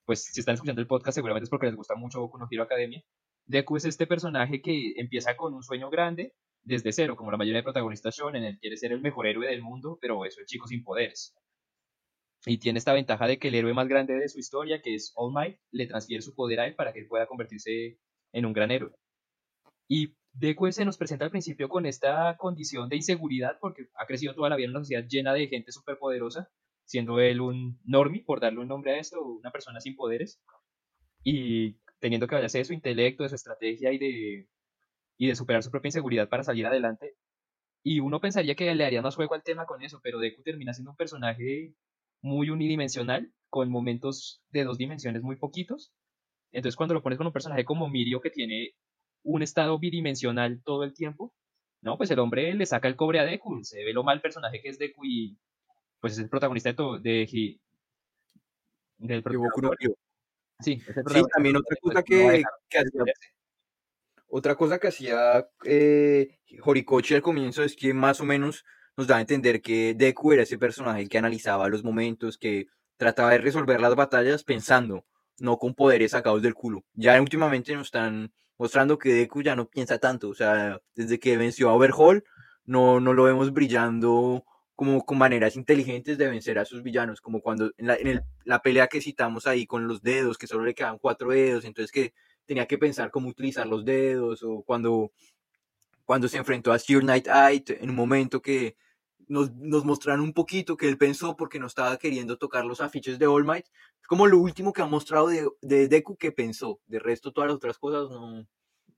pues 0.05 0.23
si 0.25 0.39
están 0.39 0.55
escuchando 0.55 0.81
el 0.81 0.87
podcast, 0.87 1.15
seguramente 1.15 1.45
es 1.45 1.49
porque 1.49 1.67
les 1.67 1.75
gusta 1.75 1.95
mucho 1.95 2.21
Boku 2.21 2.37
no 2.37 2.47
Hero 2.49 2.63
Academia. 2.63 3.03
Deku 3.45 3.77
es 3.77 3.85
este 3.85 4.07
personaje 4.07 4.61
que 4.61 4.93
empieza 4.97 5.35
con 5.35 5.53
un 5.53 5.63
sueño 5.63 5.89
grande 5.89 6.33
desde 6.63 6.91
cero, 6.91 7.15
como 7.15 7.31
la 7.31 7.37
mayoría 7.37 7.59
de 7.59 7.63
protagonistas 7.63 8.15
shonen, 8.15 8.43
él 8.43 8.59
quiere 8.59 8.75
ser 8.75 8.91
el 8.91 8.99
mejor 8.99 9.25
héroe 9.25 9.47
del 9.47 9.61
mundo, 9.61 9.97
pero 10.01 10.25
es 10.25 10.37
el 10.37 10.45
chico 10.45 10.67
sin 10.67 10.83
poderes. 10.83 11.33
Y 12.45 12.57
tiene 12.57 12.79
esta 12.79 12.93
ventaja 12.93 13.25
de 13.25 13.39
que 13.39 13.47
el 13.47 13.55
héroe 13.55 13.73
más 13.73 13.87
grande 13.87 14.15
de 14.15 14.27
su 14.27 14.39
historia, 14.39 14.81
que 14.81 14.93
es 14.93 15.13
All 15.15 15.33
Might, 15.33 15.59
le 15.71 15.87
transfiere 15.87 16.21
su 16.21 16.35
poder 16.35 16.59
a 16.59 16.67
él 16.67 16.75
para 16.75 16.91
que 16.91 16.99
él 16.99 17.07
pueda 17.07 17.25
convertirse 17.25 17.97
en 18.33 18.45
un 18.45 18.53
gran 18.53 18.71
héroe. 18.71 18.91
Y 19.87 20.13
Deku 20.39 20.71
se 20.71 20.85
nos 20.85 20.97
presenta 20.97 21.25
al 21.25 21.31
principio 21.31 21.67
con 21.67 21.87
esta 21.87 22.37
condición 22.37 22.89
de 22.89 22.97
inseguridad 22.97 23.57
porque 23.59 23.89
ha 23.95 24.05
crecido 24.05 24.35
toda 24.35 24.49
la 24.49 24.55
vida 24.55 24.65
en 24.65 24.71
una 24.71 24.81
sociedad 24.81 25.07
llena 25.07 25.33
de 25.33 25.47
gente 25.47 25.71
superpoderosa, 25.71 26.51
siendo 26.85 27.19
él 27.19 27.41
un 27.41 27.79
normie, 27.83 28.23
por 28.23 28.39
darle 28.39 28.59
un 28.59 28.67
nombre 28.67 28.93
a 28.93 28.99
esto, 28.99 29.19
una 29.19 29.51
persona 29.51 29.79
sin 29.79 29.95
poderes, 29.95 30.39
y 31.23 31.79
teniendo 31.99 32.27
que 32.27 32.35
valerse 32.35 32.59
de 32.59 32.65
su 32.65 32.73
intelecto, 32.73 33.23
de 33.23 33.29
su 33.29 33.35
estrategia 33.35 33.91
y 33.91 33.97
de, 33.97 34.47
y 35.17 35.27
de 35.27 35.35
superar 35.35 35.63
su 35.63 35.71
propia 35.71 35.87
inseguridad 35.87 36.29
para 36.29 36.43
salir 36.43 36.67
adelante. 36.67 37.15
Y 37.81 37.99
uno 37.99 38.21
pensaría 38.21 38.53
que 38.55 38.75
le 38.75 38.85
haría 38.85 39.01
más 39.01 39.15
juego 39.15 39.33
al 39.33 39.43
tema 39.43 39.65
con 39.65 39.81
eso, 39.81 39.99
pero 40.03 40.19
Deku 40.19 40.43
termina 40.43 40.73
siendo 40.73 40.91
un 40.91 40.97
personaje 40.97 41.73
muy 42.21 42.51
unidimensional, 42.51 43.33
con 43.49 43.71
momentos 43.71 44.43
de 44.49 44.65
dos 44.65 44.77
dimensiones 44.77 45.23
muy 45.23 45.37
poquitos. 45.37 45.93
Entonces 46.51 46.75
cuando 46.75 46.93
lo 46.93 47.01
pones 47.01 47.17
con 47.17 47.25
un 47.27 47.33
personaje 47.33 47.65
como 47.65 47.89
Mirio 47.89 48.21
que 48.21 48.29
tiene 48.29 48.75
un 49.27 49.43
estado 49.43 49.79
bidimensional 49.79 50.61
todo 50.63 50.83
el 50.83 50.93
tiempo, 50.93 51.33
no, 51.81 51.97
pues 51.97 52.11
el 52.11 52.19
hombre 52.19 52.53
le 52.53 52.65
saca 52.65 52.87
el 52.87 52.95
cobre 52.95 53.19
a 53.19 53.25
Deku, 53.25 53.63
se 53.63 53.83
ve 53.83 53.93
lo 53.93 54.03
mal 54.03 54.21
personaje 54.21 54.61
que 54.61 54.69
es 54.69 54.79
Deku 54.79 55.05
y 55.05 55.37
pues 56.01 56.13
es 56.13 56.19
el 56.19 56.29
protagonista 56.29 56.69
de, 56.69 56.75
to- 56.75 56.99
de, 56.99 57.25
del 58.97 59.07
de 59.07 59.15
no 59.21 59.23
protagonista. 59.23 59.93
Sí, 60.59 60.73
es 60.73 60.97
el 60.97 61.03
Sí, 61.03 61.03
protagonista, 61.03 61.35
también 61.35 61.55
otra 61.57 61.77
cosa 61.81 61.99
no 61.99 62.03
que, 62.05 62.15
dejar 62.31 62.51
que 62.69 62.77
de 62.79 62.83
hacía. 62.89 63.13
Otra 64.29 64.55
cosa 64.55 64.79
que 64.79 64.87
hacía 64.87 65.47
eh, 65.63 66.39
Horikoshi 66.63 67.15
al 67.15 67.21
comienzo 67.21 67.63
es 67.63 67.75
que 67.75 67.93
más 67.93 68.19
o 68.19 68.25
menos 68.25 68.65
nos 68.97 69.07
da 69.07 69.17
a 69.17 69.21
entender 69.21 69.61
que 69.61 69.93
Deku 69.95 70.33
era 70.33 70.43
ese 70.43 70.57
personaje 70.57 71.07
que 71.07 71.17
analizaba 71.17 71.69
los 71.69 71.83
momentos, 71.83 72.37
que 72.37 72.67
trataba 72.97 73.31
de 73.31 73.37
resolver 73.39 73.79
las 73.79 73.95
batallas 73.95 74.43
pensando, 74.43 75.05
no 75.39 75.57
con 75.57 75.75
poderes 75.75 76.11
sacados 76.11 76.41
del 76.41 76.55
culo. 76.55 76.83
Ya 76.93 77.21
últimamente 77.21 77.73
nos 77.75 77.87
están 77.87 78.33
mostrando 78.57 78.97
que 78.97 79.13
Deku 79.13 79.41
ya 79.43 79.55
no 79.55 79.69
piensa 79.69 79.97
tanto, 79.99 80.29
o 80.29 80.33
sea, 80.35 80.81
desde 80.95 81.19
que 81.19 81.37
venció 81.37 81.69
a 81.69 81.73
Overhaul, 81.73 82.23
no, 82.65 82.99
no 82.99 83.13
lo 83.13 83.23
vemos 83.23 83.53
brillando 83.53 84.43
como 84.75 85.03
con 85.05 85.17
maneras 85.17 85.55
inteligentes 85.55 86.17
de 86.17 86.27
vencer 86.27 86.59
a 86.59 86.65
sus 86.65 86.83
villanos, 86.83 87.19
como 87.21 87.41
cuando 87.41 87.71
en 87.77 87.87
la, 87.87 87.95
en 87.95 88.07
el- 88.07 88.21
la 88.45 88.61
pelea 88.61 88.87
que 88.87 89.01
citamos 89.01 89.47
ahí 89.47 89.65
con 89.65 89.87
los 89.87 90.01
dedos, 90.03 90.37
que 90.37 90.47
solo 90.47 90.65
le 90.65 90.75
quedan 90.75 90.99
cuatro 90.99 91.29
dedos, 91.31 91.65
entonces 91.65 91.91
que 91.91 92.13
tenía 92.45 92.67
que 92.67 92.77
pensar 92.77 93.09
cómo 93.11 93.27
utilizar 93.29 93.65
los 93.67 93.83
dedos, 93.85 94.43
o 94.43 94.61
cuando, 94.63 95.11
cuando 96.05 96.27
se 96.27 96.37
enfrentó 96.37 96.71
a 96.71 96.79
Sir 96.79 97.03
Night 97.03 97.27
Eye 97.27 97.63
en 97.81 97.89
un 97.89 97.95
momento 97.95 98.41
que 98.41 98.75
nos, 99.27 99.53
nos 99.55 99.85
mostraron 99.85 100.21
un 100.21 100.33
poquito 100.33 100.77
que 100.77 100.87
él 100.87 100.97
pensó 100.97 101.35
porque 101.37 101.59
no 101.59 101.67
estaba 101.67 101.97
queriendo 101.97 102.37
tocar 102.37 102.65
los 102.65 102.81
afiches 102.81 103.19
de 103.19 103.27
All 103.27 103.45
Might. 103.45 103.65
Es 104.01 104.07
como 104.07 104.27
lo 104.27 104.39
último 104.39 104.73
que 104.73 104.81
ha 104.81 104.85
mostrado 104.87 105.27
de, 105.27 105.47
de 105.61 105.87
Deku 105.87 106.17
que 106.17 106.31
pensó. 106.31 106.79
De 106.85 106.99
resto, 106.99 107.31
todas 107.31 107.49
las 107.49 107.57
otras 107.57 107.77
cosas 107.77 108.09
no, 108.09 108.47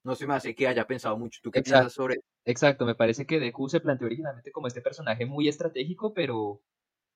no 0.03 0.15
se 0.15 0.27
me 0.27 0.33
hace 0.33 0.55
que 0.55 0.67
haya 0.67 0.87
pensado 0.87 1.17
mucho. 1.17 1.39
¿Tú 1.43 1.51
qué 1.51 1.59
Exacto. 1.59 1.79
piensas 1.79 1.93
sobre? 1.93 2.19
Exacto, 2.45 2.85
me 2.85 2.95
parece 2.95 3.25
que 3.25 3.39
Deku 3.39 3.69
se 3.69 3.79
planteó 3.79 4.07
originalmente 4.07 4.51
como 4.51 4.67
este 4.67 4.81
personaje 4.81 5.25
muy 5.25 5.47
estratégico, 5.47 6.13
pero 6.13 6.61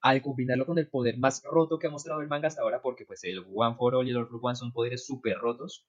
al 0.02 0.22
combinarlo 0.22 0.66
con 0.66 0.78
el 0.78 0.90
poder 0.90 1.18
más 1.18 1.42
roto 1.44 1.80
que 1.80 1.88
ha 1.88 1.90
mostrado 1.90 2.22
el 2.22 2.28
manga 2.28 2.50
hasta 2.50 2.62
ahora, 2.62 2.82
porque 2.82 3.06
pues 3.06 3.24
el 3.24 3.46
One 3.54 3.76
for 3.78 3.96
All 3.96 4.08
y 4.08 4.12
el 4.12 4.18
All 4.18 4.28
for 4.28 4.40
One 4.42 4.56
son 4.56 4.74
poderes 4.74 5.06
súper 5.06 5.38
rotos, 5.38 5.88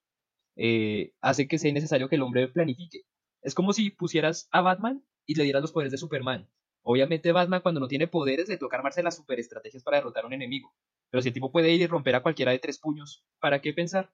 eh, 0.55 1.13
hace 1.19 1.47
que 1.47 1.59
sea 1.59 1.73
necesario 1.73 2.07
que 2.07 2.15
el 2.15 2.21
hombre 2.21 2.47
planifique. 2.47 3.01
Es 3.41 3.53
como 3.53 3.73
si 3.73 3.91
pusieras 3.91 4.47
a 4.51 4.61
Batman 4.61 5.05
y 5.25 5.35
le 5.35 5.43
dieras 5.43 5.61
los 5.61 5.73
poderes 5.73 5.91
de 5.91 5.97
Superman. 5.97 6.49
Obviamente 6.87 7.31
Batman 7.31 7.61
cuando 7.61 7.79
no 7.79 7.87
tiene 7.87 8.07
poderes 8.07 8.47
le 8.47 8.57
toca 8.57 8.77
armarse 8.77 9.01
las 9.01 9.15
super 9.15 9.39
estrategias 9.39 9.83
para 9.83 9.97
derrotar 9.97 10.23
a 10.23 10.27
un 10.27 10.33
enemigo. 10.33 10.71
Pero 11.09 11.21
si 11.23 11.29
el 11.29 11.33
tipo 11.33 11.51
puede 11.51 11.71
ir 11.71 11.81
y 11.81 11.87
romper 11.87 12.13
a 12.13 12.21
cualquiera 12.21 12.51
de 12.51 12.59
tres 12.59 12.77
puños, 12.77 13.25
¿para 13.39 13.59
qué 13.59 13.73
pensar? 13.73 14.11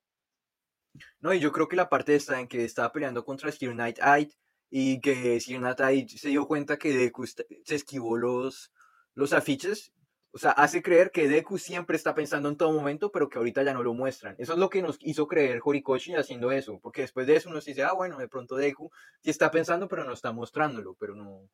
No, 1.19 1.33
y 1.33 1.39
yo 1.39 1.51
creo 1.51 1.67
que 1.67 1.75
la 1.75 1.89
parte 1.89 2.15
está 2.15 2.39
en 2.39 2.47
que 2.47 2.63
estaba 2.63 2.93
peleando 2.93 3.25
contra 3.25 3.51
Sir 3.51 3.75
Night 3.75 3.99
Eye 3.99 4.31
y 4.69 5.01
que 5.01 5.41
Sir 5.41 5.59
Night 5.59 5.81
Eye 5.81 6.07
se 6.07 6.29
dio 6.29 6.47
cuenta 6.47 6.77
que 6.77 6.93
Deku 6.93 7.25
se 7.27 7.45
esquivó 7.67 8.15
los, 8.15 8.71
los 9.15 9.33
afiches. 9.33 9.91
O 10.33 10.37
sea, 10.37 10.51
hace 10.51 10.81
creer 10.81 11.11
que 11.11 11.27
Deku 11.27 11.57
siempre 11.57 11.97
está 11.97 12.15
pensando 12.15 12.47
en 12.47 12.55
todo 12.55 12.71
momento, 12.71 13.11
pero 13.11 13.27
que 13.27 13.37
ahorita 13.37 13.63
ya 13.63 13.73
no 13.73 13.83
lo 13.83 13.93
muestran. 13.93 14.35
Eso 14.37 14.53
es 14.53 14.59
lo 14.59 14.69
que 14.69 14.81
nos 14.81 14.97
hizo 15.01 15.27
creer 15.27 15.59
Horikoshi 15.61 16.15
haciendo 16.15 16.53
eso, 16.53 16.79
porque 16.79 17.01
después 17.01 17.27
de 17.27 17.35
eso 17.35 17.49
uno 17.49 17.59
se 17.59 17.71
dice, 17.71 17.83
ah, 17.83 17.91
bueno, 17.91 18.17
de 18.17 18.29
pronto 18.29 18.55
Deku 18.55 18.89
sí 19.21 19.29
está 19.29 19.51
pensando, 19.51 19.89
pero 19.89 20.05
no 20.05 20.13
está 20.13 20.31
mostrándolo, 20.31 20.95
pero 20.97 21.15
no. 21.15 21.49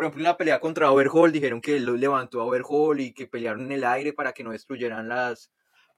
Por 0.00 0.06
ejemplo, 0.06 0.20
en 0.20 0.30
la 0.30 0.36
pelea 0.38 0.60
contra 0.60 0.90
Overhaul 0.90 1.30
dijeron 1.30 1.60
que 1.60 1.76
él 1.76 1.84
lo 1.84 1.94
levantó 1.94 2.40
a 2.40 2.46
Overhaul 2.46 3.00
y 3.00 3.12
que 3.12 3.26
pelearon 3.26 3.66
en 3.66 3.72
el 3.72 3.84
aire 3.84 4.14
para 4.14 4.32
que 4.32 4.42
no 4.42 4.52
destruyeran 4.52 5.10
las, 5.10 5.52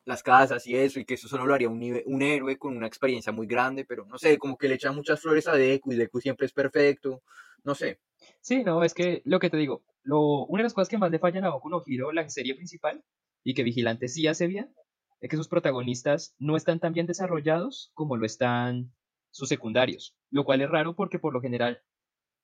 las 0.05 0.25
casas 0.25 0.67
y 0.67 0.75
eso, 0.75 0.99
y 0.99 1.05
que 1.05 1.15
eso 1.15 1.29
solo 1.29 1.47
lo 1.47 1.55
haría 1.55 1.69
un, 1.69 2.03
un 2.07 2.23
héroe 2.23 2.59
con 2.59 2.77
una 2.77 2.89
experiencia 2.89 3.31
muy 3.31 3.47
grande, 3.47 3.85
pero 3.85 4.05
no 4.05 4.19
sé, 4.19 4.39
como 4.39 4.59
que 4.59 4.67
le 4.67 4.75
echan 4.75 4.97
muchas 4.97 5.21
flores 5.21 5.47
a 5.47 5.55
Deku 5.55 5.93
y 5.93 5.95
Deku 5.95 6.21
siempre 6.21 6.47
es 6.47 6.53
perfecto, 6.53 7.23
no 7.63 7.77
sé. 7.77 8.01
Sí, 8.41 8.65
no, 8.65 8.83
es 8.83 8.93
que 8.93 9.23
lo 9.25 9.39
que 9.39 9.51
te 9.51 9.57
digo, 9.57 9.85
lo, 10.03 10.47
una 10.47 10.63
de 10.63 10.65
las 10.65 10.75
cosas 10.75 10.89
que 10.89 10.99
más 10.99 11.13
le 11.13 11.21
fallan 11.21 11.45
a 11.45 11.51
Boku 11.51 11.69
no 11.69 11.81
Hero, 11.87 12.11
la 12.11 12.29
serie 12.29 12.57
principal, 12.57 13.05
y 13.45 13.55
que 13.55 13.63
Vigilante 13.63 14.09
sí 14.09 14.27
hace 14.27 14.49
bien, 14.49 14.75
es 15.21 15.31
que 15.31 15.37
sus 15.37 15.47
protagonistas 15.47 16.35
no 16.41 16.57
están 16.57 16.81
tan 16.81 16.93
bien 16.93 17.07
desarrollados 17.07 17.93
como 17.95 18.17
lo 18.17 18.27
están 18.27 18.93
sus 19.31 19.49
secundarios, 19.49 20.17
lo 20.33 20.43
cual 20.43 20.61
es 20.61 20.71
raro 20.71 20.97
porque 20.97 21.21
por 21.21 21.33
lo 21.33 21.41
general 21.41 21.81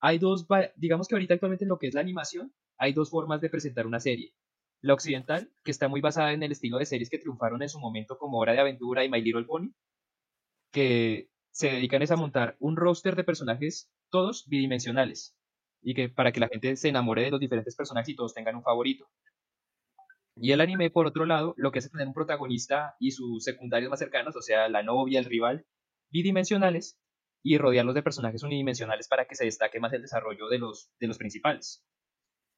hay 0.01 0.19
dos, 0.19 0.47
digamos 0.77 1.09
que 1.09 1.15
ahorita 1.15 1.35
actualmente 1.35 1.65
en 1.65 1.69
lo 1.69 1.79
que 1.79 1.89
es 1.89 1.95
la 1.95 2.01
animación, 2.01 2.53
hay 2.77 2.93
dos 2.93 3.11
formas 3.11 3.41
de 3.41 3.51
presentar 3.51 3.87
una 3.87 4.01
serie. 4.01 4.33
La 4.81 4.95
occidental, 4.95 5.51
que 5.65 5.71
está 5.71 5.89
muy 5.89 6.01
basada 6.01 6.33
en 6.33 6.43
el 6.43 6.53
estilo 6.53 6.79
de 6.79 6.87
series 6.87 7.11
que 7.11 7.19
triunfaron 7.19 7.63
en 7.63 7.69
su 7.69 7.81
momento 7.81 8.17
como 8.17 8.39
Hora 8.39 8.53
de 8.53 8.61
Aventura 8.61 9.05
y 9.05 9.09
My 9.09 9.21
Little 9.21 9.45
Pony, 9.45 9.73
que 10.71 11.31
se 11.51 11.71
dedican 11.71 12.03
es 12.03 12.11
a 12.11 12.17
montar 12.17 12.57
un 12.61 12.77
roster 12.77 13.17
de 13.17 13.25
personajes 13.25 13.91
todos 14.11 14.47
bidimensionales 14.47 15.37
y 15.83 15.95
que 15.95 16.09
para 16.09 16.33
que 16.33 16.41
la 16.41 16.49
gente 16.49 16.77
se 16.77 16.89
enamore 16.89 17.23
de 17.23 17.31
los 17.31 17.41
diferentes 17.41 17.75
personajes 17.75 18.11
y 18.11 18.17
todos 18.17 18.35
tengan 18.35 18.57
un 18.57 18.63
favorito. 18.63 19.09
Y 20.37 20.53
el 20.53 20.61
anime, 20.61 20.91
por 20.91 21.07
otro 21.07 21.25
lado, 21.27 21.55
lo 21.57 21.73
que 21.73 21.81
hace 21.81 21.89
tener 21.89 22.07
un 22.07 22.15
protagonista 22.15 22.95
y 23.01 23.11
sus 23.11 23.43
secundarios 23.43 23.91
más 23.91 23.99
cercanos, 23.99 24.37
o 24.37 24.43
sea, 24.43 24.69
la 24.69 24.85
novia, 24.85 25.19
el 25.19 25.25
rival, 25.25 25.67
bidimensionales, 26.11 26.97
y 27.43 27.59
rodearlos 27.59 27.95
de 27.95 28.03
personajes 28.03 28.43
unidimensionales 28.43 29.09
para 29.09 29.27
que 29.27 29.35
se 29.35 29.45
destaque 29.45 29.81
más 29.81 29.93
el 29.93 30.03
desarrollo 30.03 30.49
de 30.49 30.59
los, 30.59 30.91
de 30.99 31.07
los 31.07 31.19
principales. 31.19 31.85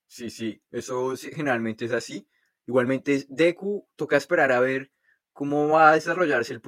Sí, 0.07 0.31
sí, 0.31 0.61
eso 0.71 1.15
generalmente 1.17 1.85
es 1.85 1.93
así. 1.93 2.29
Igualmente, 2.67 3.27
Deku 3.29 3.89
toca 3.97 4.17
esperar 4.17 4.53
a 4.53 4.61
ver 4.61 4.91
cómo 5.33 5.69
va 5.69 5.91
a 5.91 5.95
desarrollarse 5.95 6.55
el, 6.55 6.61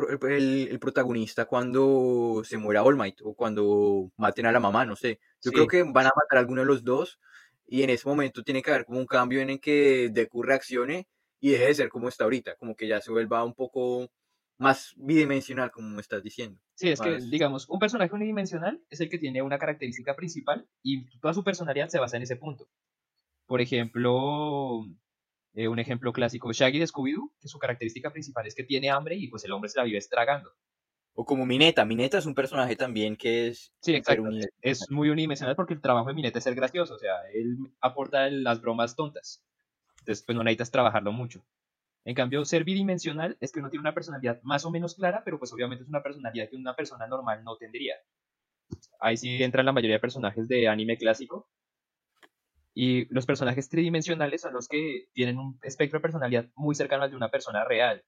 el, 0.70 0.78
protagonista 0.78 1.46
cuando 1.46 2.42
se 2.44 2.56
muera 2.56 2.82
All 2.82 2.96
Might 2.96 3.20
o 3.22 3.34
cuando 3.34 4.10
maten 4.16 4.46
a 4.46 4.52
la 4.52 4.60
mamá, 4.60 4.86
no 4.86 4.96
sé. 4.96 5.20
Yo 5.42 5.50
creo 5.52 5.66
que 5.66 5.82
van 5.82 6.06
a 6.06 6.12
matar 6.14 6.38
a 6.38 6.40
alguno 6.40 6.60
de 6.62 6.66
los 6.66 6.84
dos 6.84 7.18
y 7.66 7.82
en 7.82 7.90
ese 7.90 8.08
momento 8.08 8.42
tiene 8.42 8.62
que 8.62 8.70
haber 8.70 8.84
como 8.84 9.00
un 9.00 9.06
cambio 9.06 9.40
en 9.40 9.50
el 9.50 9.60
que 9.60 10.08
Deku 10.12 10.42
reaccione 10.42 11.08
y 11.40 11.50
deje 11.50 11.66
de 11.66 11.74
ser 11.74 11.88
como 11.88 12.08
está 12.08 12.24
ahorita, 12.24 12.56
como 12.56 12.76
que 12.76 12.86
ya 12.86 13.00
se 13.00 13.10
vuelva 13.10 13.44
un 13.44 13.54
poco 13.54 14.10
más 14.62 14.94
bidimensional, 14.96 15.70
como 15.70 15.88
me 15.88 16.00
estás 16.00 16.22
diciendo. 16.22 16.58
Sí, 16.74 16.88
es 16.88 17.00
que, 17.00 17.18
digamos, 17.18 17.68
un 17.68 17.78
personaje 17.78 18.14
unidimensional 18.14 18.80
es 18.88 19.00
el 19.00 19.10
que 19.10 19.18
tiene 19.18 19.42
una 19.42 19.58
característica 19.58 20.14
principal 20.14 20.66
y 20.82 21.04
toda 21.18 21.34
su 21.34 21.44
personalidad 21.44 21.88
se 21.88 21.98
basa 21.98 22.16
en 22.16 22.22
ese 22.22 22.36
punto. 22.36 22.68
Por 23.46 23.60
ejemplo, 23.60 24.86
eh, 25.54 25.68
un 25.68 25.78
ejemplo 25.78 26.12
clásico, 26.12 26.52
Shaggy 26.52 26.78
de 26.78 26.86
Scooby-Doo, 26.86 27.32
que 27.40 27.48
su 27.48 27.58
característica 27.58 28.10
principal 28.10 28.46
es 28.46 28.54
que 28.54 28.64
tiene 28.64 28.90
hambre 28.90 29.16
y 29.16 29.28
pues 29.28 29.44
el 29.44 29.52
hombre 29.52 29.68
se 29.68 29.78
la 29.78 29.84
vive 29.84 29.98
estragando. 29.98 30.50
O 31.14 31.26
como 31.26 31.44
Mineta, 31.44 31.84
Mineta 31.84 32.18
es 32.18 32.26
un 32.26 32.34
personaje 32.34 32.74
también 32.74 33.16
que 33.16 33.48
es... 33.48 33.74
Sí, 33.80 33.94
exacto, 33.94 34.30
es 34.62 34.90
muy 34.90 35.10
unidimensional 35.10 35.56
porque 35.56 35.74
el 35.74 35.82
trabajo 35.82 36.08
de 36.08 36.14
Mineta 36.14 36.38
es 36.38 36.44
ser 36.44 36.54
gracioso, 36.54 36.94
o 36.94 36.98
sea, 36.98 37.16
él 37.34 37.58
aporta 37.80 38.30
las 38.30 38.62
bromas 38.62 38.96
tontas. 38.96 39.44
Entonces, 39.98 40.24
pues 40.24 40.36
no 40.36 40.42
necesitas 40.42 40.70
trabajarlo 40.70 41.12
mucho. 41.12 41.44
En 42.04 42.14
cambio, 42.14 42.44
ser 42.44 42.64
bidimensional 42.64 43.36
es 43.40 43.52
que 43.52 43.60
uno 43.60 43.70
tiene 43.70 43.82
una 43.82 43.94
personalidad 43.94 44.40
más 44.42 44.64
o 44.64 44.70
menos 44.70 44.96
clara, 44.96 45.22
pero 45.24 45.38
pues 45.38 45.52
obviamente 45.52 45.84
es 45.84 45.88
una 45.88 46.02
personalidad 46.02 46.48
que 46.48 46.56
una 46.56 46.74
persona 46.74 47.06
normal 47.06 47.44
no 47.44 47.56
tendría. 47.56 47.94
Ahí 49.00 49.16
sí 49.16 49.42
entran 49.42 49.66
la 49.66 49.72
mayoría 49.72 49.96
de 49.96 50.00
personajes 50.00 50.48
de 50.48 50.68
anime 50.68 50.96
clásico. 50.96 51.48
Y 52.74 53.12
los 53.14 53.26
personajes 53.26 53.68
tridimensionales 53.68 54.40
son 54.40 54.54
los 54.54 54.66
que 54.66 55.08
tienen 55.12 55.38
un 55.38 55.58
espectro 55.62 55.98
de 55.98 56.02
personalidad 56.02 56.48
muy 56.54 56.74
cercano 56.74 57.04
al 57.04 57.10
de 57.10 57.16
una 57.16 57.30
persona 57.30 57.64
real. 57.64 58.02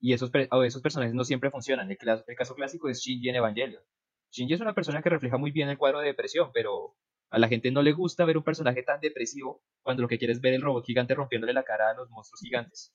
Y 0.00 0.12
esos, 0.12 0.30
esos 0.64 0.82
personajes 0.82 1.14
no 1.14 1.24
siempre 1.24 1.50
funcionan. 1.50 1.90
El, 1.90 1.98
caso 2.36 2.54
clásico 2.54 2.88
es 2.88 3.00
Shinji 3.00 3.28
en 3.28 3.36
Evangelion. 3.36 3.82
Shinji 4.30 4.54
es 4.54 4.60
una 4.60 4.74
persona 4.74 5.02
que 5.02 5.10
refleja 5.10 5.36
muy 5.36 5.50
bien 5.50 5.68
el 5.68 5.78
cuadro 5.78 6.00
de 6.00 6.06
depresión, 6.06 6.50
pero 6.54 6.96
a 7.30 7.38
la 7.38 7.48
gente 7.48 7.70
no 7.70 7.82
le 7.82 7.92
gusta 7.92 8.24
ver 8.24 8.36
un 8.36 8.44
personaje 8.44 8.82
tan 8.82 9.00
depresivo 9.00 9.62
cuando 9.82 10.02
lo 10.02 10.08
que 10.08 10.18
quiere 10.18 10.32
es 10.32 10.40
ver 10.40 10.54
el 10.54 10.62
robot 10.62 10.84
gigante 10.84 11.14
rompiéndole 11.14 11.52
la 11.52 11.64
cara 11.64 11.90
a 11.90 11.94
los 11.94 12.08
monstruos 12.10 12.40
gigantes. 12.40 12.94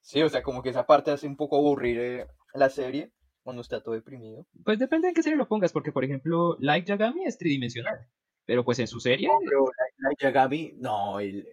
Sí, 0.00 0.22
o 0.22 0.28
sea, 0.28 0.42
como 0.42 0.62
que 0.62 0.70
esa 0.70 0.86
parte 0.86 1.10
hace 1.10 1.26
un 1.26 1.36
poco 1.36 1.56
aburrir 1.56 1.98
eh, 2.00 2.26
la 2.54 2.70
serie 2.70 3.12
cuando 3.42 3.62
está 3.62 3.82
todo 3.82 3.94
deprimido. 3.94 4.46
Pues 4.64 4.78
depende 4.78 5.08
de 5.08 5.14
qué 5.14 5.22
serie 5.22 5.38
lo 5.38 5.48
pongas, 5.48 5.72
porque 5.72 5.92
por 5.92 6.04
ejemplo, 6.04 6.56
Light 6.58 6.86
Yagami 6.86 7.24
es 7.24 7.38
tridimensional. 7.38 8.08
Pero 8.46 8.64
pues 8.64 8.78
en 8.78 8.88
su 8.88 9.00
serie. 9.00 9.28
No, 9.28 9.38
pero 9.44 9.64
Light 9.98 10.18
Yagami, 10.20 10.74
no, 10.78 11.20
el, 11.20 11.46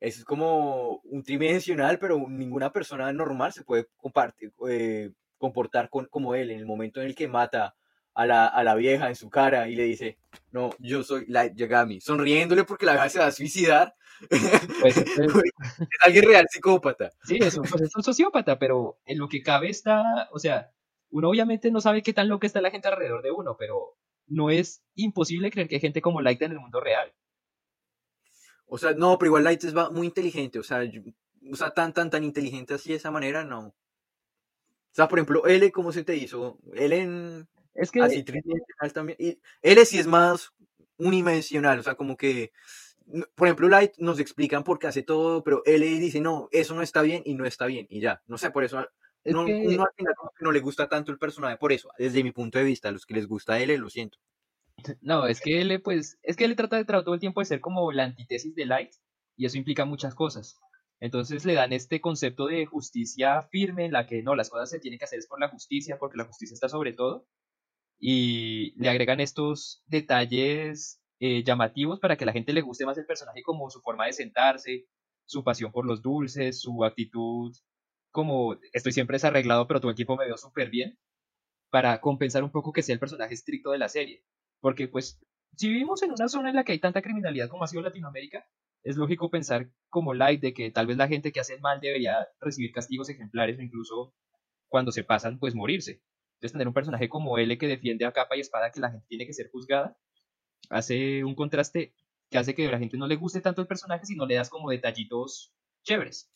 es 0.00 0.24
como 0.24 1.00
un 1.04 1.22
tridimensional, 1.22 1.98
pero 1.98 2.26
ninguna 2.28 2.72
persona 2.72 3.12
normal 3.12 3.52
se 3.52 3.64
puede 3.64 3.86
compartir, 3.96 4.52
eh, 4.68 5.12
comportar 5.38 5.90
con, 5.90 6.06
como 6.06 6.34
él 6.34 6.50
en 6.50 6.58
el 6.58 6.66
momento 6.66 7.00
en 7.00 7.06
el 7.06 7.14
que 7.14 7.28
mata 7.28 7.76
a 8.14 8.26
la, 8.26 8.46
a 8.46 8.64
la, 8.64 8.74
vieja 8.74 9.08
en 9.08 9.16
su 9.16 9.30
cara 9.30 9.68
y 9.68 9.76
le 9.76 9.84
dice, 9.84 10.18
no, 10.50 10.70
yo 10.78 11.02
soy 11.02 11.26
Light 11.26 11.54
Yagami, 11.54 12.00
sonriéndole 12.00 12.64
porque 12.64 12.86
la 12.86 12.92
vieja 12.92 13.08
se 13.08 13.18
va 13.18 13.26
a 13.26 13.32
suicidar. 13.32 13.94
Pues, 14.28 14.96
es 14.96 15.88
alguien 16.02 16.24
real 16.24 16.46
psicópata. 16.50 17.10
Sí, 17.24 17.38
es 17.40 17.56
un, 17.56 17.64
pues, 17.64 17.82
es 17.82 17.96
un 17.96 18.02
sociópata, 18.02 18.58
pero 18.58 18.98
en 19.06 19.18
lo 19.18 19.28
que 19.28 19.42
cabe 19.42 19.70
está, 19.70 20.28
o 20.32 20.38
sea, 20.38 20.70
uno 21.10 21.28
obviamente 21.28 21.70
no 21.70 21.80
sabe 21.80 22.02
qué 22.02 22.12
tan 22.12 22.28
loca 22.28 22.46
está 22.46 22.60
la 22.60 22.70
gente 22.70 22.88
alrededor 22.88 23.22
de 23.22 23.30
uno, 23.30 23.56
pero 23.58 23.96
no 24.26 24.50
es 24.50 24.82
imposible 24.94 25.50
creer 25.50 25.68
que 25.68 25.76
hay 25.76 25.80
gente 25.80 26.02
como 26.02 26.20
Light 26.20 26.40
en 26.42 26.52
el 26.52 26.60
mundo 26.60 26.80
real. 26.80 27.12
O 28.66 28.78
sea, 28.78 28.92
no, 28.92 29.18
pero 29.18 29.30
igual 29.30 29.44
Light 29.44 29.64
es 29.64 29.74
muy 29.90 30.06
inteligente, 30.06 30.58
o 30.58 30.62
sea, 30.62 30.82
o 31.50 31.56
sea, 31.56 31.70
tan, 31.70 31.92
tan, 31.92 32.10
tan 32.10 32.22
inteligente 32.22 32.74
así 32.74 32.90
de 32.90 32.96
esa 32.96 33.10
manera, 33.10 33.44
no. 33.44 33.74
O 34.90 34.94
sea, 34.94 35.08
por 35.08 35.18
ejemplo, 35.18 35.46
L, 35.46 35.70
¿cómo 35.72 35.92
se 35.92 36.04
te 36.04 36.16
hizo? 36.16 36.58
L 36.74 36.96
en... 36.96 37.48
Es 37.80 37.90
que... 37.90 38.02
Así 38.02 38.22
tridimensional 38.22 38.92
también. 38.92 39.16
Y 39.18 39.38
L 39.62 39.84
sí 39.86 39.98
es 39.98 40.06
más 40.06 40.52
unidimensional, 40.98 41.78
o 41.78 41.82
sea, 41.82 41.94
como 41.94 42.16
que... 42.16 42.52
Por 43.34 43.48
ejemplo, 43.48 43.68
Light 43.68 43.94
nos 43.98 44.20
explican 44.20 44.62
por 44.62 44.78
qué 44.78 44.86
hace 44.86 45.02
todo, 45.02 45.42
pero 45.42 45.62
L 45.64 45.84
dice, 45.98 46.20
no, 46.20 46.48
eso 46.52 46.74
no 46.74 46.82
está 46.82 47.02
bien 47.02 47.22
y 47.24 47.34
no 47.34 47.44
está 47.44 47.66
bien, 47.66 47.86
y 47.90 48.00
ya. 48.00 48.22
No 48.26 48.38
sé, 48.38 48.52
por 48.52 48.62
eso 48.62 48.86
no, 49.24 49.42
uno 49.44 49.82
al 49.82 49.92
final 49.96 50.14
no 50.40 50.52
le 50.52 50.60
gusta 50.60 50.88
tanto 50.88 51.12
el 51.12 51.18
personaje, 51.18 51.56
por 51.56 51.72
eso, 51.72 51.90
desde 51.98 52.22
mi 52.22 52.32
punto 52.32 52.58
de 52.58 52.64
vista, 52.64 52.88
a 52.88 52.92
los 52.92 53.04
que 53.04 53.14
les 53.14 53.26
gusta 53.26 53.58
L, 53.58 53.76
lo 53.78 53.90
siento. 53.90 54.18
No, 55.02 55.26
es 55.26 55.40
que 55.40 55.60
él, 55.60 55.82
pues, 55.82 56.18
es 56.22 56.36
que 56.36 56.44
él 56.44 56.56
trata 56.56 56.76
de 56.76 56.84
todo 56.84 57.14
el 57.14 57.20
tiempo 57.20 57.40
de 57.40 57.46
ser 57.46 57.60
como 57.60 57.92
la 57.92 58.04
antítesis 58.04 58.54
de 58.54 58.66
Light, 58.66 58.92
y 59.36 59.46
eso 59.46 59.58
implica 59.58 59.84
muchas 59.84 60.14
cosas. 60.14 60.58
Entonces 61.00 61.44
le 61.46 61.54
dan 61.54 61.72
este 61.72 62.00
concepto 62.00 62.46
de 62.46 62.66
justicia 62.66 63.42
firme 63.42 63.86
en 63.86 63.92
la 63.92 64.06
que 64.06 64.22
no, 64.22 64.34
las 64.34 64.50
cosas 64.50 64.68
se 64.68 64.78
tienen 64.78 64.98
que 64.98 65.06
hacer 65.06 65.18
es 65.18 65.26
por 65.26 65.40
la 65.40 65.48
justicia, 65.48 65.98
porque 65.98 66.18
la 66.18 66.24
justicia 66.24 66.54
está 66.54 66.68
sobre 66.68 66.92
todo, 66.92 67.26
y 68.00 68.72
le 68.80 68.88
agregan 68.88 69.20
estos 69.20 69.84
detalles 69.86 71.00
eh, 71.20 71.44
llamativos 71.44 72.00
para 72.00 72.16
que 72.16 72.24
la 72.24 72.32
gente 72.32 72.52
le 72.52 72.62
guste 72.62 72.86
más 72.86 72.98
el 72.98 73.06
personaje 73.06 73.42
como 73.42 73.70
su 73.70 73.80
forma 73.80 74.06
de 74.06 74.14
sentarse, 74.14 74.86
su 75.26 75.44
pasión 75.44 75.70
por 75.70 75.86
los 75.86 76.02
dulces, 76.02 76.60
su 76.60 76.84
actitud 76.84 77.54
como 78.10 78.56
estoy 78.72 78.92
siempre 78.92 79.14
desarreglado, 79.14 79.66
pero 79.66 79.80
todo 79.80 79.90
el 79.90 79.96
tiempo 79.96 80.16
me 80.16 80.26
veo 80.26 80.36
súper 80.36 80.70
bien, 80.70 80.98
para 81.70 82.00
compensar 82.00 82.42
un 82.42 82.50
poco 82.50 82.72
que 82.72 82.82
sea 82.82 82.94
el 82.94 82.98
personaje 82.98 83.34
estricto 83.34 83.70
de 83.70 83.78
la 83.78 83.88
serie. 83.88 84.24
Porque 84.60 84.88
pues 84.88 85.20
si 85.56 85.68
vivimos 85.68 86.02
en 86.02 86.12
una 86.12 86.28
zona 86.28 86.50
en 86.50 86.56
la 86.56 86.64
que 86.64 86.72
hay 86.72 86.80
tanta 86.80 87.02
criminalidad 87.02 87.48
como 87.48 87.64
ha 87.64 87.68
sido 87.68 87.82
Latinoamérica, 87.82 88.44
es 88.82 88.96
lógico 88.96 89.30
pensar 89.30 89.70
como 89.88 90.14
Light 90.14 90.40
de 90.40 90.54
que 90.54 90.70
tal 90.70 90.86
vez 90.86 90.96
la 90.96 91.08
gente 91.08 91.32
que 91.32 91.40
hace 91.40 91.54
el 91.54 91.60
mal 91.60 91.80
debería 91.80 92.28
recibir 92.40 92.72
castigos 92.72 93.08
ejemplares 93.08 93.58
o 93.58 93.62
incluso 93.62 94.14
cuando 94.68 94.92
se 94.92 95.04
pasan, 95.04 95.38
pues 95.38 95.54
morirse. 95.54 96.02
Entonces 96.40 96.52
tener 96.52 96.68
un 96.68 96.74
personaje 96.74 97.10
como 97.10 97.36
L 97.36 97.58
que 97.58 97.66
defiende 97.66 98.06
a 98.06 98.12
capa 98.12 98.34
y 98.34 98.40
espada 98.40 98.70
que 98.70 98.80
la 98.80 98.90
gente 98.90 99.04
tiene 99.10 99.26
que 99.26 99.34
ser 99.34 99.50
juzgada, 99.50 99.98
hace 100.70 101.22
un 101.22 101.34
contraste 101.34 101.92
que 102.30 102.38
hace 102.38 102.54
que 102.54 102.66
a 102.66 102.70
la 102.70 102.78
gente 102.78 102.96
no 102.96 103.06
le 103.06 103.16
guste 103.16 103.42
tanto 103.42 103.60
el 103.60 103.66
personaje, 103.66 104.06
sino 104.06 104.24
le 104.24 104.36
das 104.36 104.48
como 104.48 104.70
detallitos 104.70 105.52
chéveres. 105.82 106.30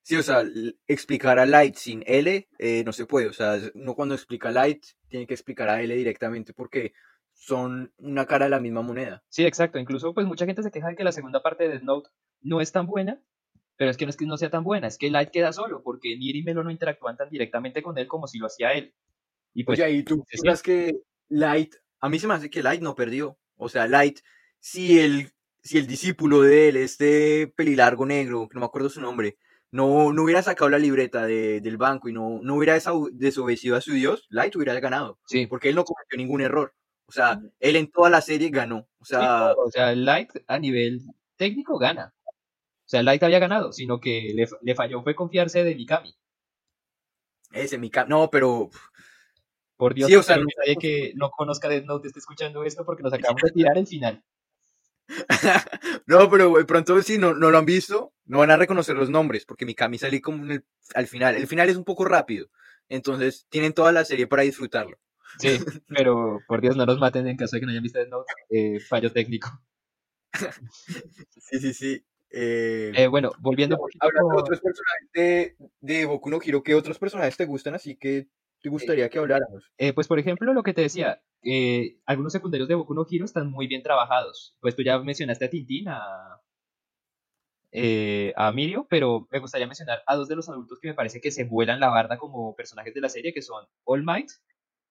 Sí, 0.00 0.16
o 0.16 0.22
sea, 0.22 0.42
explicar 0.88 1.38
a 1.38 1.44
Light 1.44 1.74
sin 1.74 2.02
L 2.06 2.48
eh, 2.58 2.82
no 2.82 2.92
se 2.94 3.04
puede. 3.04 3.28
O 3.28 3.32
sea, 3.34 3.58
uno 3.74 3.94
cuando 3.94 4.14
explica 4.14 4.48
a 4.48 4.52
Light 4.52 4.82
tiene 5.08 5.26
que 5.26 5.34
explicar 5.34 5.68
a 5.68 5.82
L 5.82 5.94
directamente 5.94 6.54
porque 6.54 6.94
son 7.34 7.92
una 7.98 8.24
cara 8.24 8.46
de 8.46 8.50
la 8.52 8.60
misma 8.60 8.80
moneda. 8.80 9.22
Sí, 9.28 9.44
exacto. 9.44 9.78
Incluso, 9.78 10.14
pues 10.14 10.26
mucha 10.26 10.46
gente 10.46 10.62
se 10.62 10.70
queja 10.70 10.88
de 10.88 10.96
que 10.96 11.04
la 11.04 11.12
segunda 11.12 11.42
parte 11.42 11.64
de 11.64 11.70
Death 11.70 11.82
Note 11.82 12.10
no 12.40 12.62
es 12.62 12.72
tan 12.72 12.86
buena, 12.86 13.20
pero 13.76 13.90
es 13.90 13.98
que 13.98 14.06
no 14.06 14.10
es 14.10 14.16
que 14.16 14.24
no 14.24 14.38
sea 14.38 14.48
tan 14.48 14.64
buena, 14.64 14.86
es 14.86 14.96
que 14.96 15.10
Light 15.10 15.30
queda 15.30 15.52
solo, 15.52 15.82
porque 15.82 16.16
Nier 16.16 16.36
y 16.36 16.42
Melo 16.42 16.64
no 16.64 16.70
interactúan 16.70 17.18
tan 17.18 17.28
directamente 17.28 17.82
con 17.82 17.98
él 17.98 18.06
como 18.06 18.26
si 18.26 18.38
lo 18.38 18.46
hacía 18.46 18.72
él. 18.72 18.94
Y 19.54 19.64
pues, 19.64 19.80
Oye, 19.80 19.90
¿y 19.90 20.02
tú 20.02 20.24
piensas 20.24 20.62
que 20.62 20.94
Light, 21.28 21.74
a 22.00 22.08
mí 22.08 22.18
se 22.18 22.26
me 22.26 22.34
hace 22.34 22.50
que 22.50 22.62
Light 22.62 22.82
no 22.82 22.94
perdió? 22.94 23.38
O 23.56 23.68
sea, 23.68 23.86
Light, 23.86 24.20
si 24.60 24.98
el, 24.98 25.32
si 25.62 25.78
el 25.78 25.86
discípulo 25.86 26.42
de 26.42 26.68
él, 26.68 26.76
este 26.76 27.52
pelilargo 27.56 28.06
negro, 28.06 28.48
que 28.48 28.54
no 28.54 28.60
me 28.60 28.66
acuerdo 28.66 28.88
su 28.88 29.00
nombre, 29.00 29.38
no, 29.70 30.12
no 30.12 30.22
hubiera 30.24 30.42
sacado 30.42 30.68
la 30.68 30.78
libreta 30.78 31.26
del 31.26 31.76
banco 31.78 32.08
y 32.08 32.12
no, 32.12 32.40
no 32.42 32.56
hubiera 32.56 32.78
desobedecido 33.12 33.76
a 33.76 33.80
su 33.80 33.92
Dios, 33.92 34.26
Light 34.28 34.54
hubiera 34.54 34.78
ganado. 34.80 35.18
Sí. 35.26 35.46
Porque 35.46 35.70
él 35.70 35.74
no 35.74 35.84
cometió 35.84 36.18
ningún 36.18 36.42
error. 36.42 36.74
O 37.06 37.12
sea, 37.12 37.40
él 37.58 37.76
en 37.76 37.90
toda 37.90 38.10
la 38.10 38.20
serie 38.20 38.50
ganó. 38.50 38.88
O 38.98 39.04
sea, 39.04 39.52
o 39.52 39.70
sea 39.70 39.94
Light 39.94 40.30
a 40.46 40.58
nivel 40.58 41.00
técnico 41.36 41.78
gana. 41.78 42.14
O 42.26 42.88
sea, 42.92 43.02
Light 43.02 43.22
había 43.22 43.38
ganado, 43.38 43.72
sino 43.72 43.98
que 44.00 44.32
le, 44.34 44.74
falló 44.74 45.02
fue 45.02 45.14
confiarse 45.14 45.64
de 45.64 45.74
Mikami. 45.74 46.14
Ese 47.52 47.78
Mikami, 47.78 48.10
no, 48.10 48.30
pero... 48.30 48.70
Por 49.82 49.94
Dios, 49.94 50.12
o 50.14 50.22
sea, 50.22 50.36
no, 50.36 50.46
que 50.78 51.12
no 51.16 51.32
conozca 51.32 51.68
de 51.68 51.82
Note 51.82 52.06
esté 52.06 52.20
escuchando 52.20 52.62
esto 52.62 52.84
porque 52.84 53.02
nos 53.02 53.12
acabamos 53.12 53.42
de 53.42 53.50
tirar 53.50 53.76
el 53.76 53.88
final. 53.88 54.22
no, 56.06 56.30
pero 56.30 56.54
de 56.56 56.64
pronto 56.64 57.02
si 57.02 57.18
no, 57.18 57.34
no 57.34 57.50
lo 57.50 57.58
han 57.58 57.64
visto, 57.64 58.12
no 58.26 58.38
van 58.38 58.52
a 58.52 58.56
reconocer 58.56 58.94
los 58.94 59.10
nombres, 59.10 59.44
porque 59.44 59.66
Mikami 59.66 59.98
sale 59.98 60.22
como 60.22 60.46
al 60.94 61.06
final. 61.08 61.34
El 61.34 61.48
final 61.48 61.68
es 61.68 61.76
un 61.76 61.82
poco 61.82 62.04
rápido, 62.04 62.46
entonces 62.88 63.48
tienen 63.48 63.72
toda 63.72 63.90
la 63.90 64.04
serie 64.04 64.28
para 64.28 64.44
disfrutarlo. 64.44 65.00
Sí, 65.40 65.48
pero 65.88 66.38
por 66.46 66.60
Dios 66.60 66.76
no 66.76 66.86
nos 66.86 67.00
maten 67.00 67.26
en 67.26 67.36
caso 67.36 67.56
de 67.56 67.60
que 67.60 67.66
no 67.66 67.72
hayan 67.72 67.82
visto 67.82 67.98
el 67.98 68.08
Note, 68.08 68.32
eh, 68.50 68.78
fallo 68.78 69.10
técnico. 69.10 69.50
sí, 71.40 71.58
sí, 71.58 71.74
sí. 71.74 72.04
Eh, 72.30 72.92
eh, 72.94 73.08
bueno, 73.08 73.32
volviendo 73.40 73.76
Hablando 73.98 74.30
de 74.30 74.40
otros 74.42 74.60
personajes 74.60 75.10
de, 75.12 75.56
de 75.80 76.04
Boku 76.04 76.30
no 76.30 76.38
Hero, 76.40 76.62
¿qué 76.62 76.76
otros 76.76 77.00
personajes 77.00 77.36
te 77.36 77.46
gustan? 77.46 77.74
Así 77.74 77.96
que 77.96 78.28
te 78.62 78.68
gustaría 78.70 79.08
que 79.10 79.18
habláramos? 79.18 79.72
Eh, 79.78 79.92
pues 79.92 80.08
por 80.08 80.18
ejemplo, 80.18 80.52
lo 80.54 80.62
que 80.62 80.74
te 80.74 80.82
decía, 80.82 81.22
eh, 81.42 81.98
algunos 82.06 82.32
secundarios 82.32 82.68
de 82.68 82.74
Boku 82.76 82.94
no 82.94 83.06
Hero 83.10 83.24
están 83.24 83.50
muy 83.50 83.66
bien 83.66 83.82
trabajados. 83.82 84.56
Pues 84.60 84.76
tú 84.76 84.82
ya 84.82 84.98
mencionaste 84.98 85.44
a 85.46 85.50
Tintín, 85.50 85.88
a, 85.88 86.40
eh, 87.72 88.32
a 88.36 88.52
Mirio, 88.52 88.86
pero 88.88 89.26
me 89.30 89.38
gustaría 89.38 89.66
mencionar 89.66 90.02
a 90.06 90.14
dos 90.16 90.28
de 90.28 90.36
los 90.36 90.48
adultos 90.48 90.78
que 90.80 90.88
me 90.88 90.94
parece 90.94 91.20
que 91.20 91.30
se 91.30 91.44
vuelan 91.44 91.80
la 91.80 91.88
barda 91.88 92.18
como 92.18 92.54
personajes 92.54 92.94
de 92.94 93.00
la 93.00 93.08
serie, 93.08 93.32
que 93.32 93.42
son 93.42 93.66
All 93.84 94.04
Might 94.04 94.30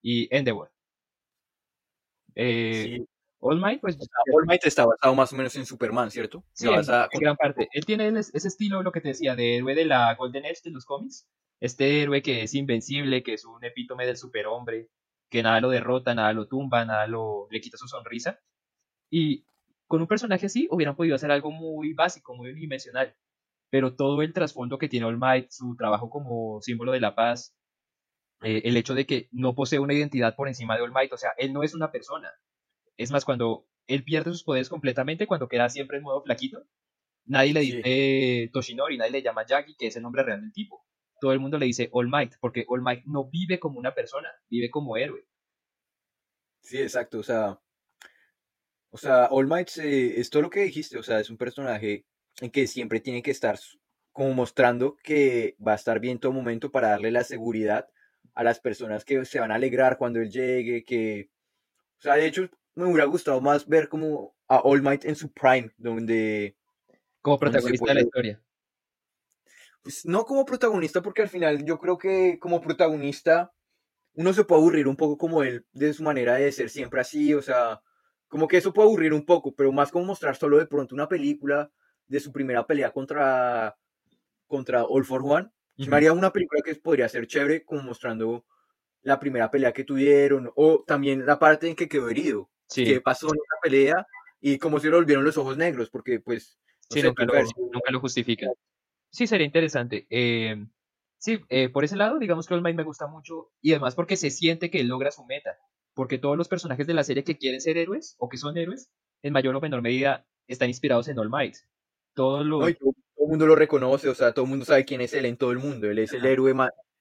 y 0.02 0.34
Endeavor. 0.36 0.72
Eh, 2.36 2.84
Sí, 2.98 3.08
All 3.44 3.60
Might, 3.60 3.82
pues 3.82 3.96
o 3.96 4.00
sea, 4.00 4.08
All 4.34 4.46
Might 4.46 4.64
está 4.66 4.86
basado 4.86 5.16
más 5.16 5.34
o 5.34 5.36
menos 5.36 5.56
en 5.56 5.66
Superman, 5.66 6.12
¿cierto? 6.12 6.44
Sí, 6.54 6.68
en, 6.68 6.76
basa- 6.76 7.10
en 7.12 7.20
gran 7.20 7.36
parte. 7.36 7.68
Él 7.74 7.86
tiene 7.86 8.08
ese 8.08 8.48
estilo, 8.48 8.84
lo 8.84 8.92
que 8.92 9.02
te 9.02 9.10
decía, 9.10 9.36
de 9.36 9.58
héroe 9.58 9.76
de 9.76 9.86
la 9.86 10.14
Golden 10.16 10.46
Age 10.46 10.62
de 10.66 10.72
los 10.72 10.86
cómics. 10.86 11.28
Este 11.60 12.02
héroe 12.02 12.22
que 12.22 12.44
es 12.44 12.54
invencible, 12.56 13.24
que 13.24 13.34
es 13.34 13.46
un 13.46 13.64
epítome 13.64 14.06
del 14.06 14.18
superhombre, 14.18 14.90
que 15.30 15.44
nada 15.44 15.60
lo 15.62 15.70
derrota, 15.70 16.14
nada 16.16 16.34
lo 16.34 16.48
tumba, 16.48 16.86
nada 16.86 17.08
lo, 17.08 17.48
le 17.52 17.62
quita 17.62 17.78
su 17.78 17.88
sonrisa. 17.88 18.40
Y 19.12 19.46
con 19.88 20.02
un 20.02 20.08
personaje 20.08 20.46
así 20.48 20.68
hubieran 20.72 20.96
podido 20.96 21.16
hacer 21.16 21.32
algo 21.32 21.52
muy 21.52 21.94
básico, 21.94 22.36
muy 22.36 22.50
unidimensional. 22.52 23.16
Pero 23.72 23.96
todo 23.96 24.22
el 24.22 24.34
trasfondo 24.34 24.78
que 24.78 24.90
tiene 24.90 25.06
All 25.08 25.18
Might, 25.18 25.50
su 25.50 25.76
trabajo 25.78 26.10
como 26.10 26.62
símbolo 26.62 26.92
de 26.92 27.00
la 27.00 27.16
paz, 27.16 27.56
eh, 28.44 28.62
el 28.66 28.78
hecho 28.78 28.94
de 28.96 29.06
que 29.06 29.30
no 29.32 29.56
posee 29.56 29.80
una 29.80 29.94
identidad 29.94 30.36
por 30.36 30.48
encima 30.48 30.76
de 30.76 30.82
All 30.84 30.92
Might, 30.94 31.14
o 31.14 31.18
sea, 31.18 31.32
él 31.38 31.54
no 31.54 31.64
es 31.64 31.74
una 31.74 31.92
persona. 31.92 32.30
Es 32.98 33.12
más, 33.12 33.26
cuando 33.26 33.68
él 33.88 34.04
pierde 34.04 34.32
sus 34.32 34.44
poderes 34.44 34.70
completamente, 34.70 35.28
cuando 35.28 35.48
queda 35.48 35.70
siempre 35.70 35.98
en 35.98 36.04
modo 36.04 36.22
flaquito, 36.24 36.66
nadie 37.26 37.54
le 37.54 37.62
Sí. 37.62 37.72
dice 37.78 38.50
Toshinori, 38.54 38.98
nadie 38.98 39.12
le 39.12 39.22
llama 39.22 39.46
Yagi, 39.46 39.76
que 39.76 39.88
es 39.88 39.96
el 39.96 40.04
nombre 40.04 40.24
real 40.24 40.42
del 40.42 40.54
tipo. 40.54 40.86
Todo 41.20 41.34
el 41.34 41.40
mundo 41.40 41.58
le 41.58 41.68
dice 41.68 41.90
All 41.92 42.10
Might, 42.10 42.36
porque 42.40 42.66
All 42.68 42.82
Might 42.82 43.04
no 43.06 43.30
vive 43.30 43.60
como 43.60 43.80
una 43.80 43.94
persona, 43.94 44.30
vive 44.50 44.70
como 44.70 44.98
héroe. 44.98 45.26
Sí, 46.62 46.78
exacto, 46.80 47.20
o 47.20 47.24
sea, 47.24 47.60
o 48.92 48.98
sea, 48.98 49.28
All 49.32 49.48
Might 49.48 49.70
es 49.78 50.30
todo 50.30 50.42
lo 50.44 50.50
que 50.50 50.62
dijiste, 50.62 50.98
o 50.98 51.04
sea, 51.04 51.20
es 51.20 51.30
un 51.30 51.38
personaje 51.38 52.06
en 52.42 52.52
que 52.52 52.68
siempre 52.68 53.00
tiene 53.00 53.22
que 53.22 53.32
estar 53.32 53.58
como 54.12 54.34
mostrando 54.34 54.98
que 55.04 55.56
va 55.66 55.74
a 55.74 55.76
estar 55.76 56.00
bien 56.00 56.20
todo 56.20 56.34
momento 56.34 56.72
para 56.72 56.90
darle 56.90 57.12
la 57.12 57.24
seguridad 57.24 57.88
a 58.34 58.44
las 58.44 58.60
personas 58.60 59.06
que 59.06 59.24
se 59.26 59.40
van 59.40 59.52
a 59.52 59.56
alegrar 59.56 59.98
cuando 59.98 60.20
él 60.20 60.30
llegue, 60.30 60.84
que, 60.84 61.30
o 62.00 62.02
sea, 62.02 62.16
de 62.16 62.28
hecho, 62.28 62.50
me 62.76 62.86
hubiera 62.86 63.06
gustado 63.06 63.42
más 63.42 63.68
ver 63.68 63.90
como 63.90 64.36
a 64.48 64.60
All 64.60 64.82
Might 64.82 65.06
en 65.06 65.16
su 65.16 65.32
prime, 65.32 65.72
donde, 65.78 66.56
Como 67.22 67.38
Donde 67.38 67.52
protagonista 67.52 67.88
de 67.88 67.94
la 67.96 68.02
historia. 68.02 68.42
pues 69.82 70.06
no 70.06 70.26
como 70.26 70.46
protagonista, 70.46 71.02
porque 71.02 71.22
al 71.24 71.30
final 71.30 71.66
yo 71.66 71.80
creo 71.80 71.98
que 71.98 72.38
como 72.40 72.62
protagonista 72.62 73.52
uno 74.14 74.34
se 74.34 74.44
puede 74.44 74.62
aburrir 74.62 74.88
un 74.88 74.96
poco 74.96 75.18
como 75.18 75.44
él 75.44 75.66
de 75.72 75.94
su 75.94 76.04
manera 76.04 76.36
de 76.36 76.52
ser 76.52 76.70
siempre 76.70 77.02
así, 77.02 77.34
o 77.34 77.42
sea, 77.42 77.82
como 78.28 78.48
que 78.48 78.58
eso 78.58 78.74
puede 78.74 78.88
aburrir 78.88 79.14
un 79.14 79.26
poco, 79.26 79.56
pero 79.56 79.72
más 79.72 79.92
como 79.92 80.06
mostrar 80.06 80.36
solo 80.36 80.58
de 80.58 80.68
pronto 80.68 80.96
una 80.96 81.08
película 81.08 81.72
de 82.08 82.20
su 82.20 82.32
primera 82.32 82.66
pelea 82.68 82.92
contra 82.92 83.78
contra 84.48 84.84
All 84.84 85.06
for 85.06 85.22
One. 85.24 85.50
Me 85.78 85.96
haría 85.96 86.14
una 86.14 86.32
película 86.32 86.62
que 86.64 86.76
podría 86.76 87.10
ser 87.10 87.26
chévere, 87.26 87.64
como 87.64 87.82
mostrando 87.84 88.46
la 89.02 89.20
primera 89.20 89.50
pelea 89.50 89.72
que 89.72 89.84
tuvieron, 89.84 90.52
o 90.56 90.84
también 90.86 91.26
la 91.26 91.40
parte 91.40 91.68
en 91.68 91.76
que 91.76 91.88
quedó 91.88 92.10
herido, 92.10 92.50
Sí, 92.72 92.86
qué 92.86 93.02
pasó 93.02 93.28
en 93.28 93.36
esa 93.36 93.60
pelea 93.62 94.08
y 94.40 94.58
cómo 94.58 94.80
se 94.80 94.90
le 94.90 94.96
volvieron 94.96 95.26
los 95.26 95.38
ojos 95.38 95.58
negros, 95.58 95.90
porque 95.90 96.22
pues, 96.22 96.58
no 96.90 96.96
sí, 96.96 97.02
sé, 97.02 97.08
nunca 97.08 97.26
lo, 97.26 97.34
nunca 97.34 97.92
lo 97.92 98.00
justifica. 98.00 98.48
Sí, 99.10 99.28
sería 99.28 99.46
interesante. 99.46 100.08
Eh, 100.10 100.66
sí, 101.18 101.42
eh, 101.50 101.68
por 101.68 101.84
ese 101.84 101.98
lado, 101.98 102.18
digamos 102.18 102.48
que 102.48 102.54
All 102.54 102.62
Might 102.62 102.78
me 102.78 102.84
gusta 102.84 103.08
mucho 103.08 103.52
y 103.62 103.74
además 103.74 103.96
porque 103.96 104.16
se 104.16 104.32
siente 104.32 104.72
que 104.72 104.80
él 104.80 104.88
logra 104.88 105.12
su 105.12 105.26
meta. 105.26 105.58
Porque 105.94 106.18
todos 106.18 106.38
los 106.38 106.48
personajes 106.48 106.88
de 106.88 106.94
la 106.94 107.04
serie 107.04 107.26
que 107.26 107.38
quieren 107.38 107.60
ser 107.60 107.78
héroes 107.78 108.16
o 108.18 108.30
que 108.30 108.38
son 108.38 108.58
héroes, 108.58 108.90
en 109.22 109.34
mayor 109.34 109.54
o 109.54 109.60
menor 109.60 109.82
medida, 109.82 110.26
están 110.48 110.70
inspirados 110.70 111.10
en 111.10 111.20
All 111.20 111.30
Might. 111.30 111.58
Todos 112.14 112.46
los, 112.46 112.62
No, 112.62 112.74
todo, 112.74 112.94
el 113.18 113.28
mundo 113.28 113.48
lo 113.48 113.56
reconoce, 113.58 114.08
o 114.08 114.16
sea, 114.16 114.34
todo 114.34 114.46
el 114.46 114.50
mundo 114.50 114.64
sabe 114.64 114.86
quién 114.86 115.02
es 115.02 115.14
él 115.14 115.26
en 115.26 115.36
todo 115.36 115.52
el 115.52 115.60
mundo. 115.60 115.92
Él 115.92 116.00
es 116.00 116.14
el 116.14 116.26
héroe 116.26 116.56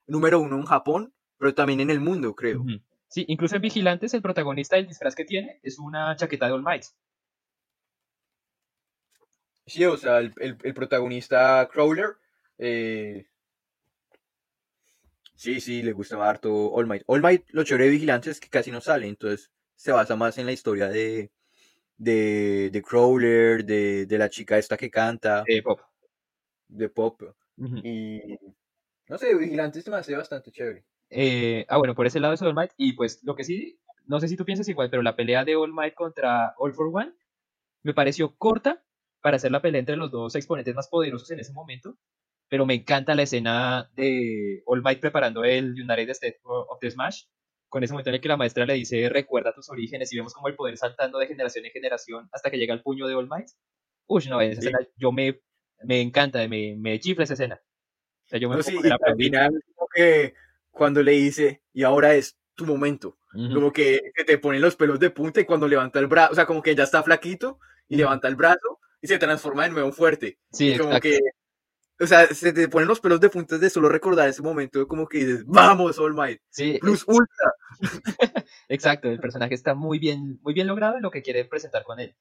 número 0.09 0.41
uno 0.41 0.57
en 0.57 0.65
Japón, 0.65 1.15
pero 1.39 1.55
también 1.55 1.79
en 1.79 1.91
el 1.91 2.01
mundo, 2.01 2.35
creo. 2.35 2.65
Sí, 3.11 3.27
incluso 3.29 3.57
en 3.57 3.61
Vigilantes, 3.61 4.15
el 4.15 4.23
protagonista 4.23 4.77
del 4.77 4.87
disfraz 4.87 5.15
que 5.15 5.27
tiene 5.27 5.61
es 5.63 5.79
una 5.79 6.17
chaqueta 6.17 6.47
de 6.47 6.53
All 6.53 6.63
Might. 6.63 6.85
Sí, 9.67 9.85
o 9.87 9.97
sea, 9.97 10.19
el, 10.19 10.33
el- 10.39 10.59
el 10.63 10.75
protagonista 10.75 11.67
Crawler, 11.73 12.17
eh, 12.59 13.27
sí, 15.35 15.61
sí, 15.61 15.83
le 15.83 15.93
gustaba 15.93 16.29
harto 16.29 16.73
All 16.73 16.87
Might. 16.87 17.03
All 17.07 17.23
Might, 17.23 17.45
lo 17.51 17.65
chévere 17.65 17.85
de 17.87 17.91
Vigilante 17.91 18.31
es 18.31 18.41
que 18.41 18.49
casi 18.49 18.71
no 18.71 18.81
sale, 18.81 19.07
entonces 19.09 19.51
se 19.77 19.93
basa 19.93 20.17
más 20.17 20.39
en 20.39 20.47
la 20.47 20.53
historia 20.53 20.89
de, 20.89 21.31
de, 21.99 22.71
de 22.73 22.83
Crawler, 22.83 23.65
de, 23.65 24.07
de 24.07 24.19
la 24.19 24.31
chica 24.31 24.59
esta 24.59 24.77
que 24.79 24.91
canta, 24.91 25.51
de 25.55 25.63
Pop. 25.63 25.81
de 26.69 26.89
pop. 26.89 27.23
Y 27.83 28.39
no 29.09 29.19
sé, 29.19 29.35
Vigilante 29.37 29.83
se 29.83 29.91
me 29.91 29.99
hace 29.99 30.17
bastante 30.17 30.51
chévere. 30.53 30.87
Eh, 31.11 31.67
ah, 31.69 31.79
bueno, 31.79 31.95
por 31.95 32.07
ese 32.07 32.21
lado 32.21 32.35
es 32.35 32.43
All 32.43 32.55
Might. 32.55 32.73
Y 32.77 32.93
pues 32.95 33.23
lo 33.25 33.35
que 33.35 33.45
sí, 33.45 33.81
no 34.07 34.21
sé 34.21 34.29
si 34.29 34.37
tú 34.37 34.45
piensas 34.45 34.69
igual, 34.69 34.91
pero 34.91 35.03
la 35.03 35.17
pelea 35.17 35.45
de 35.45 35.57
All 35.57 35.73
Might 35.73 35.95
contra 35.95 36.55
All 36.59 36.73
for 36.73 36.91
One 36.93 37.13
me 37.83 37.95
pareció 37.95 38.37
corta 38.37 38.85
para 39.21 39.37
hacer 39.37 39.51
la 39.53 39.61
pelea 39.63 39.81
entre 39.81 39.97
los 39.97 40.11
dos 40.11 40.35
exponentes 40.35 40.75
más 40.75 40.89
poderosos 40.89 41.31
en 41.31 41.41
ese 41.41 41.53
momento. 41.53 41.97
Pero 42.49 42.67
me 42.67 42.75
encanta 42.75 43.15
la 43.15 43.23
escena 43.23 43.91
de 43.95 44.63
All 44.67 44.83
Might 44.83 45.01
preparando 45.01 45.45
el 45.45 45.73
United 45.73 46.11
States 46.11 46.41
of 46.45 46.79
the 46.81 46.91
Smash. 46.91 47.25
Con 47.69 47.85
ese 47.85 47.93
momento 47.93 48.11
en 48.11 48.17
el 48.17 48.21
que 48.21 48.27
la 48.29 48.37
maestra 48.37 48.67
le 48.67 48.75
dice 48.75 49.09
recuerda 49.09 49.55
tus 49.55 49.71
orígenes 49.71 50.13
y 50.13 50.17
vemos 50.17 50.35
como 50.35 50.49
el 50.49 50.57
poder 50.57 50.77
saltando 50.77 51.19
de 51.21 51.29
generación 51.29 51.65
en 51.67 51.71
generación 51.71 52.29
hasta 52.33 52.51
que 52.51 52.59
llega 52.59 52.75
al 52.75 52.83
puño 52.83 53.07
de 53.07 53.15
All 53.15 53.29
Might. 53.29 53.47
Uy, 54.09 54.25
no, 54.29 54.41
esa 54.41 54.61
Sí. 54.61 54.67
escena 54.67 54.81
yo 54.97 55.13
me, 55.13 55.41
me 55.85 56.01
encanta, 56.01 56.47
me, 56.49 56.75
me 56.77 56.99
chifla 56.99 57.23
esa 57.25 57.35
escena. 57.35 57.61
O 58.27 58.29
sea, 58.29 58.41
yo 58.41 58.49
me 58.49 58.57
No, 58.57 58.63
sí, 58.65 58.75
y 58.83 58.89
al 58.91 59.17
final, 59.17 59.63
como 59.77 59.87
que 59.95 60.35
cuando 60.71 61.03
le 61.03 61.13
dice, 61.13 61.63
y 61.73 61.83
ahora 61.83 62.15
es 62.15 62.39
tu 62.55 62.67
momento, 62.67 63.19
Ujú. 63.35 63.55
como 63.55 63.73
que, 63.73 64.01
te 64.27 64.39
ponen 64.39 64.61
los 64.61 64.77
pelos 64.77 64.99
de 65.01 65.11
punta 65.11 65.41
y 65.41 65.45
cuando 65.45 65.69
levanta 65.69 65.99
el 65.99 66.07
brazo, 66.07 66.33
o 66.33 66.35
sea, 66.35 66.47
como 66.47 66.63
que 66.63 66.75
ya 66.75 66.85
está 66.85 67.03
flaquito 67.03 67.59
y 67.89 67.95
Ujú. 67.95 67.99
levanta 68.03 68.29
el 68.29 68.37
brazo 68.37 68.79
y 69.01 69.07
se 69.09 69.19
transforma 69.19 69.65
de 69.65 69.71
nuevo 69.71 69.89
en 69.89 69.95
fuerte. 69.95 70.39
Sí, 70.53 70.77
como 70.79 70.91
exacto. 70.97 71.09
que, 71.09 71.21
o 72.05 72.07
sea, 72.07 72.27
se 72.29 72.53
te 72.53 72.69
ponen 72.69 72.89
los 72.89 73.01
pelos 73.01 73.21
de 73.21 73.31
punta 73.31 73.59
de 73.59 73.71
solo 73.71 73.89
recordar 73.89 74.29
ese 74.29 74.43
momento, 74.43 74.87
como 74.87 75.07
que 75.07 75.19
dices, 75.19 75.45
vamos, 75.47 75.99
All 75.99 76.15
Might, 76.15 76.41
Sí, 76.51 76.79
plus 76.81 77.05
ultra. 77.07 77.53
Exacto, 78.69 79.09
el 79.09 79.21
personaje 79.21 79.55
está 79.55 79.75
muy 79.75 79.99
bien, 79.99 80.39
muy 80.43 80.55
bien 80.55 80.67
logrado 80.67 80.97
en 80.97 81.03
lo 81.03 81.11
que 81.11 81.23
quiere 81.23 81.45
presentar 81.45 81.85
con 81.85 82.01
él. 82.01 82.15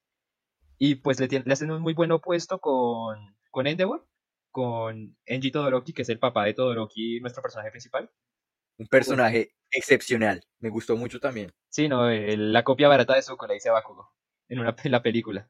Y 0.78 0.96
pues 0.96 1.20
le, 1.20 1.28
tien- 1.28 1.44
le 1.46 1.54
hacen 1.54 1.72
un 1.72 1.82
muy 1.82 1.94
buen 1.94 2.12
opuesto 2.12 2.60
con, 2.60 3.36
con 3.52 3.68
Endeavor, 3.68 4.08
con 4.52 5.18
Enji 5.26 5.52
Todoroki, 5.52 5.94
que 5.94 6.04
es 6.04 6.10
el 6.10 6.20
papá 6.20 6.46
de 6.46 6.54
Todoroki, 6.54 7.20
nuestro 7.20 7.42
personaje 7.42 7.70
principal. 7.72 8.10
Un 8.80 8.88
personaje 8.88 9.54
excepcional, 9.72 10.42
me 10.60 10.70
gustó 10.70 10.96
mucho 10.96 11.20
también. 11.20 11.52
Sí, 11.70 11.88
no, 11.88 12.10
el- 12.10 12.52
la 12.54 12.64
copia 12.64 12.88
barata 12.88 13.14
de 13.16 13.22
Zuko, 13.22 13.46
la 13.46 13.54
dice 13.54 13.70
Bakugo, 13.70 14.12
en, 14.48 14.60
una, 14.60 14.76
en 14.84 14.92
la 14.92 15.04
película. 15.04 15.50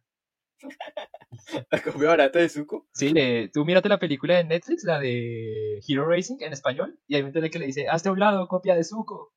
La 1.71 1.81
copia 1.81 2.09
barata 2.09 2.39
de 2.39 2.49
Zuko. 2.49 2.87
Sí, 2.91 3.11
le- 3.13 3.47
tú 3.49 3.63
mírate 3.63 3.87
la 3.87 3.97
película 3.99 4.35
de 4.35 4.43
Netflix, 4.43 4.83
la 4.83 4.99
de 4.99 5.79
Hero 5.87 6.05
Racing 6.05 6.37
en 6.41 6.51
español, 6.53 6.99
y 7.07 7.15
hay 7.15 7.21
un 7.21 7.31
que 7.31 7.59
le 7.59 7.65
dice, 7.67 7.87
hazte 7.87 8.09
a 8.09 8.11
un 8.11 8.19
lado, 8.19 8.47
copia 8.47 8.75
de 8.75 8.83
Zuko. 8.83 9.31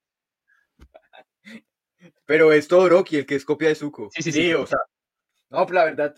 Pero 2.26 2.52
es 2.52 2.66
Todoroki 2.66 3.18
el 3.18 3.26
que 3.26 3.36
es 3.36 3.44
copia 3.44 3.68
de 3.68 3.74
Zuko. 3.74 4.08
Sí, 4.10 4.22
sí, 4.22 4.32
sí. 4.32 4.52
o 4.54 4.66
sea. 4.66 4.78
No, 5.50 5.66
pero 5.66 5.78
la 5.80 5.84
verdad. 5.84 6.14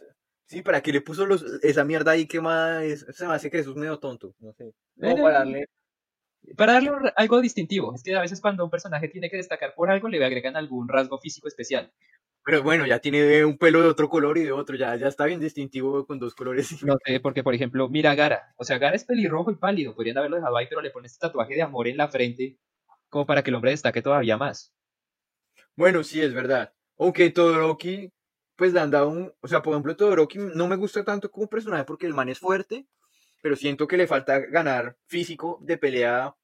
Sí, 0.47 0.63
¿para 0.63 0.81
qué 0.83 0.93
le 0.93 1.01
puso 1.01 1.27
los, 1.27 1.43
esa 1.63 1.85
mierda 1.85 2.13
ahí 2.13 2.27
que 2.27 2.41
más? 2.41 2.85
Se 3.15 3.27
me 3.27 3.35
hace 3.35 3.51
que 3.51 3.59
eso 3.59 3.71
es 3.71 3.77
medio 3.77 3.99
tonto. 3.99 4.35
No 4.39 4.53
sé. 4.53 4.73
No, 4.97 5.09
Eh, 5.09 5.17
para 5.21 5.39
darle. 5.41 5.67
Para 6.57 6.75
darle 6.75 6.91
algo 7.17 7.41
distintivo, 7.41 7.95
es 7.95 8.03
que 8.03 8.15
a 8.15 8.21
veces 8.21 8.41
cuando 8.41 8.65
un 8.65 8.71
personaje 8.71 9.09
tiene 9.09 9.31
que 9.31 9.37
destacar 9.37 9.75
por 9.75 9.91
algo, 9.91 10.09
le 10.09 10.25
agregan 10.25 10.57
algún 10.57 10.89
rasgo 10.89 11.19
físico 11.19 11.49
especial. 11.49 11.93
Pero 12.45 12.63
bueno, 12.63 12.87
ya 12.87 12.99
tiene 12.99 13.45
un 13.45 13.57
pelo 13.57 13.81
de 13.81 13.89
otro 13.89 14.11
color 14.11 14.37
y 14.37 14.43
de 14.43 14.53
otro. 14.53 14.77
Ya, 14.77 14.95
ya 14.97 15.09
está 15.09 15.25
bien 15.25 15.41
distintivo 15.41 16.07
con 16.07 16.19
dos 16.19 16.35
colores. 16.35 16.83
No 16.85 16.97
sé, 17.05 17.19
porque 17.21 17.43
por 17.43 17.55
ejemplo, 17.55 17.89
mira 17.89 18.11
a 18.11 18.15
Gara. 18.15 18.55
O 18.57 18.65
sea, 18.65 18.79
Gara 18.79 18.95
es 18.95 19.05
pelirrojo 19.05 19.51
y 19.51 19.57
pálido. 19.57 19.95
Podrían 19.95 20.19
haberlo 20.19 20.37
dejado 20.37 20.57
ahí, 20.57 20.67
pero 20.69 20.83
le 20.83 20.91
pones 20.91 21.13
este 21.13 21.27
tatuaje 21.27 21.55
de 21.55 21.63
amor 21.63 21.89
en 21.89 21.97
la 21.97 22.09
frente 22.09 22.59
como 23.09 23.27
para 23.27 23.43
que 23.43 23.51
el 23.51 23.55
hombre 23.55 23.71
destaque 23.71 24.03
todavía 24.03 24.37
más. 24.37 24.75
Bueno, 25.77 26.03
sí, 26.05 26.21
es 26.21 26.35
verdad. 26.35 26.75
Aunque 26.99 27.31
Todoroki, 27.31 28.13
pues 28.57 28.73
le 28.73 28.81
han 28.81 28.91
dado 28.91 29.09
un. 29.09 29.33
O 29.41 29.49
sea, 29.49 29.63
por 29.63 29.73
ejemplo, 29.73 29.97
Todoroki 29.97 30.39
no 30.39 30.69
me 30.69 30.77
gusta 30.77 31.05
tanto 31.05 31.31
como 31.31 31.49
personaje 31.49 31.85
porque 31.85 32.07
el 32.07 32.15
man 32.15 32.29
es 32.29 32.39
fuerte. 32.39 32.87
Pero 33.45 33.57
siento 33.57 33.87
que 33.87 33.99
le 33.99 34.07
falta 34.07 34.39
ganar 34.39 34.97
físico 35.07 35.59
de 35.61 35.77
pelea. 35.77 36.35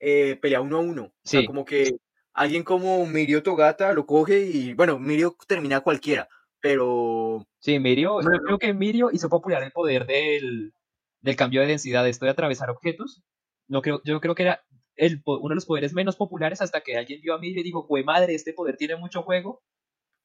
eh, 0.00 0.36
pelea 0.40 0.62
uno 0.62 0.78
a 0.78 0.80
uno. 0.80 1.02
O 1.04 1.12
sea, 1.22 1.44
como 1.44 1.66
que 1.66 1.98
alguien 2.32 2.62
como 2.64 3.04
Mirio 3.04 3.42
Togata 3.42 3.92
lo 3.92 4.06
coge 4.06 4.40
y. 4.40 4.72
Bueno, 4.72 4.98
Mirio 4.98 5.36
termina 5.46 5.80
cualquiera. 5.82 6.30
Pero. 6.62 7.46
Sí, 7.58 7.78
Mirio, 7.78 8.22
yo 8.22 8.42
creo 8.42 8.58
que 8.58 8.72
Mirio 8.72 9.10
hizo 9.12 9.28
popular 9.28 9.62
el 9.64 9.70
poder 9.72 10.06
del, 10.06 10.72
del 11.20 11.36
cambio 11.36 11.60
de 11.60 11.66
densidad, 11.66 12.08
esto 12.08 12.24
de 12.24 12.30
atravesar 12.30 12.70
objetos. 12.70 13.22
No 13.68 13.82
creo, 13.82 14.00
yo 14.04 14.18
creo 14.22 14.34
que 14.34 14.44
era 14.44 14.64
el, 14.96 15.20
uno 15.26 15.50
de 15.50 15.56
los 15.56 15.66
poderes 15.66 15.92
menos 15.92 16.16
populares 16.16 16.62
hasta 16.62 16.80
que 16.80 16.96
alguien 16.96 17.20
vio 17.20 17.34
a 17.34 17.38
mí 17.38 17.48
y 17.48 17.62
dijo, 17.62 17.82
güey 17.82 18.02
madre, 18.02 18.34
este 18.34 18.54
poder 18.54 18.78
tiene 18.78 18.96
mucho 18.96 19.22
juego. 19.22 19.62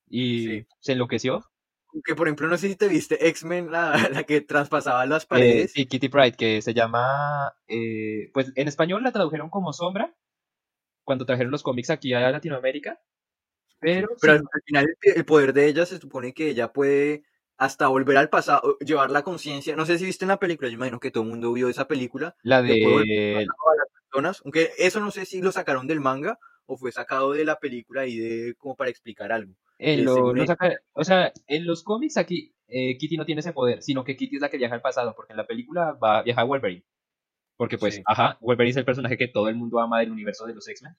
Y 0.09 0.65
se 0.79 0.93
enloqueció. 0.93 1.43
Que 2.05 2.15
por 2.15 2.27
ejemplo, 2.27 2.47
no 2.47 2.57
sé 2.57 2.69
si 2.69 2.75
te 2.75 2.87
viste 2.87 3.27
X-Men, 3.27 3.71
la, 3.71 3.93
la, 4.11 4.23
que 4.23 4.41
traspasaba 4.41 5.05
las 5.05 5.25
paredes. 5.25 5.71
sí, 5.73 5.85
Kitty 5.85 6.09
Pride, 6.09 6.33
que 6.33 6.61
se 6.61 6.73
llama, 6.73 7.53
eh, 7.67 8.29
pues 8.33 8.51
en 8.55 8.67
español 8.67 9.03
la 9.03 9.11
tradujeron 9.11 9.49
como 9.49 9.73
Sombra, 9.73 10.15
cuando 11.03 11.25
trajeron 11.25 11.51
los 11.51 11.63
cómics 11.63 11.89
aquí 11.89 12.13
a 12.13 12.31
Latinoamérica. 12.31 12.99
Pero, 13.79 14.09
pero 14.21 14.33
al 14.33 14.61
final 14.65 14.95
el 15.01 15.25
poder 15.25 15.53
de 15.53 15.65
ella 15.67 15.85
se 15.87 15.97
supone 15.97 16.33
que 16.33 16.49
ella 16.49 16.71
puede 16.71 17.23
hasta 17.61 17.87
volver 17.87 18.17
al 18.17 18.29
pasado, 18.29 18.77
llevar 18.79 19.11
la 19.11 19.23
conciencia. 19.23 19.75
No 19.75 19.85
sé 19.85 19.99
si 19.99 20.05
viste 20.05 20.25
en 20.25 20.29
la 20.29 20.39
película, 20.39 20.67
yo 20.67 20.75
imagino 20.75 20.99
que 20.99 21.11
todo 21.11 21.23
el 21.23 21.29
mundo 21.29 21.53
vio 21.53 21.69
esa 21.69 21.87
película. 21.87 22.35
La 22.41 22.61
de... 22.61 23.45
personas, 24.09 24.41
aunque 24.43 24.71
eso 24.77 24.99
no 24.99 25.11
sé 25.11 25.25
si 25.25 25.41
lo 25.41 25.51
sacaron 25.51 25.85
del 25.85 25.99
manga 25.99 26.39
o 26.65 26.77
fue 26.77 26.91
sacado 26.91 27.33
de 27.33 27.45
la 27.45 27.59
película 27.59 28.07
y 28.07 28.17
de 28.17 28.55
como 28.55 28.75
para 28.75 28.89
explicar 28.89 29.31
algo. 29.31 29.53
En 29.83 30.07
o 30.07 31.03
sea, 31.03 31.33
en 31.47 31.65
los 31.65 31.83
cómics 31.83 32.17
aquí 32.17 32.53
eh, 32.67 32.97
Kitty 32.97 33.17
no 33.17 33.25
tiene 33.25 33.39
ese 33.39 33.51
poder, 33.51 33.81
sino 33.81 34.03
que 34.03 34.15
Kitty 34.15 34.35
es 34.35 34.41
la 34.41 34.49
que 34.49 34.57
viaja 34.57 34.75
al 34.75 34.81
pasado, 34.81 35.13
porque 35.15 35.33
en 35.33 35.37
la 35.37 35.47
película 35.47 35.93
va 35.93 36.21
viaja 36.21 36.43
Wolverine. 36.43 36.85
Porque 37.57 37.77
pues, 37.77 38.01
ajá, 38.05 38.37
Wolverine 38.41 38.71
es 38.71 38.77
el 38.77 38.85
personaje 38.85 39.17
que 39.17 39.27
todo 39.27 39.49
el 39.49 39.55
mundo 39.55 39.79
ama 39.79 39.99
del 39.99 40.11
universo 40.11 40.45
de 40.45 40.53
los 40.53 40.67
X-Men. 40.67 40.95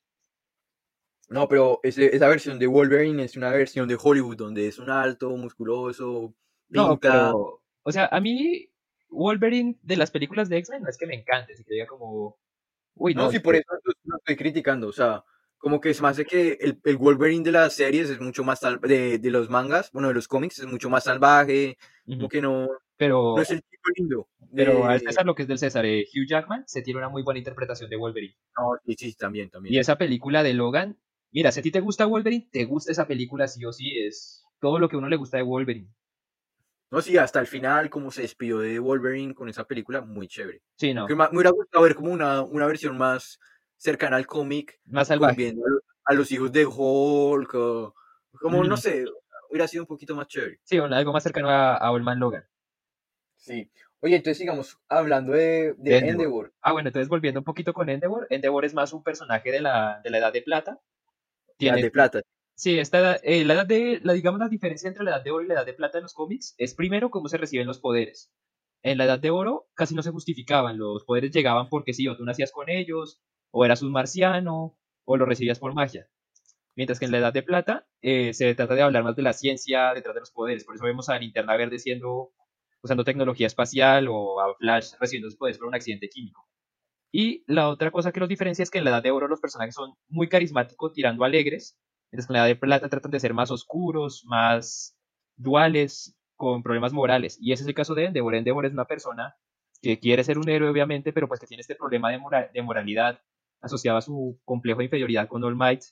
No, 1.28 1.48
pero 1.48 1.78
esa 1.82 2.28
versión 2.28 2.58
de 2.58 2.66
Wolverine 2.66 3.22
es 3.22 3.36
una 3.36 3.50
versión 3.50 3.88
de 3.88 3.98
Hollywood, 4.00 4.36
donde 4.36 4.66
es 4.66 4.78
un 4.78 4.90
alto, 4.90 5.30
musculoso, 5.36 6.34
no, 6.68 6.98
pero, 6.98 7.62
o 7.82 7.92
sea, 7.92 8.08
a 8.10 8.20
mí 8.20 8.68
Wolverine 9.10 9.78
de 9.82 9.96
las 9.96 10.10
películas 10.10 10.48
de 10.48 10.56
X-Men 10.58 10.82
no 10.82 10.88
es 10.88 10.98
que 10.98 11.06
me 11.06 11.14
encante, 11.14 11.54
si 11.54 11.64
que 11.64 11.74
diga 11.74 11.86
como, 11.86 12.38
uy, 12.94 13.14
no. 13.14 13.24
No, 13.24 13.30
sí, 13.30 13.38
por 13.38 13.54
eso 13.54 13.66
no 14.04 14.16
estoy 14.16 14.36
criticando, 14.36 14.88
o 14.88 14.92
sea, 14.92 15.22
como 15.62 15.80
que 15.80 15.90
es 15.90 16.02
más 16.02 16.16
de 16.16 16.26
que 16.26 16.58
el, 16.60 16.80
el 16.82 16.96
Wolverine 16.96 17.44
de 17.44 17.52
las 17.52 17.74
series 17.74 18.10
es 18.10 18.20
mucho 18.20 18.42
más 18.42 18.58
de, 18.82 19.18
de 19.20 19.30
los 19.30 19.48
mangas, 19.48 19.92
bueno, 19.92 20.08
de 20.08 20.14
los 20.14 20.26
cómics 20.26 20.58
es 20.58 20.66
mucho 20.66 20.90
más 20.90 21.04
salvaje, 21.04 21.78
como 22.04 22.28
que 22.28 22.42
no, 22.42 22.68
pero, 22.96 23.34
no 23.36 23.42
es 23.42 23.50
el 23.52 23.62
tipo 23.62 23.82
lindo. 23.96 24.28
Pero 24.52 24.84
al 24.86 24.98
César 24.98 25.24
lo 25.24 25.36
que 25.36 25.42
es 25.42 25.48
del 25.48 25.60
César, 25.60 25.86
eh, 25.86 26.04
Hugh 26.12 26.26
Jackman 26.26 26.64
se 26.66 26.82
tiene 26.82 26.98
una 26.98 27.08
muy 27.08 27.22
buena 27.22 27.38
interpretación 27.38 27.88
de 27.88 27.96
Wolverine. 27.96 28.34
No, 28.58 28.72
sí, 28.84 28.94
sí, 28.98 29.14
también, 29.14 29.50
también. 29.50 29.72
Y 29.72 29.78
esa 29.78 29.96
película 29.96 30.42
de 30.42 30.52
Logan, 30.52 30.98
mira, 31.30 31.52
si 31.52 31.60
a 31.60 31.62
ti 31.62 31.70
te 31.70 31.78
gusta 31.78 32.06
Wolverine, 32.06 32.48
te 32.50 32.64
gusta 32.64 32.90
esa 32.90 33.06
película 33.06 33.46
sí 33.46 33.64
o 33.64 33.72
sí, 33.72 33.96
es 34.00 34.44
todo 34.58 34.80
lo 34.80 34.88
que 34.88 34.96
a 34.96 34.98
uno 34.98 35.08
le 35.08 35.16
gusta 35.16 35.36
de 35.36 35.44
Wolverine. 35.44 35.88
No, 36.90 37.00
sí, 37.00 37.16
hasta 37.18 37.38
el 37.38 37.46
final, 37.46 37.88
como 37.88 38.10
se 38.10 38.22
despidió 38.22 38.58
de 38.58 38.80
Wolverine 38.80 39.32
con 39.32 39.48
esa 39.48 39.64
película, 39.64 40.00
muy 40.00 40.26
chévere. 40.26 40.60
Sí, 40.74 40.92
no. 40.92 41.06
me, 41.06 41.14
hubiera 41.14 41.50
gustado 41.50 41.84
ver 41.84 41.94
como 41.94 42.10
una, 42.10 42.42
una 42.42 42.66
versión 42.66 42.98
más 42.98 43.38
cercana 43.82 44.16
al 44.16 44.26
cómic. 44.26 44.80
Más 44.86 45.08
salvaje. 45.08 45.54
A, 46.04 46.14
los 46.14 46.30
hijos 46.32 46.52
de 46.52 46.66
Hulk, 46.66 47.50
como, 48.40 48.64
no 48.64 48.76
sé, 48.76 49.04
hubiera 49.50 49.68
sido 49.68 49.84
un 49.84 49.86
poquito 49.86 50.14
más 50.14 50.28
chévere. 50.28 50.58
Sí, 50.64 50.78
algo 50.78 51.12
más 51.12 51.22
cercano 51.22 51.48
a, 51.48 51.76
a 51.76 51.90
Old 51.90 52.04
Man 52.04 52.18
Logan. 52.18 52.44
Sí. 53.36 53.70
Oye, 54.00 54.16
entonces 54.16 54.38
sigamos 54.38 54.78
hablando 54.88 55.32
de, 55.32 55.74
de, 55.78 55.98
Endeavor. 55.98 56.52
Ah, 56.60 56.72
bueno, 56.72 56.88
entonces 56.88 57.08
volviendo 57.08 57.40
un 57.40 57.44
poquito 57.44 57.72
con 57.72 57.88
Endeavor. 57.88 58.26
Endeavor 58.30 58.64
es 58.64 58.74
más 58.74 58.92
un 58.92 59.02
personaje 59.02 59.52
de 59.52 59.60
la, 59.60 60.00
de 60.02 60.10
la 60.10 60.18
Edad 60.18 60.32
de 60.32 60.42
Plata. 60.42 60.80
Tiene, 61.56 61.78
edad 61.78 61.84
de 61.84 61.90
Plata. 61.90 62.20
Sí, 62.54 62.78
esta 62.78 63.16
eh, 63.22 63.44
la 63.44 63.54
edad 63.54 63.66
de, 63.66 64.00
la, 64.02 64.12
digamos, 64.12 64.40
la 64.40 64.48
diferencia 64.48 64.88
entre 64.88 65.04
la 65.04 65.12
edad 65.12 65.24
de 65.24 65.30
oro 65.30 65.44
y 65.44 65.48
la 65.48 65.54
edad 65.54 65.66
de 65.66 65.72
plata 65.72 65.98
en 65.98 66.02
los 66.02 66.14
cómics 66.14 66.54
es 66.58 66.74
primero 66.74 67.10
cómo 67.10 67.28
se 67.28 67.38
reciben 67.38 67.66
los 67.66 67.80
poderes. 67.80 68.30
En 68.82 68.98
la 68.98 69.04
edad 69.04 69.18
de 69.18 69.30
oro 69.30 69.68
casi 69.74 69.94
no 69.94 70.02
se 70.02 70.10
justificaban, 70.10 70.78
los 70.78 71.04
poderes 71.04 71.30
llegaban 71.30 71.68
porque 71.68 71.94
sí, 71.94 72.06
o 72.08 72.16
tú 72.16 72.24
nacías 72.24 72.52
con 72.52 72.68
ellos, 72.68 73.20
o 73.52 73.64
eras 73.64 73.82
un 73.82 73.92
marciano, 73.92 74.76
o 75.04 75.16
lo 75.16 75.24
recibías 75.24 75.60
por 75.60 75.74
magia. 75.74 76.08
Mientras 76.74 76.98
que 76.98 77.04
en 77.04 77.12
la 77.12 77.18
edad 77.18 77.32
de 77.32 77.42
plata 77.42 77.86
eh, 78.00 78.32
se 78.34 78.54
trata 78.54 78.74
de 78.74 78.82
hablar 78.82 79.04
más 79.04 79.14
de 79.14 79.22
la 79.22 79.32
ciencia 79.32 79.94
detrás 79.94 80.14
de 80.14 80.20
los 80.20 80.32
poderes. 80.32 80.64
Por 80.64 80.74
eso 80.74 80.84
vemos 80.84 81.08
a 81.08 81.18
Linterna 81.18 81.56
Verde 81.56 81.78
siendo, 81.78 82.32
usando 82.82 83.04
tecnología 83.04 83.46
espacial 83.46 84.08
o 84.08 84.40
a 84.40 84.54
Flash 84.56 84.94
recibiendo 84.98 85.28
sus 85.28 85.38
poderes 85.38 85.58
por 85.58 85.68
un 85.68 85.74
accidente 85.74 86.08
químico. 86.08 86.48
Y 87.12 87.44
la 87.46 87.68
otra 87.68 87.90
cosa 87.90 88.10
que 88.10 88.20
los 88.20 88.28
diferencia 88.28 88.62
es 88.62 88.70
que 88.70 88.78
en 88.78 88.84
la 88.84 88.90
edad 88.90 89.02
de 89.02 89.10
oro 89.10 89.28
los 89.28 89.40
personajes 89.40 89.74
son 89.74 89.94
muy 90.08 90.28
carismáticos, 90.28 90.92
tirando 90.94 91.24
alegres, 91.24 91.78
Mientras 92.12 92.26
que 92.26 92.34
en 92.34 92.40
la 92.40 92.46
de 92.46 92.56
plata 92.56 92.90
tratan 92.90 93.10
de 93.10 93.20
ser 93.20 93.32
más 93.32 93.50
oscuros, 93.50 94.22
más 94.26 94.98
duales, 95.36 96.14
con 96.36 96.62
problemas 96.62 96.92
morales. 96.92 97.38
Y 97.40 97.52
ese 97.52 97.62
es 97.62 97.68
el 97.68 97.74
caso 97.74 97.94
de 97.94 98.04
Endeavor. 98.04 98.34
Endeavor 98.34 98.66
es 98.66 98.72
una 98.72 98.84
persona 98.84 99.34
que 99.80 99.98
quiere 99.98 100.22
ser 100.22 100.38
un 100.38 100.48
héroe, 100.48 100.68
obviamente, 100.68 101.12
pero 101.12 101.26
pues 101.26 101.40
que 101.40 101.46
tiene 101.46 101.62
este 101.62 101.74
problema 101.74 102.10
de, 102.10 102.20
de 102.52 102.62
moralidad 102.62 103.20
asociado 103.62 103.98
a 103.98 104.02
su 104.02 104.38
complejo 104.44 104.78
de 104.78 104.84
inferioridad 104.84 105.28
con 105.28 105.42
All 105.44 105.56
Might 105.56 105.82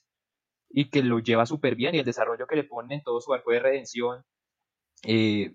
y 0.69 0.89
que 0.89 1.01
lo 1.01 1.19
lleva 1.19 1.45
súper 1.45 1.75
bien 1.75 1.95
y 1.95 1.99
el 1.99 2.05
desarrollo 2.05 2.47
que 2.47 2.55
le 2.55 2.63
ponen 2.63 2.99
en 2.99 3.03
todo 3.03 3.19
su 3.19 3.33
arco 3.33 3.51
de 3.51 3.59
redención 3.59 4.23
eh, 5.03 5.53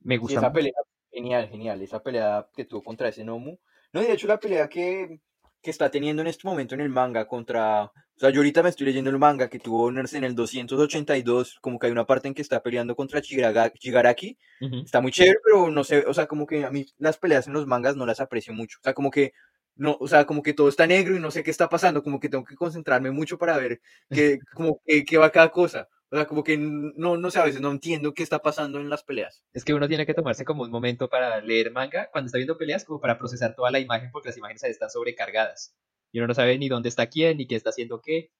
me 0.00 0.18
gusta. 0.18 0.40
esa 0.40 0.52
pelea, 0.52 0.74
genial, 1.10 1.48
genial, 1.48 1.80
esa 1.80 2.02
pelea 2.02 2.48
que 2.54 2.64
tuvo 2.64 2.82
contra 2.82 3.08
ese 3.08 3.24
Nomu. 3.24 3.58
No, 3.92 4.00
de 4.00 4.12
hecho 4.12 4.26
la 4.26 4.38
pelea 4.38 4.68
que, 4.68 5.20
que 5.62 5.70
está 5.70 5.90
teniendo 5.90 6.22
en 6.22 6.28
este 6.28 6.46
momento 6.46 6.74
en 6.74 6.82
el 6.82 6.88
manga 6.88 7.26
contra 7.26 7.90
o 8.16 8.20
sea, 8.20 8.30
yo 8.30 8.40
ahorita 8.40 8.62
me 8.62 8.68
estoy 8.68 8.86
leyendo 8.86 9.10
el 9.10 9.18
manga 9.18 9.48
que 9.48 9.58
tuvo 9.58 9.88
en 9.88 9.98
el 9.98 10.34
282, 10.34 11.58
como 11.60 11.78
que 11.78 11.86
hay 11.86 11.92
una 11.92 12.06
parte 12.06 12.28
en 12.28 12.34
que 12.34 12.42
está 12.42 12.62
peleando 12.62 12.94
contra 12.94 13.20
Shigaraki. 13.20 14.38
Está 14.84 15.00
muy 15.00 15.10
chévere, 15.10 15.38
pero 15.42 15.70
no 15.70 15.82
sé, 15.82 16.04
o 16.06 16.14
sea, 16.14 16.26
como 16.26 16.46
que 16.46 16.64
a 16.64 16.70
mí 16.70 16.86
las 16.98 17.16
peleas 17.16 17.46
en 17.46 17.54
los 17.54 17.66
mangas 17.66 17.96
no 17.96 18.06
las 18.06 18.20
aprecio 18.20 18.52
mucho. 18.52 18.78
O 18.80 18.84
sea, 18.84 18.94
como 18.94 19.10
que 19.10 19.32
no, 19.76 19.96
o 20.00 20.08
sea, 20.08 20.26
como 20.26 20.42
que 20.42 20.54
todo 20.54 20.68
está 20.68 20.86
negro 20.86 21.16
y 21.16 21.20
no 21.20 21.30
sé 21.30 21.42
qué 21.42 21.50
está 21.50 21.68
pasando, 21.68 22.02
como 22.02 22.20
que 22.20 22.28
tengo 22.28 22.44
que 22.44 22.56
concentrarme 22.56 23.10
mucho 23.10 23.38
para 23.38 23.56
ver 23.58 23.80
qué, 24.10 24.38
como 24.54 24.80
qué 24.84 25.18
va 25.18 25.30
cada 25.30 25.50
cosa. 25.50 25.88
O 26.10 26.16
sea, 26.16 26.26
como 26.26 26.44
que 26.44 26.58
no, 26.58 27.16
no 27.16 27.30
sé, 27.30 27.38
a 27.38 27.44
veces 27.44 27.62
no 27.62 27.70
entiendo 27.70 28.12
qué 28.12 28.22
está 28.22 28.40
pasando 28.40 28.78
en 28.78 28.90
las 28.90 29.02
peleas. 29.02 29.42
Es 29.54 29.64
que 29.64 29.72
uno 29.72 29.88
tiene 29.88 30.04
que 30.04 30.12
tomarse 30.12 30.44
como 30.44 30.62
un 30.62 30.70
momento 30.70 31.08
para 31.08 31.40
leer 31.40 31.72
manga 31.72 32.10
cuando 32.12 32.26
está 32.26 32.36
viendo 32.36 32.58
peleas, 32.58 32.84
como 32.84 33.00
para 33.00 33.18
procesar 33.18 33.54
toda 33.54 33.70
la 33.70 33.80
imagen, 33.80 34.10
porque 34.12 34.28
las 34.28 34.36
imágenes 34.36 34.62
están 34.64 34.90
sobrecargadas 34.90 35.74
y 36.12 36.18
uno 36.18 36.28
no 36.28 36.34
sabe 36.34 36.58
ni 36.58 36.68
dónde 36.68 36.90
está 36.90 37.06
quién, 37.06 37.38
ni 37.38 37.46
qué 37.46 37.56
está 37.56 37.70
haciendo 37.70 38.02
qué. 38.02 38.30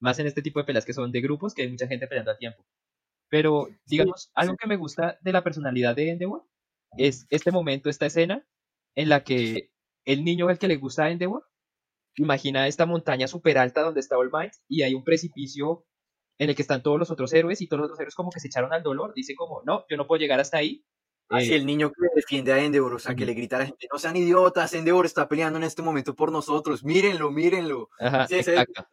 Más 0.00 0.18
en 0.18 0.26
este 0.26 0.42
tipo 0.42 0.58
de 0.58 0.64
peleas 0.64 0.86
que 0.86 0.94
son 0.94 1.12
de 1.12 1.20
grupos, 1.20 1.54
que 1.54 1.62
hay 1.62 1.70
mucha 1.70 1.86
gente 1.86 2.06
peleando 2.06 2.32
a 2.32 2.38
tiempo. 2.38 2.64
Pero, 3.28 3.68
digamos, 3.84 4.30
algo 4.34 4.56
que 4.56 4.66
me 4.66 4.76
gusta 4.76 5.18
de 5.20 5.32
la 5.32 5.44
personalidad 5.44 5.94
de 5.94 6.10
Endeavor 6.10 6.46
es 6.96 7.26
este 7.28 7.52
momento, 7.52 7.90
esta 7.90 8.06
escena, 8.06 8.46
en 8.94 9.10
la 9.10 9.22
que 9.22 9.70
el 10.08 10.24
niño 10.24 10.48
al 10.48 10.58
que 10.58 10.68
le 10.68 10.76
gusta 10.76 11.04
a 11.04 11.10
Endeavor 11.10 11.46
imagina 12.16 12.66
esta 12.66 12.86
montaña 12.86 13.28
súper 13.28 13.58
alta 13.58 13.82
donde 13.82 14.00
está 14.00 14.16
All 14.16 14.30
Might 14.32 14.54
y 14.66 14.82
hay 14.82 14.94
un 14.94 15.04
precipicio 15.04 15.86
en 16.38 16.48
el 16.48 16.56
que 16.56 16.62
están 16.62 16.82
todos 16.82 16.98
los 16.98 17.10
otros 17.10 17.32
héroes 17.34 17.60
y 17.60 17.68
todos 17.68 17.82
los 17.82 17.86
otros 17.88 18.00
héroes 18.00 18.14
como 18.14 18.30
que 18.30 18.40
se 18.40 18.48
echaron 18.48 18.72
al 18.72 18.82
dolor, 18.82 19.12
dicen 19.14 19.36
como, 19.36 19.62
no, 19.64 19.84
yo 19.88 19.96
no 19.96 20.06
puedo 20.06 20.18
llegar 20.18 20.40
hasta 20.40 20.58
ahí, 20.58 20.84
Así 21.28 21.52
eh, 21.52 21.56
el 21.56 21.66
niño 21.66 21.90
que 21.90 22.06
defiende 22.14 22.52
a 22.52 22.64
Endeavor, 22.64 22.94
o 22.94 22.98
sea, 22.98 23.14
que 23.14 23.26
le 23.26 23.34
grita 23.34 23.56
a 23.56 23.58
la 23.58 23.66
gente, 23.66 23.86
no 23.92 23.98
sean 23.98 24.16
idiotas, 24.16 24.72
Endeavor 24.72 25.04
está 25.04 25.28
peleando 25.28 25.58
en 25.58 25.64
este 25.64 25.82
momento 25.82 26.14
por 26.14 26.32
nosotros, 26.32 26.84
mírenlo, 26.84 27.30
mírenlo. 27.30 27.90
Ajá, 27.98 28.26
exacto. 28.30 28.86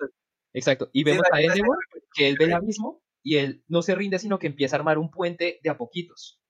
exacto. 0.52 0.90
Y 0.92 1.06
vemos 1.06 1.26
a 1.32 1.42
Endeavor 1.42 1.78
que 2.14 2.28
él 2.28 2.36
ve 2.38 2.46
el 2.46 2.62
mismo 2.62 3.02
y 3.24 3.38
él 3.38 3.64
no 3.68 3.82
se 3.82 3.96
rinde, 3.96 4.20
sino 4.20 4.38
que 4.38 4.48
empieza 4.48 4.76
a 4.76 4.80
armar 4.80 4.98
un 4.98 5.12
puente 5.12 5.60
de 5.64 5.70
a 5.70 5.78
poquitos. 5.78 6.42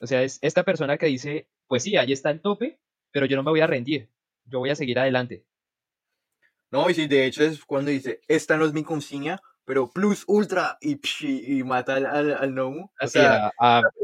O 0.00 0.06
sea, 0.06 0.22
es 0.22 0.38
esta 0.40 0.64
persona 0.64 0.96
que 0.96 1.06
dice, 1.06 1.50
pues 1.66 1.82
sí, 1.82 1.96
ahí 1.96 2.12
está 2.12 2.30
el 2.30 2.40
tope, 2.40 2.80
pero 3.12 3.26
yo 3.26 3.36
no 3.36 3.42
me 3.42 3.50
voy 3.50 3.60
a 3.60 3.66
rendir, 3.66 4.08
yo 4.44 4.58
voy 4.58 4.70
a 4.70 4.76
seguir 4.76 4.98
adelante. 4.98 5.44
No, 6.70 6.88
y 6.88 6.94
sí, 6.94 7.08
de 7.08 7.26
hecho 7.26 7.42
es 7.42 7.64
cuando 7.64 7.90
dice, 7.90 8.20
esta 8.28 8.56
no 8.56 8.64
es 8.64 8.72
mi 8.72 8.84
consigna, 8.84 9.40
pero 9.64 9.90
plus 9.90 10.24
ultra 10.26 10.78
y, 10.80 10.98
y 11.22 11.62
mata 11.64 11.94
al, 11.94 12.06
al, 12.34 12.54
Nomu. 12.54 12.90
O 13.00 13.06
sea, 13.06 13.52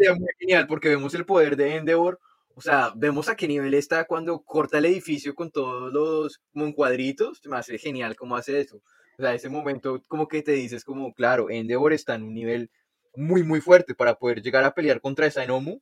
es 0.01 0.19
muy 0.19 0.29
genial 0.39 0.67
porque 0.67 0.89
vemos 0.89 1.15
el 1.15 1.27
poder 1.27 1.57
de 1.57 1.77
Endeavor. 1.77 2.21
O 2.55 2.61
sea, 2.61 2.93
vemos 2.97 3.29
a 3.29 3.37
qué 3.37 3.47
nivel 3.47 3.75
está 3.75 4.05
cuando 4.05 4.43
corta 4.43 4.79
el 4.79 4.87
edificio 4.87 5.35
con 5.35 5.51
todos 5.51 5.93
los 5.93 6.41
como 6.53 6.73
cuadritos. 6.75 7.41
Me 7.47 7.57
hace 7.57 7.79
genial 7.79 8.17
cómo 8.17 8.37
hace 8.37 8.61
eso. 8.61 8.77
O 9.19 9.23
sea, 9.23 9.35
ese 9.35 9.49
momento 9.49 10.01
como 10.09 10.29
que 10.29 10.43
te 10.43 10.53
dices 10.53 10.85
como, 10.85 11.13
claro, 11.13 11.51
Endeavor 11.51 11.93
está 11.93 12.15
en 12.15 12.23
un 12.23 12.35
nivel 12.35 12.71
muy, 13.15 13.43
muy 13.43 13.61
fuerte 13.61 13.95
para 13.95 14.15
poder 14.15 14.43
llegar 14.43 14.65
a 14.65 14.75
pelear 14.75 15.01
contra 15.01 15.27
esa 15.27 15.45
Nomu. 15.47 15.81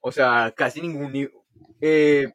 O 0.00 0.12
sea, 0.12 0.52
casi 0.56 0.80
ningún, 0.80 1.30
eh, 1.80 2.32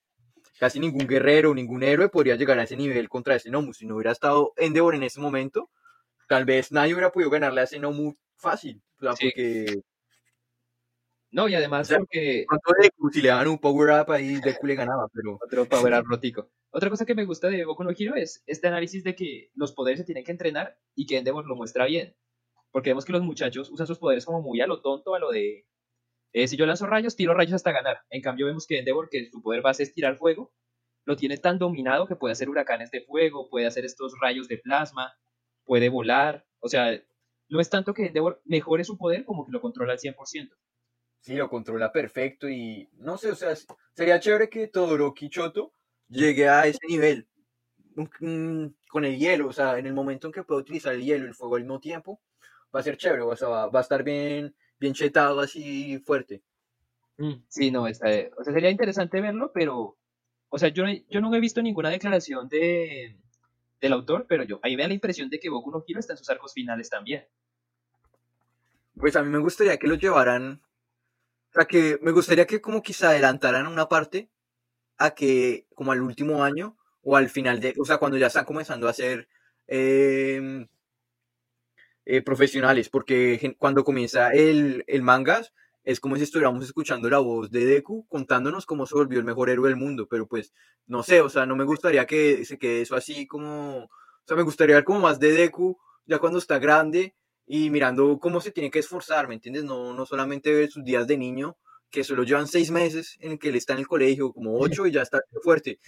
casi 0.61 0.79
ningún 0.79 1.07
guerrero, 1.07 1.55
ningún 1.55 1.81
héroe 1.81 2.07
podría 2.07 2.35
llegar 2.35 2.59
a 2.59 2.63
ese 2.63 2.77
nivel 2.77 3.09
contra 3.09 3.35
ese 3.35 3.49
Nomu. 3.49 3.73
Si 3.73 3.87
no 3.87 3.95
hubiera 3.95 4.11
estado 4.11 4.53
Endeavor 4.57 4.93
en 4.93 5.01
ese 5.01 5.19
momento, 5.19 5.71
tal 6.27 6.45
vez 6.45 6.71
nadie 6.71 6.93
hubiera 6.93 7.11
podido 7.11 7.31
ganarle 7.31 7.61
a 7.61 7.63
ese 7.63 7.79
no 7.79 7.91
muy 7.91 8.15
fácil. 8.35 8.79
O 8.99 9.01
sea, 9.01 9.13
porque. 9.19 9.81
No, 11.31 11.49
y 11.49 11.55
además 11.55 11.91
porque. 11.91 12.45
si 13.11 13.23
le 13.23 13.29
daban 13.29 13.47
un 13.47 13.57
power 13.57 14.01
up 14.01 14.11
ahí, 14.11 14.39
Deku 14.39 14.67
le 14.67 14.75
ganaba, 14.75 15.07
pero. 15.11 15.39
Otro 15.43 15.65
power 15.65 15.93
up 15.95 16.05
rotico. 16.07 16.51
Otra 16.69 16.91
cosa 16.91 17.07
que 17.07 17.15
me 17.15 17.25
gusta 17.25 17.47
de 17.47 17.65
Boku 17.65 17.83
no 17.83 17.89
Hero 17.97 18.13
es 18.15 18.43
este 18.45 18.67
análisis 18.67 19.03
de 19.03 19.15
que 19.15 19.49
los 19.55 19.73
poderes 19.73 20.01
se 20.01 20.05
tienen 20.05 20.23
que 20.23 20.31
entrenar 20.31 20.77
y 20.93 21.07
que 21.07 21.17
Endeavor 21.17 21.47
lo 21.47 21.55
muestra 21.55 21.85
bien. 21.85 22.15
Porque 22.69 22.91
vemos 22.91 23.05
que 23.05 23.13
los 23.13 23.23
muchachos 23.23 23.71
usan 23.71 23.87
sus 23.87 23.97
poderes 23.97 24.25
como 24.27 24.43
muy 24.43 24.61
a 24.61 24.67
lo 24.67 24.79
tonto, 24.79 25.15
a 25.15 25.19
lo 25.19 25.31
de. 25.31 25.65
Eh, 26.33 26.47
si 26.47 26.57
yo 26.57 26.65
lanzo 26.65 26.85
rayos, 26.85 27.15
tiro 27.15 27.33
rayos 27.33 27.53
hasta 27.53 27.71
ganar. 27.71 28.01
En 28.09 28.21
cambio, 28.21 28.45
vemos 28.45 28.65
que 28.65 28.79
Endeavor, 28.79 29.09
que 29.09 29.29
su 29.29 29.41
poder 29.41 29.61
base 29.61 29.83
es 29.83 29.93
tirar 29.93 30.15
fuego, 30.17 30.53
lo 31.05 31.15
tiene 31.15 31.37
tan 31.37 31.59
dominado 31.59 32.07
que 32.07 32.15
puede 32.15 32.33
hacer 32.33 32.49
huracanes 32.49 32.91
de 32.91 33.01
fuego, 33.01 33.49
puede 33.49 33.65
hacer 33.65 33.85
estos 33.85 34.13
rayos 34.21 34.47
de 34.47 34.57
plasma, 34.57 35.13
puede 35.65 35.89
volar. 35.89 36.45
O 36.59 36.69
sea, 36.69 37.01
no 37.49 37.59
es 37.59 37.69
tanto 37.69 37.93
que 37.93 38.07
Endeavor 38.07 38.41
mejore 38.45 38.83
su 38.83 38.97
poder 38.97 39.25
como 39.25 39.45
que 39.45 39.51
lo 39.51 39.61
controla 39.61 39.93
al 39.93 39.99
100%. 39.99 40.55
Sí, 41.19 41.35
lo 41.35 41.49
controla 41.49 41.91
perfecto 41.91 42.49
y 42.49 42.89
no 42.93 43.17
sé, 43.17 43.31
o 43.31 43.35
sea, 43.35 43.53
sería 43.93 44.19
chévere 44.19 44.49
que 44.49 44.67
Todoroki 44.67 45.29
Choto 45.29 45.73
llegue 46.07 46.49
a 46.49 46.65
ese 46.65 46.79
nivel 46.87 47.27
con 48.89 49.05
el 49.05 49.17
hielo, 49.17 49.47
o 49.47 49.53
sea, 49.53 49.77
en 49.77 49.85
el 49.85 49.93
momento 49.93 50.27
en 50.27 50.33
que 50.33 50.43
pueda 50.43 50.61
utilizar 50.61 50.93
el 50.93 51.03
hielo 51.03 51.25
y 51.25 51.27
el 51.29 51.35
fuego 51.35 51.55
al 51.55 51.61
mismo 51.61 51.79
tiempo, 51.79 52.21
va 52.73 52.79
a 52.79 52.83
ser 52.83 52.97
chévere, 52.97 53.21
o 53.21 53.35
sea, 53.35 53.49
va, 53.49 53.79
a 53.79 53.81
estar 53.81 54.03
bien, 54.03 54.55
bien 54.81 54.93
chetado 54.93 55.39
así 55.39 55.99
fuerte. 55.99 56.41
Mm, 57.17 57.43
sí, 57.47 57.69
no, 57.69 57.87
está, 57.87 58.07
o 58.37 58.43
sea, 58.43 58.51
sería 58.51 58.71
interesante 58.71 59.21
verlo, 59.21 59.51
pero, 59.53 59.95
o 60.49 60.57
sea, 60.57 60.69
yo, 60.69 60.83
yo 61.07 61.21
no 61.21 61.33
he 61.33 61.39
visto 61.39 61.61
ninguna 61.61 61.91
declaración 61.91 62.49
de, 62.49 63.15
del 63.79 63.93
autor, 63.93 64.25
pero 64.27 64.43
yo, 64.43 64.59
ahí 64.63 64.75
me 64.75 64.81
da 64.81 64.87
la 64.87 64.95
impresión 64.95 65.29
de 65.29 65.39
que 65.39 65.49
Boku 65.49 65.69
no 65.71 65.83
Hero 65.87 65.99
está 65.99 66.13
en 66.13 66.17
sus 66.17 66.29
arcos 66.31 66.53
finales 66.53 66.89
también. 66.89 67.25
Pues 68.95 69.15
a 69.15 69.23
mí 69.23 69.29
me 69.29 69.37
gustaría 69.37 69.77
que 69.77 69.87
lo 69.87 69.95
llevaran, 69.95 70.61
o 71.51 71.53
sea, 71.53 71.65
que 71.65 71.99
me 72.01 72.11
gustaría 72.11 72.47
que 72.47 72.59
como 72.59 72.81
quizá 72.81 73.09
adelantaran 73.09 73.67
una 73.67 73.87
parte 73.87 74.29
a 74.97 75.11
que, 75.11 75.67
como 75.75 75.91
al 75.91 76.01
último 76.01 76.43
año, 76.43 76.75
o 77.03 77.15
al 77.15 77.29
final 77.29 77.59
de, 77.59 77.75
o 77.79 77.85
sea, 77.85 77.97
cuando 77.97 78.17
ya 78.17 78.27
están 78.27 78.45
comenzando 78.45 78.87
a 78.87 78.93
ser 78.93 79.27
em, 79.67 80.67
eh, 82.05 82.21
profesionales, 82.21 82.89
porque 82.89 83.55
cuando 83.57 83.83
comienza 83.83 84.31
el, 84.31 84.83
el 84.87 85.01
mangas, 85.01 85.53
es 85.83 85.99
como 85.99 86.15
si 86.15 86.23
estuviéramos 86.23 86.63
escuchando 86.63 87.09
la 87.09 87.19
voz 87.19 87.49
de 87.49 87.65
Deku 87.65 88.05
contándonos 88.07 88.65
cómo 88.65 88.85
se 88.85 88.95
volvió 88.95 89.19
el 89.19 89.25
mejor 89.25 89.49
héroe 89.49 89.69
del 89.69 89.77
mundo, 89.77 90.07
pero 90.07 90.27
pues 90.27 90.53
no 90.85 91.03
sé, 91.03 91.21
o 91.21 91.29
sea, 91.29 91.45
no 91.45 91.55
me 91.55 91.63
gustaría 91.63 92.05
que 92.05 92.45
se 92.45 92.57
quede 92.57 92.81
eso 92.81 92.95
así 92.95 93.25
como, 93.25 93.85
o 93.85 93.89
sea, 94.25 94.37
me 94.37 94.43
gustaría 94.43 94.75
ver 94.75 94.83
como 94.83 94.99
más 94.99 95.19
de 95.19 95.31
Deku 95.31 95.77
ya 96.05 96.19
cuando 96.19 96.39
está 96.39 96.59
grande 96.59 97.15
y 97.45 97.69
mirando 97.69 98.19
cómo 98.19 98.41
se 98.41 98.51
tiene 98.51 98.71
que 98.71 98.79
esforzar, 98.79 99.27
¿me 99.27 99.33
entiendes? 99.33 99.63
No, 99.63 99.93
no 99.93 100.05
solamente 100.05 100.53
ver 100.53 100.69
sus 100.69 100.83
días 100.83 101.07
de 101.07 101.17
niño, 101.17 101.57
que 101.89 102.03
solo 102.03 102.23
llevan 102.23 102.47
seis 102.47 102.71
meses 102.71 103.17
en 103.19 103.37
que 103.37 103.49
él 103.49 103.55
está 103.55 103.73
en 103.73 103.79
el 103.79 103.87
colegio, 103.87 104.31
como 104.31 104.57
ocho, 104.57 104.87
y 104.87 104.91
ya 104.91 105.01
está 105.01 105.19
fuerte. 105.43 105.79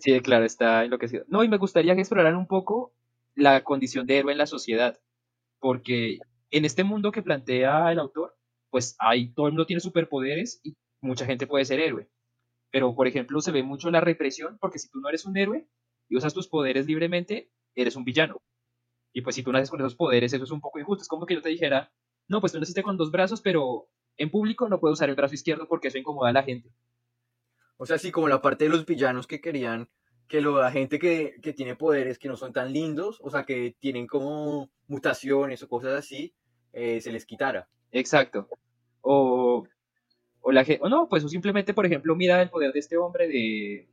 Sí, 0.00 0.20
claro, 0.20 0.44
está 0.44 0.84
enloquecido. 0.84 1.24
No, 1.28 1.42
y 1.42 1.48
me 1.48 1.56
gustaría 1.56 1.94
que 1.94 2.02
exploraran 2.02 2.36
un 2.36 2.46
poco 2.46 2.92
la 3.34 3.64
condición 3.64 4.06
de 4.06 4.18
héroe 4.18 4.32
en 4.32 4.38
la 4.38 4.46
sociedad, 4.46 4.98
porque 5.60 6.18
en 6.50 6.64
este 6.64 6.84
mundo 6.84 7.12
que 7.12 7.22
plantea 7.22 7.92
el 7.92 7.98
autor, 7.98 8.36
pues 8.70 8.96
ahí 8.98 9.32
todo 9.32 9.46
el 9.46 9.52
mundo 9.52 9.66
tiene 9.66 9.80
superpoderes 9.80 10.60
y 10.64 10.76
mucha 11.00 11.26
gente 11.26 11.46
puede 11.46 11.64
ser 11.64 11.80
héroe. 11.80 12.08
Pero, 12.70 12.94
por 12.94 13.06
ejemplo, 13.06 13.40
se 13.40 13.52
ve 13.52 13.62
mucho 13.62 13.90
la 13.90 14.00
represión, 14.00 14.58
porque 14.60 14.78
si 14.78 14.88
tú 14.88 15.00
no 15.00 15.08
eres 15.08 15.24
un 15.24 15.36
héroe 15.36 15.68
y 16.08 16.16
usas 16.16 16.34
tus 16.34 16.48
poderes 16.48 16.86
libremente, 16.86 17.50
eres 17.74 17.96
un 17.96 18.04
villano. 18.04 18.40
Y 19.12 19.22
pues 19.22 19.34
si 19.36 19.42
tú 19.42 19.52
naces 19.52 19.70
con 19.70 19.80
esos 19.80 19.96
poderes, 19.96 20.32
eso 20.32 20.44
es 20.44 20.50
un 20.50 20.60
poco 20.60 20.78
injusto. 20.78 21.02
Es 21.02 21.08
como 21.08 21.26
que 21.26 21.34
yo 21.34 21.42
te 21.42 21.48
dijera, 21.48 21.92
no, 22.28 22.40
pues 22.40 22.52
tú 22.52 22.60
naciste 22.60 22.82
con 22.82 22.96
dos 22.96 23.10
brazos, 23.10 23.40
pero 23.40 23.88
en 24.16 24.30
público 24.30 24.68
no 24.68 24.78
puedo 24.78 24.92
usar 24.92 25.08
el 25.08 25.16
brazo 25.16 25.34
izquierdo 25.34 25.66
porque 25.66 25.88
eso 25.88 25.98
incomoda 25.98 26.30
a 26.30 26.32
la 26.32 26.44
gente. 26.44 26.72
O 27.76 27.86
sea, 27.86 27.98
sí, 27.98 28.12
como 28.12 28.28
la 28.28 28.42
parte 28.42 28.64
de 28.64 28.70
los 28.70 28.86
villanos 28.86 29.26
que 29.26 29.40
querían 29.40 29.88
que 30.30 30.40
la 30.40 30.70
gente 30.70 31.00
que, 31.00 31.40
tiene 31.56 31.74
poderes 31.74 32.16
que 32.16 32.28
no 32.28 32.36
son 32.36 32.52
tan 32.52 32.72
lindos, 32.72 33.18
o 33.20 33.30
sea, 33.30 33.44
que 33.44 33.74
tienen 33.80 34.06
como 34.06 34.70
mutaciones 34.86 35.60
o 35.64 35.68
cosas 35.68 35.98
así, 35.98 36.32
eh, 36.72 37.00
se 37.00 37.10
les 37.10 37.26
quitara. 37.26 37.68
Exacto. 37.90 38.46
O, 39.00 39.66
o, 40.40 40.52
la, 40.52 40.64
o 40.82 40.88
no, 40.88 41.08
pues 41.08 41.24
o 41.24 41.28
simplemente, 41.28 41.74
por 41.74 41.84
ejemplo, 41.84 42.14
mira 42.14 42.40
el 42.40 42.48
poder 42.48 42.72
de 42.72 42.78
este 42.78 42.96
hombre 42.96 43.26
de, 43.26 43.88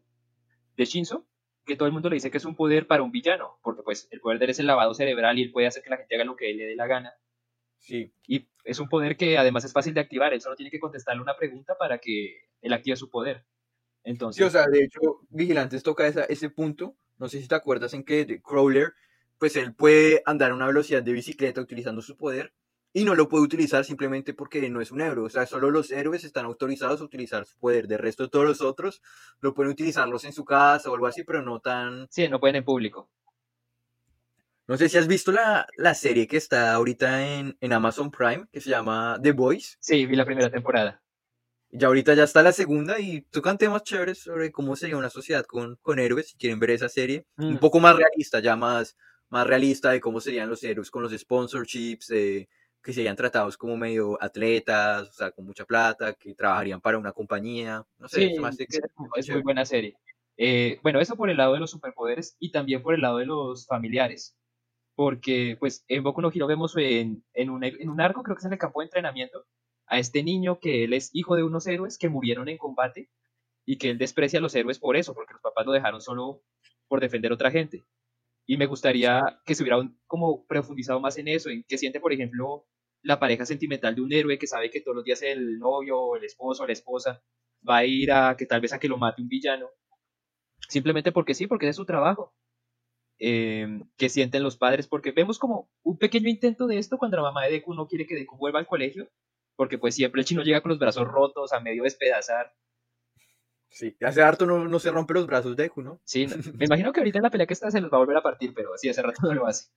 de 0.77 0.85
Shinzo, 0.85 1.25
que 1.65 1.75
todo 1.75 1.87
el 1.87 1.93
mundo 1.93 2.07
le 2.07 2.17
dice 2.17 2.29
que 2.29 2.37
es 2.37 2.45
un 2.45 2.55
poder 2.55 2.85
para 2.85 3.01
un 3.01 3.11
villano, 3.11 3.57
porque 3.63 3.81
pues 3.81 4.07
el 4.11 4.21
poder 4.21 4.37
de 4.37 4.45
él 4.45 4.51
es 4.51 4.59
el 4.59 4.67
lavado 4.67 4.93
cerebral 4.93 5.39
y 5.39 5.41
él 5.41 5.51
puede 5.51 5.65
hacer 5.65 5.81
que 5.81 5.89
la 5.89 5.97
gente 5.97 6.13
haga 6.13 6.23
lo 6.23 6.35
que 6.35 6.51
él 6.51 6.57
le 6.57 6.65
dé 6.67 6.75
la 6.75 6.85
gana. 6.85 7.15
Sí. 7.79 8.13
Y 8.27 8.47
es 8.63 8.79
un 8.79 8.89
poder 8.89 9.17
que 9.17 9.39
además 9.39 9.65
es 9.65 9.73
fácil 9.73 9.95
de 9.95 10.01
activar, 10.01 10.35
él 10.35 10.41
solo 10.41 10.55
tiene 10.55 10.69
que 10.69 10.79
contestarle 10.79 11.23
una 11.23 11.35
pregunta 11.35 11.75
para 11.79 11.97
que 11.97 12.47
él 12.61 12.73
active 12.73 12.95
su 12.95 13.09
poder. 13.09 13.43
Entonces, 14.07 14.37
sí, 14.37 14.43
o 14.43 14.49
sea, 14.49 14.67
de 14.67 14.83
hecho, 14.83 14.99
Vigilantes 15.29 15.83
toca 15.83 16.07
ese 16.07 16.49
punto, 16.49 16.95
no 17.17 17.27
sé 17.27 17.41
si 17.41 17.47
te 17.49 17.55
acuerdas 17.55 17.93
en 17.93 18.05
que 18.05 18.41
Crawler, 18.41 18.93
pues 19.37 19.57
él 19.57 19.75
puede 19.75 20.23
andar 20.25 20.51
a 20.51 20.55
una 20.55 20.65
velocidad 20.65 21.03
de 21.03 21.11
bicicleta 21.11 21.59
utilizando 21.59 22.01
su 22.01 22.15
poder, 22.15 22.53
y 22.93 23.03
no 23.03 23.15
lo 23.15 23.27
puede 23.27 23.43
utilizar 23.43 23.83
simplemente 23.83 24.33
porque 24.33 24.69
no 24.69 24.79
es 24.79 24.91
un 24.91 25.01
héroe. 25.01 25.25
O 25.25 25.29
sea, 25.29 25.45
solo 25.45 25.69
los 25.71 25.91
héroes 25.91 26.23
están 26.23 26.45
autorizados 26.45 27.01
a 27.01 27.03
utilizar 27.03 27.45
su 27.45 27.59
poder. 27.59 27.87
De 27.87 27.97
resto, 27.97 28.29
todos 28.29 28.45
los 28.45 28.61
otros 28.61 29.01
lo 29.41 29.53
pueden 29.53 29.73
utilizarlos 29.73 30.23
en 30.23 30.31
su 30.31 30.45
casa 30.45 30.89
o 30.89 30.93
algo 30.95 31.05
así, 31.05 31.23
pero 31.23 31.43
no 31.43 31.59
tan. 31.59 32.07
Sí, 32.09 32.29
no 32.29 32.39
pueden 32.39 32.55
en 32.55 32.63
público. 32.63 33.09
No 34.67 34.77
sé 34.77 34.87
si 34.87 34.97
has 34.97 35.07
visto 35.07 35.33
la, 35.33 35.93
serie 35.93 36.27
que 36.27 36.37
está 36.37 36.73
ahorita 36.73 37.27
en, 37.27 37.57
en, 37.59 37.73
Amazon 37.73 38.09
Prime, 38.09 38.47
que 38.51 38.61
se 38.61 38.69
llama 38.69 39.19
The 39.21 39.33
Boys. 39.33 39.77
Sí, 39.79 40.05
vi 40.05 40.15
la 40.15 40.25
primera 40.25 40.49
temporada. 40.49 41.03
Ya 41.69 41.87
ahorita 41.87 42.13
ya 42.13 42.23
está 42.23 42.41
la 42.41 42.51
segunda 42.51 42.99
y 42.99 43.21
tocan 43.21 43.57
temas 43.57 43.83
chéveres 43.83 44.19
sobre 44.19 44.51
cómo 44.51 44.75
sería 44.75 44.97
una 44.97 45.09
sociedad 45.09 45.45
con, 45.45 45.75
con 45.81 45.99
héroes, 45.99 46.29
si 46.29 46.37
quieren 46.37 46.59
ver 46.59 46.71
esa 46.71 46.89
serie. 46.89 47.25
Un 47.37 47.55
mm. 47.55 47.59
poco 47.59 47.79
más 47.79 47.95
realista, 47.95 48.39
ya 48.39 48.55
más, 48.55 48.97
más 49.29 49.45
realista 49.45 49.91
de 49.91 49.99
cómo 49.99 50.21
serían 50.21 50.49
los 50.49 50.63
héroes 50.63 50.89
con 50.89 51.03
los 51.03 51.11
sponsorships, 51.11 52.07
que 52.07 52.93
serían 52.93 53.17
tratados 53.17 53.57
como 53.57 53.75
medio 53.75 54.17
atletas, 54.21 55.09
o 55.09 55.13
sea, 55.13 55.31
con 55.31 55.45
mucha 55.45 55.65
plata, 55.65 56.13
que 56.13 56.33
trabajarían 56.33 56.79
para 56.79 56.97
una 56.97 57.11
compañía. 57.11 57.83
No 57.97 58.07
sé, 58.07 58.31
es, 58.31 58.39
más 58.39 58.55
de 58.55 58.65
que 58.65 58.79
es 59.17 59.29
muy 59.29 59.41
buena 59.41 59.65
serie. 59.65 59.97
Eh, 60.37 60.79
bueno, 60.83 61.01
eso 61.01 61.17
por 61.17 61.29
el 61.29 61.37
lado 61.37 61.53
de 61.53 61.59
los 61.59 61.71
superpoderes 61.71 62.37
y 62.39 62.51
también 62.51 62.81
por 62.81 62.93
el 62.93 63.01
lado 63.01 63.17
de 63.17 63.25
los 63.25 63.65
familiares 63.65 64.37
porque 64.97 65.55
pues 65.59 65.85
en 65.87 66.03
Boku 66.03 66.21
no 66.21 66.31
Hero 66.33 66.47
vemos 66.47 66.75
en, 66.75 67.23
en, 67.35 67.51
un, 67.51 67.63
en 67.63 67.87
un 67.87 68.01
arco, 68.01 68.23
creo 68.23 68.35
que 68.35 68.39
es 68.39 68.45
en 68.45 68.53
el 68.53 68.57
campo 68.57 68.79
de 68.79 68.85
entrenamiento, 68.85 69.45
a 69.87 69.99
este 69.99 70.23
niño 70.23 70.59
que 70.59 70.83
él 70.83 70.93
es 70.93 71.09
hijo 71.13 71.35
de 71.35 71.43
unos 71.43 71.67
héroes 71.67 71.97
que 71.97 72.09
murieron 72.09 72.49
en 72.49 72.57
combate 72.57 73.09
y 73.65 73.77
que 73.77 73.89
él 73.89 73.97
desprecia 73.97 74.39
a 74.39 74.41
los 74.41 74.55
héroes 74.55 74.79
por 74.79 74.95
eso, 74.95 75.13
porque 75.13 75.33
los 75.33 75.41
papás 75.41 75.65
lo 75.65 75.71
dejaron 75.71 76.01
solo 76.01 76.43
por 76.87 77.01
defender 77.01 77.31
a 77.31 77.35
otra 77.35 77.51
gente. 77.51 77.85
Y 78.45 78.57
me 78.57 78.65
gustaría 78.65 79.41
que 79.45 79.55
se 79.55 79.63
hubiera 79.63 79.77
como 80.05 80.45
profundizado 80.45 80.99
más 80.99 81.17
en 81.17 81.27
eso, 81.27 81.49
en 81.49 81.63
que 81.67 81.77
siente, 81.77 81.99
por 81.99 82.13
ejemplo, 82.13 82.65
la 83.01 83.19
pareja 83.19 83.45
sentimental 83.45 83.95
de 83.95 84.01
un 84.01 84.13
héroe 84.13 84.39
que 84.39 84.47
sabe 84.47 84.69
que 84.69 84.81
todos 84.81 84.95
los 84.95 85.05
días 85.05 85.21
el 85.21 85.59
novio, 85.59 86.15
el 86.15 86.23
esposo, 86.23 86.65
la 86.65 86.73
esposa 86.73 87.21
va 87.67 87.77
a 87.77 87.85
ir 87.85 88.11
a 88.11 88.35
que 88.37 88.45
tal 88.45 88.61
vez 88.61 88.73
a 88.73 88.79
que 88.79 88.87
lo 88.87 88.97
mate 88.97 89.21
un 89.21 89.27
villano, 89.27 89.69
simplemente 90.69 91.11
porque 91.11 91.33
sí, 91.33 91.47
porque 91.47 91.67
es 91.67 91.75
su 91.75 91.85
trabajo. 91.85 92.33
Em, 93.19 93.83
que 93.97 94.09
sienten 94.09 94.43
los 94.43 94.57
padres, 94.57 94.87
porque 94.87 95.11
vemos 95.11 95.39
como 95.39 95.71
un 95.81 95.97
pequeño 95.97 96.29
intento 96.29 96.67
de 96.67 96.77
esto 96.77 96.99
cuando 96.99 97.17
la 97.17 97.23
mamá 97.23 97.45
de 97.45 97.51
Deku 97.51 97.73
no 97.73 97.87
quiere 97.87 98.05
que 98.05 98.13
Deku 98.13 98.37
vuelva 98.37 98.59
al 98.59 98.67
colegio, 98.67 99.09
porque 99.57 99.77
pues 99.77 99.95
siempre 99.95 100.21
el 100.21 100.25
chino 100.25 100.43
llega 100.43 100.61
con 100.61 100.69
los 100.69 100.79
brazos 100.79 101.05
rotos, 101.05 101.51
a 101.51 101.59
medio 101.59 101.83
despedazar. 101.83 102.53
Sí, 103.69 103.97
hace 104.01 104.21
harto 104.21 104.45
no, 104.45 104.65
no 104.65 104.79
se 104.79 104.91
rompe 104.91 105.13
los 105.13 105.27
brazos 105.27 105.57
Deku, 105.57 105.81
¿no? 105.81 105.99
Sí, 106.05 106.25
me 106.53 106.65
imagino 106.65 106.93
que 106.93 107.01
ahorita 107.01 107.19
en 107.19 107.23
la 107.23 107.29
pelea 107.29 107.47
que 107.47 107.53
está 107.53 107.69
se 107.69 107.81
los 107.81 107.91
va 107.91 107.97
a 107.97 107.99
volver 107.99 108.15
a 108.15 108.23
partir, 108.23 108.53
pero 108.53 108.73
así 108.73 108.87
hace 108.87 109.01
rato 109.01 109.19
no 109.23 109.33
lo 109.33 109.45
hace. 109.45 109.67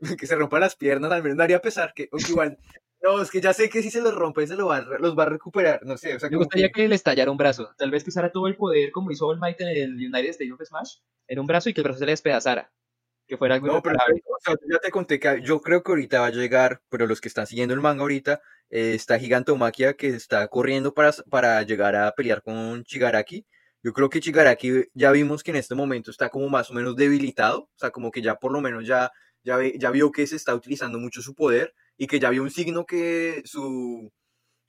que 0.18 0.26
se 0.26 0.36
rompan 0.36 0.60
las 0.60 0.76
piernas, 0.76 1.10
al 1.10 1.22
menos 1.22 1.38
daría 1.38 1.62
pesar, 1.62 1.94
que 1.94 2.10
igual 2.28 2.58
no, 3.04 3.20
es 3.20 3.30
que 3.30 3.42
ya 3.42 3.52
sé 3.52 3.68
que 3.68 3.82
si 3.82 3.90
se 3.90 4.00
los 4.00 4.14
rompe, 4.14 4.46
se 4.46 4.56
lo 4.56 4.68
va, 4.68 4.80
los 4.80 5.16
va 5.16 5.24
a 5.24 5.28
recuperar. 5.28 5.84
No 5.84 5.98
sé, 5.98 6.16
o 6.16 6.18
sea, 6.18 6.30
Me 6.30 6.38
gustaría 6.38 6.70
que... 6.70 6.88
le 6.88 6.94
estallara 6.94 7.30
un 7.30 7.36
brazo. 7.36 7.74
Tal 7.76 7.90
vez 7.90 8.02
que 8.02 8.08
usara 8.08 8.32
todo 8.32 8.46
el 8.46 8.56
poder, 8.56 8.92
como 8.92 9.10
hizo 9.10 9.26
All 9.26 9.38
Might 9.38 9.60
en 9.60 9.68
el 9.68 9.94
United 9.94 10.30
States 10.30 10.52
of 10.52 10.62
Smash, 10.66 10.96
en 11.28 11.38
un 11.38 11.46
brazo 11.46 11.68
y 11.68 11.74
que 11.74 11.82
el 11.82 11.84
brazo 11.84 11.98
se 11.98 12.06
le 12.06 12.12
despedazara. 12.12 12.72
Que 13.26 13.36
fuera 13.36 13.54
algo. 13.54 13.66
No, 13.68 13.82
pero 13.82 13.96
ya 14.70 14.78
te 14.78 14.90
conté 14.90 15.18
que 15.18 15.40
yo 15.42 15.60
creo 15.60 15.82
que 15.82 15.92
ahorita 15.92 16.20
va 16.20 16.26
a 16.26 16.30
llegar, 16.30 16.82
pero 16.88 17.06
los 17.06 17.20
que 17.20 17.28
están 17.28 17.46
siguiendo 17.46 17.74
el 17.74 17.80
manga 17.80 18.02
ahorita, 18.02 18.40
eh, 18.70 18.94
está 18.94 19.18
Gigantomaquia 19.18 19.94
que 19.94 20.08
está 20.08 20.46
corriendo 20.48 20.94
para, 20.94 21.12
para 21.30 21.62
llegar 21.62 21.96
a 21.96 22.12
pelear 22.12 22.42
con 22.42 22.84
Chigaraki. 22.84 23.46
Yo 23.82 23.92
creo 23.92 24.08
que 24.10 24.20
Chigaraki 24.20 24.86
ya 24.94 25.12
vimos 25.12 25.42
que 25.42 25.50
en 25.50 25.58
este 25.58 25.74
momento 25.74 26.10
está 26.10 26.28
como 26.30 26.48
más 26.48 26.70
o 26.70 26.74
menos 26.74 26.96
debilitado, 26.96 27.60
o 27.62 27.78
sea, 27.78 27.90
como 27.90 28.10
que 28.10 28.22
ya 28.22 28.36
por 28.36 28.52
lo 28.52 28.60
menos 28.60 28.86
ya, 28.86 29.10
ya, 29.42 29.58
ya 29.78 29.90
vio 29.90 30.10
que 30.10 30.26
se 30.26 30.36
está 30.36 30.54
utilizando 30.54 30.98
mucho 30.98 31.22
su 31.22 31.34
poder 31.34 31.74
y 31.96 32.06
que 32.06 32.18
ya 32.18 32.30
vio 32.30 32.42
un 32.42 32.50
signo 32.50 32.86
que 32.86 33.42
su, 33.44 34.10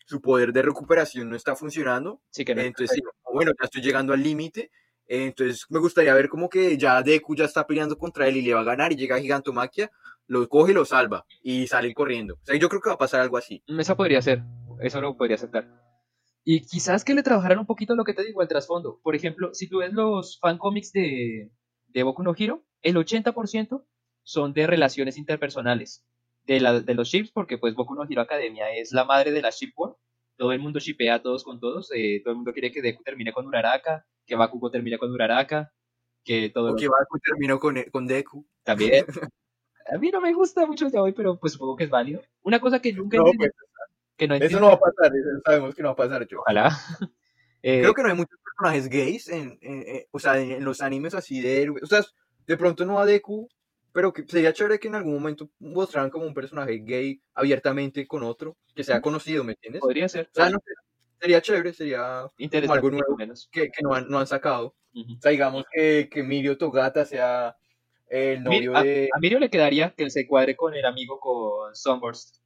su 0.05 0.21
poder 0.21 0.53
de 0.53 0.61
recuperación 0.61 1.29
no 1.29 1.35
está 1.35 1.55
funcionando. 1.55 2.21
Sí, 2.29 2.45
que 2.45 2.53
Entonces, 2.53 2.99
bueno, 3.33 3.51
ya 3.59 3.65
estoy 3.65 3.81
llegando 3.81 4.13
al 4.13 4.23
límite. 4.23 4.71
Entonces, 5.07 5.65
me 5.69 5.79
gustaría 5.79 6.13
ver 6.13 6.29
como 6.29 6.49
que 6.49 6.77
ya 6.77 7.01
Deku 7.01 7.35
ya 7.35 7.45
está 7.45 7.65
peleando 7.67 7.97
contra 7.97 8.27
él 8.27 8.37
y 8.37 8.41
le 8.41 8.53
va 8.53 8.61
a 8.61 8.65
ganar 8.65 8.91
y 8.91 8.95
llega 8.95 9.19
Gigantomaquia, 9.19 9.91
lo 10.27 10.47
coge 10.49 10.71
y 10.71 10.75
lo 10.75 10.85
salva 10.85 11.25
y 11.41 11.67
sale 11.67 11.93
corriendo. 11.93 12.35
O 12.35 12.45
sea, 12.45 12.55
yo 12.55 12.69
creo 12.69 12.81
que 12.81 12.89
va 12.89 12.95
a 12.95 12.99
pasar 12.99 13.21
algo 13.21 13.37
así. 13.37 13.63
Esa 13.67 13.95
podría 13.95 14.21
ser, 14.21 14.43
eso 14.81 15.01
lo 15.01 15.15
podría 15.15 15.35
aceptar. 15.35 15.67
Y 16.43 16.61
quizás 16.61 17.03
que 17.03 17.15
le 17.15 17.23
trabajaran 17.23 17.59
un 17.59 17.65
poquito 17.65 17.95
lo 17.95 18.03
que 18.03 18.13
te 18.13 18.23
digo 18.23 18.41
al 18.41 18.47
trasfondo. 18.47 18.99
Por 19.01 19.15
ejemplo, 19.15 19.53
si 19.53 19.67
tú 19.67 19.79
ves 19.79 19.93
los 19.93 20.39
fan 20.39 20.57
cómics 20.57 20.91
de, 20.91 21.51
de 21.87 22.03
Boku 22.03 22.23
no 22.23 22.35
Hero, 22.37 22.63
el 22.81 22.95
80% 22.95 23.83
son 24.23 24.53
de 24.53 24.67
relaciones 24.67 25.17
interpersonales 25.17 26.03
de, 26.45 26.59
la, 26.59 26.79
de 26.81 26.93
los 26.93 27.07
ships, 27.07 27.31
porque 27.31 27.57
pues 27.57 27.73
Boku 27.73 27.95
no 27.95 28.05
Hero 28.07 28.21
Academia 28.21 28.69
es 28.75 28.91
la 28.91 29.05
madre 29.05 29.31
de 29.31 29.41
la 29.41 29.49
Ship 29.49 29.71
World, 29.75 29.95
todo 30.37 30.51
el 30.51 30.59
mundo 30.59 30.79
shipea 30.79 31.15
a 31.15 31.21
todos 31.21 31.43
con 31.43 31.59
todos. 31.59 31.91
eh, 31.93 32.21
todo 32.23 32.31
el 32.31 32.35
mundo 32.37 32.53
quiere 32.53 32.71
que 32.71 32.81
Deku 32.81 33.03
termine 33.03 33.31
con 33.33 33.45
Uraraka, 33.47 34.05
que 34.25 34.35
Bakugo 34.35 34.69
termine 34.71 34.97
con 34.97 35.11
Uraraka, 35.11 35.71
que 36.23 36.49
todo 36.49 36.71
O 36.73 36.75
que 36.75 36.87
Baku 36.87 37.19
terminó 37.19 37.59
con, 37.59 37.81
con 37.91 38.07
Deku. 38.07 38.45
también. 38.63 39.05
A 39.93 39.97
mí 39.99 40.09
no 40.09 40.19
me 40.19 40.33
gusta 40.33 40.65
mucho 40.65 40.87
el 40.87 40.91
de 40.91 40.97
hoy, 40.99 41.11
pero 41.13 41.37
pues 41.37 41.53
supongo 41.53 41.75
que 41.75 41.83
es 41.83 41.89
válido. 41.91 42.21
Una 42.41 42.59
cosa 42.59 42.81
que 42.81 42.91
nunca 42.91 43.17
No, 43.17 43.23
entendí, 43.27 43.37
pues, 43.37 43.51
que 44.17 44.27
no 44.27 44.33
eso 44.35 44.59
no 44.59 44.67
va 44.69 44.73
a 44.73 44.79
pasar, 44.79 45.11
eso 45.15 45.29
sabemos 45.45 45.75
que 45.75 45.81
no 45.83 45.89
va 45.89 45.93
a 45.93 45.95
pasar, 45.95 46.27
yo. 46.27 46.39
ojalá. 46.39 46.69
Eh, 47.67 47.79
Creo 47.81 47.95
que 47.95 48.03
no 48.03 48.09
hay 48.09 48.15
muchos 48.15 48.37
personajes 48.43 48.87
gays 48.89 49.27
en, 49.27 49.57
en- 49.59 49.83
en- 49.87 50.03
o 50.11 50.19
sea, 50.19 50.39
en, 50.39 50.51
en 50.51 50.63
los 50.63 50.81
animes 50.81 51.15
así 51.15 51.41
de 51.41 51.63
héroes. 51.63 51.81
O 51.81 51.87
sea, 51.87 52.01
de 52.45 52.57
pronto 52.57 52.85
no 52.85 52.99
a 52.99 53.07
Deku, 53.07 53.49
pero 53.95 54.11
que 54.11 54.25
sería 54.27 54.51
chévere 54.51 54.77
que 54.77 54.89
en 54.89 54.95
algún 54.95 55.13
momento 55.13 55.49
mostraran 55.57 56.09
como 56.09 56.25
un 56.25 56.33
personaje 56.33 56.79
gay 56.79 57.21
abiertamente 57.33 58.05
con 58.05 58.23
otro, 58.23 58.57
que 58.75 58.83
sea 58.83 58.99
conocido, 58.99 59.45
¿me 59.45 59.53
entiendes? 59.53 59.81
O 59.81 59.85
podría 59.85 60.09
ser 60.09 60.29
sea, 60.33 60.49
no 60.49 60.57
sería 61.17 61.41
chévere, 61.41 61.71
sería 61.71 62.29
interesante, 62.37 62.77
algo 62.77 62.91
nuevo. 62.91 63.15
menos. 63.15 63.47
que, 63.49 63.71
que 63.71 63.81
no, 63.81 63.93
han, 63.93 64.09
no 64.09 64.19
han 64.19 64.27
sacado. 64.27 64.75
O 64.93 65.21
sea, 65.21 65.31
digamos 65.31 65.63
que, 65.71 66.09
que 66.11 66.23
Mirio 66.23 66.57
Togata 66.57 67.05
sea 67.05 67.55
el 68.09 68.43
novio 68.43 68.75
a, 68.75 68.83
de... 68.83 69.07
a 69.13 69.19
Mirio 69.19 69.39
le 69.39 69.49
quedaría 69.49 69.93
que 69.95 70.09
se 70.09 70.27
cuadre 70.27 70.57
con 70.57 70.73
el 70.73 70.85
amigo 70.85 71.17
con 71.21 71.73
Sunburst. 71.73 72.39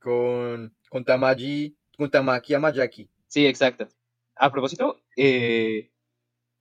con, 0.00 0.74
con 0.88 1.04
Tamaji, 1.04 1.76
con 1.98 2.10
Tamaki 2.10 2.54
Amayaki. 2.54 3.10
Sí, 3.28 3.46
exacto. 3.46 3.88
A 4.36 4.50
propósito, 4.50 5.02
eh, 5.18 5.90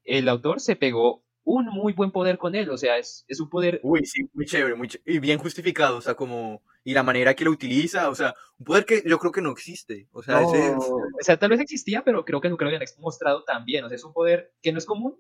el 0.04 0.28
autor 0.28 0.60
se 0.60 0.76
pegó 0.76 1.24
un 1.44 1.66
muy 1.68 1.94
buen 1.94 2.12
poder 2.12 2.38
con 2.38 2.56
él, 2.56 2.70
o 2.70 2.78
sea, 2.78 2.98
es, 2.98 3.26
es 3.28 3.40
un 3.40 3.50
poder 3.50 3.82
Uy, 3.84 4.06
sí, 4.06 4.30
muy 4.34 4.46
chévere, 4.46 4.76
muy 4.76 4.88
ché- 4.88 5.02
y 5.06 5.18
bien 5.20 5.40
justificado, 5.40 5.98
o 5.98 6.02
sea, 6.02 6.14
como, 6.16 6.62
y 6.84 6.94
la 6.94 7.02
manera 7.04 7.34
que 7.36 7.44
lo 7.46 7.52
utiliza, 7.52 8.10
o 8.10 8.16
sea, 8.16 8.36
un 8.60 8.66
poder 8.66 8.86
que 8.86 9.02
yo 9.06 9.18
creo 9.18 9.32
que 9.32 9.42
no 9.42 9.52
existe, 9.52 10.08
o 10.12 10.22
sea, 10.22 10.40
No, 10.40 10.44
ese, 10.44 10.78
o 11.20 11.24
sea, 11.24 11.38
tal 11.38 11.50
vez 11.50 11.60
existía, 11.60 12.04
pero 12.04 12.24
creo 12.26 12.40
que 12.42 12.50
nunca 12.50 12.64
lo 12.66 12.70
habían 12.70 12.84
mostrado 13.00 13.44
tan 13.44 13.66
bien. 13.66 13.84
O 13.84 13.90
sea, 13.90 13.96
es 13.96 14.04
un 14.04 14.14
poder 14.14 14.54
que 14.62 14.72
no 14.72 14.78
es 14.78 14.86
común 14.86 15.18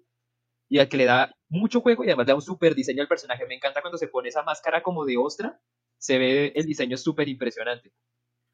y 0.69 0.79
al 0.79 0.89
que 0.89 0.97
le 0.97 1.05
da 1.05 1.35
mucho 1.49 1.81
juego 1.81 2.03
y 2.05 2.07
además 2.07 2.27
le 2.27 2.31
da 2.33 2.35
un 2.37 2.41
súper 2.43 2.75
diseño 2.75 3.01
al 3.03 3.09
personaje. 3.09 3.45
Me 3.47 3.55
encanta 3.55 3.81
cuando 3.81 3.97
se 3.99 4.09
pone 4.09 4.29
esa 4.29 4.43
máscara 4.43 4.83
como 4.83 5.05
de 5.05 5.17
ostra. 5.17 5.61
Se 5.99 6.17
ve 6.19 6.53
el 6.55 6.65
diseño 6.67 6.97
súper 6.97 7.29
impresionante. 7.29 7.93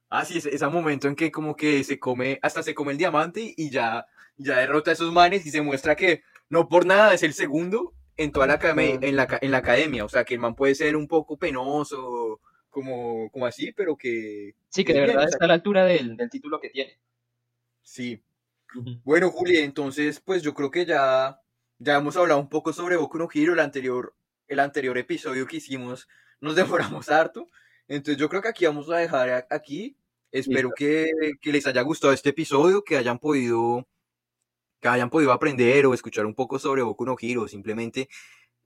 ah, 0.10 0.26
sí, 0.26 0.38
ese, 0.38 0.54
ese 0.56 0.68
momento 0.68 1.08
en 1.08 1.16
que 1.16 1.32
como 1.32 1.56
que 1.56 1.84
se 1.84 2.00
come, 2.00 2.40
hasta 2.42 2.64
se 2.64 2.74
come 2.76 2.92
el 2.94 2.98
diamante 2.98 3.54
y 3.58 3.70
ya, 3.70 4.06
ya 4.38 4.58
derrota 4.60 4.92
a 4.92 4.94
esos 4.94 5.12
manes 5.14 5.46
y 5.46 5.52
se 5.52 5.62
muestra 5.62 5.96
que 5.96 6.24
no 6.50 6.68
por 6.70 6.86
nada 6.86 7.14
es 7.14 7.24
el 7.24 7.34
segundo 7.34 7.94
en 8.16 8.32
toda 8.32 8.48
la, 8.48 8.54
academia, 8.54 9.00
en 9.02 9.16
la, 9.16 9.28
en 9.42 9.52
la 9.52 9.58
academia, 9.58 10.04
o 10.06 10.10
sea, 10.10 10.26
que 10.26 10.34
el 10.34 10.40
man 10.40 10.56
puede 10.56 10.74
ser 10.76 10.96
un 10.96 11.08
poco 11.08 11.38
penoso, 11.38 12.42
como, 12.70 13.30
como 13.32 13.46
así, 13.46 13.72
pero 13.74 13.96
que, 13.96 14.56
Sí, 14.70 14.84
que 14.84 14.94
de 14.94 15.00
Bien, 15.00 15.08
verdad 15.10 15.24
exacto. 15.24 15.36
está 15.36 15.46
a 15.46 15.48
la 15.48 15.54
altura 15.56 15.86
del, 15.86 16.18
del 16.18 16.30
título 16.30 16.60
que 16.60 16.70
tiene. 16.70 17.00
sí, 17.82 18.22
Bueno, 19.04 19.32
Juli, 19.32 19.58
entonces, 19.58 20.20
pues 20.20 20.44
yo 20.44 20.54
creo 20.54 20.72
que 20.72 20.86
ya, 20.86 21.42
ya 21.80 21.98
hemos 21.98 22.18
hablado 22.18 22.40
un 22.40 22.50
poco 22.50 22.74
sobre 22.74 22.98
Boku 22.98 23.18
no 23.18 23.28
Hero, 23.34 23.54
el 23.54 23.60
anterior, 23.60 24.16
el 24.48 24.60
anterior 24.60 24.98
episodio 24.98 25.48
que 25.48 25.58
hicimos, 25.58 26.08
nos 26.42 26.56
demoramos 26.96 27.10
harto. 27.10 27.48
Entonces 27.88 28.20
yo 28.20 28.30
creo 28.30 28.42
que 28.42 28.50
aquí 28.50 28.66
vamos 28.66 28.90
a 28.90 28.98
dejar 28.98 29.48
aquí. 29.50 29.98
Espero 30.32 30.72
que, 30.76 31.10
que 31.42 31.52
les 31.52 31.66
haya 31.68 31.82
gustado 31.82 32.14
este 32.14 32.30
episodio, 32.30 32.84
que 32.84 32.98
hayan 32.98 33.18
podido, 33.18 33.88
que 34.80 34.88
hayan 34.88 35.10
podido 35.10 35.32
aprender 35.32 35.86
o 35.86 35.94
escuchar 35.94 36.26
un 36.26 36.36
poco 36.36 36.60
sobre 36.60 36.82
Boku 36.84 37.06
no 37.06 37.16
Hero, 37.20 37.48
simplemente 37.48 38.10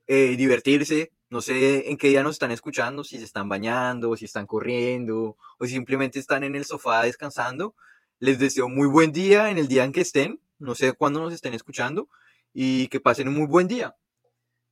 eh, 0.07 0.35
divertirse. 0.35 1.11
No 1.29 1.41
sé 1.41 1.89
en 1.89 1.97
qué 1.97 2.09
día 2.09 2.23
nos 2.23 2.33
están 2.33 2.51
escuchando, 2.51 3.03
si 3.03 3.17
se 3.17 3.23
están 3.23 3.47
bañando, 3.47 4.15
si 4.17 4.25
están 4.25 4.45
corriendo, 4.45 5.37
o 5.57 5.65
si 5.65 5.71
simplemente 5.71 6.19
están 6.19 6.43
en 6.43 6.55
el 6.55 6.65
sofá 6.65 7.03
descansando. 7.03 7.75
Les 8.19 8.37
deseo 8.37 8.67
muy 8.67 8.87
buen 8.87 9.11
día 9.13 9.49
en 9.49 9.57
el 9.57 9.67
día 9.67 9.85
en 9.85 9.93
que 9.93 10.01
estén. 10.01 10.41
No 10.59 10.75
sé 10.75 10.93
cuándo 10.93 11.21
nos 11.21 11.33
estén 11.33 11.53
escuchando. 11.53 12.09
Y 12.53 12.87
que 12.89 12.99
pasen 12.99 13.29
un 13.29 13.35
muy 13.35 13.47
buen 13.47 13.67
día. 13.67 13.95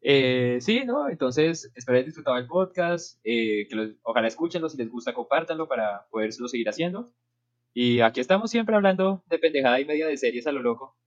Eh, 0.02 0.60
sí, 0.62 0.84
¿no? 0.86 1.10
Entonces, 1.10 1.72
espero 1.76 1.96
hayan 1.96 2.06
disfrutado 2.08 2.38
el 2.38 2.48
podcast. 2.48 3.18
eh, 3.24 3.68
ojalá 4.04 4.28
escúchenlo. 4.28 4.68
Si 4.68 4.78
les 4.78 4.90
gusta, 4.90 5.14
compártanlo 5.14 5.68
para 5.68 6.08
poderlo 6.10 6.48
seguir 6.50 6.68
haciendo. 6.68 7.12
Y 7.74 8.02
aquí 8.02 8.20
estamos 8.20 8.52
siempre 8.52 8.76
hablando 8.76 9.24
de 9.28 9.40
pendejada 9.40 9.80
y 9.80 9.86
media 9.86 10.08
de 10.08 10.18
series 10.18 10.46
a 10.48 10.52
lo 10.52 10.62
loco. 10.62 10.98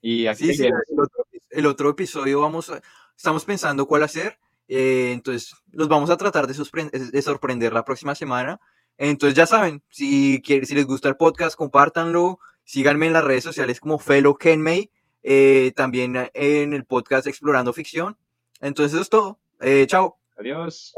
Y 0.00 0.26
aquí 0.26 0.54
Sí, 0.54 0.64
el, 0.66 0.72
otro, 0.98 1.26
el 1.50 1.66
otro 1.66 1.90
episodio 1.90 2.40
vamos 2.40 2.70
a- 2.70 2.80
estamos 3.16 3.44
pensando 3.44 3.86
cuál 3.86 4.02
hacer. 4.02 4.38
eh, 4.72 5.10
entonces, 5.12 5.54
los 5.72 5.88
vamos 5.88 6.10
a 6.10 6.16
tratar 6.16 6.46
de, 6.46 6.54
sorpre- 6.54 6.90
de 6.90 7.22
sorprender 7.22 7.72
la 7.72 7.84
próxima 7.84 8.14
semana. 8.14 8.60
Entonces, 8.98 9.34
ya 9.36 9.46
saben, 9.46 9.82
si, 9.88 10.40
quieren, 10.44 10.64
si 10.66 10.74
les 10.74 10.86
gusta 10.86 11.08
el 11.08 11.16
podcast, 11.16 11.56
compártanlo. 11.56 12.38
Síganme 12.64 13.06
en 13.08 13.12
las 13.14 13.24
redes 13.24 13.42
sociales 13.44 13.80
como 13.80 13.98
Fellow 13.98 14.36
Kenmay. 14.36 14.90
eh, 15.22 15.72
también 15.76 16.16
en 16.34 16.72
el 16.72 16.84
podcast 16.86 17.26
Explorando 17.26 17.72
Ficción. 17.72 18.16
Entonces, 18.60 18.92
eso 18.94 19.02
es 19.02 19.08
todo. 19.10 19.38
Eh, 19.60 19.86
chao. 19.88 20.18
Adiós. 20.38 20.94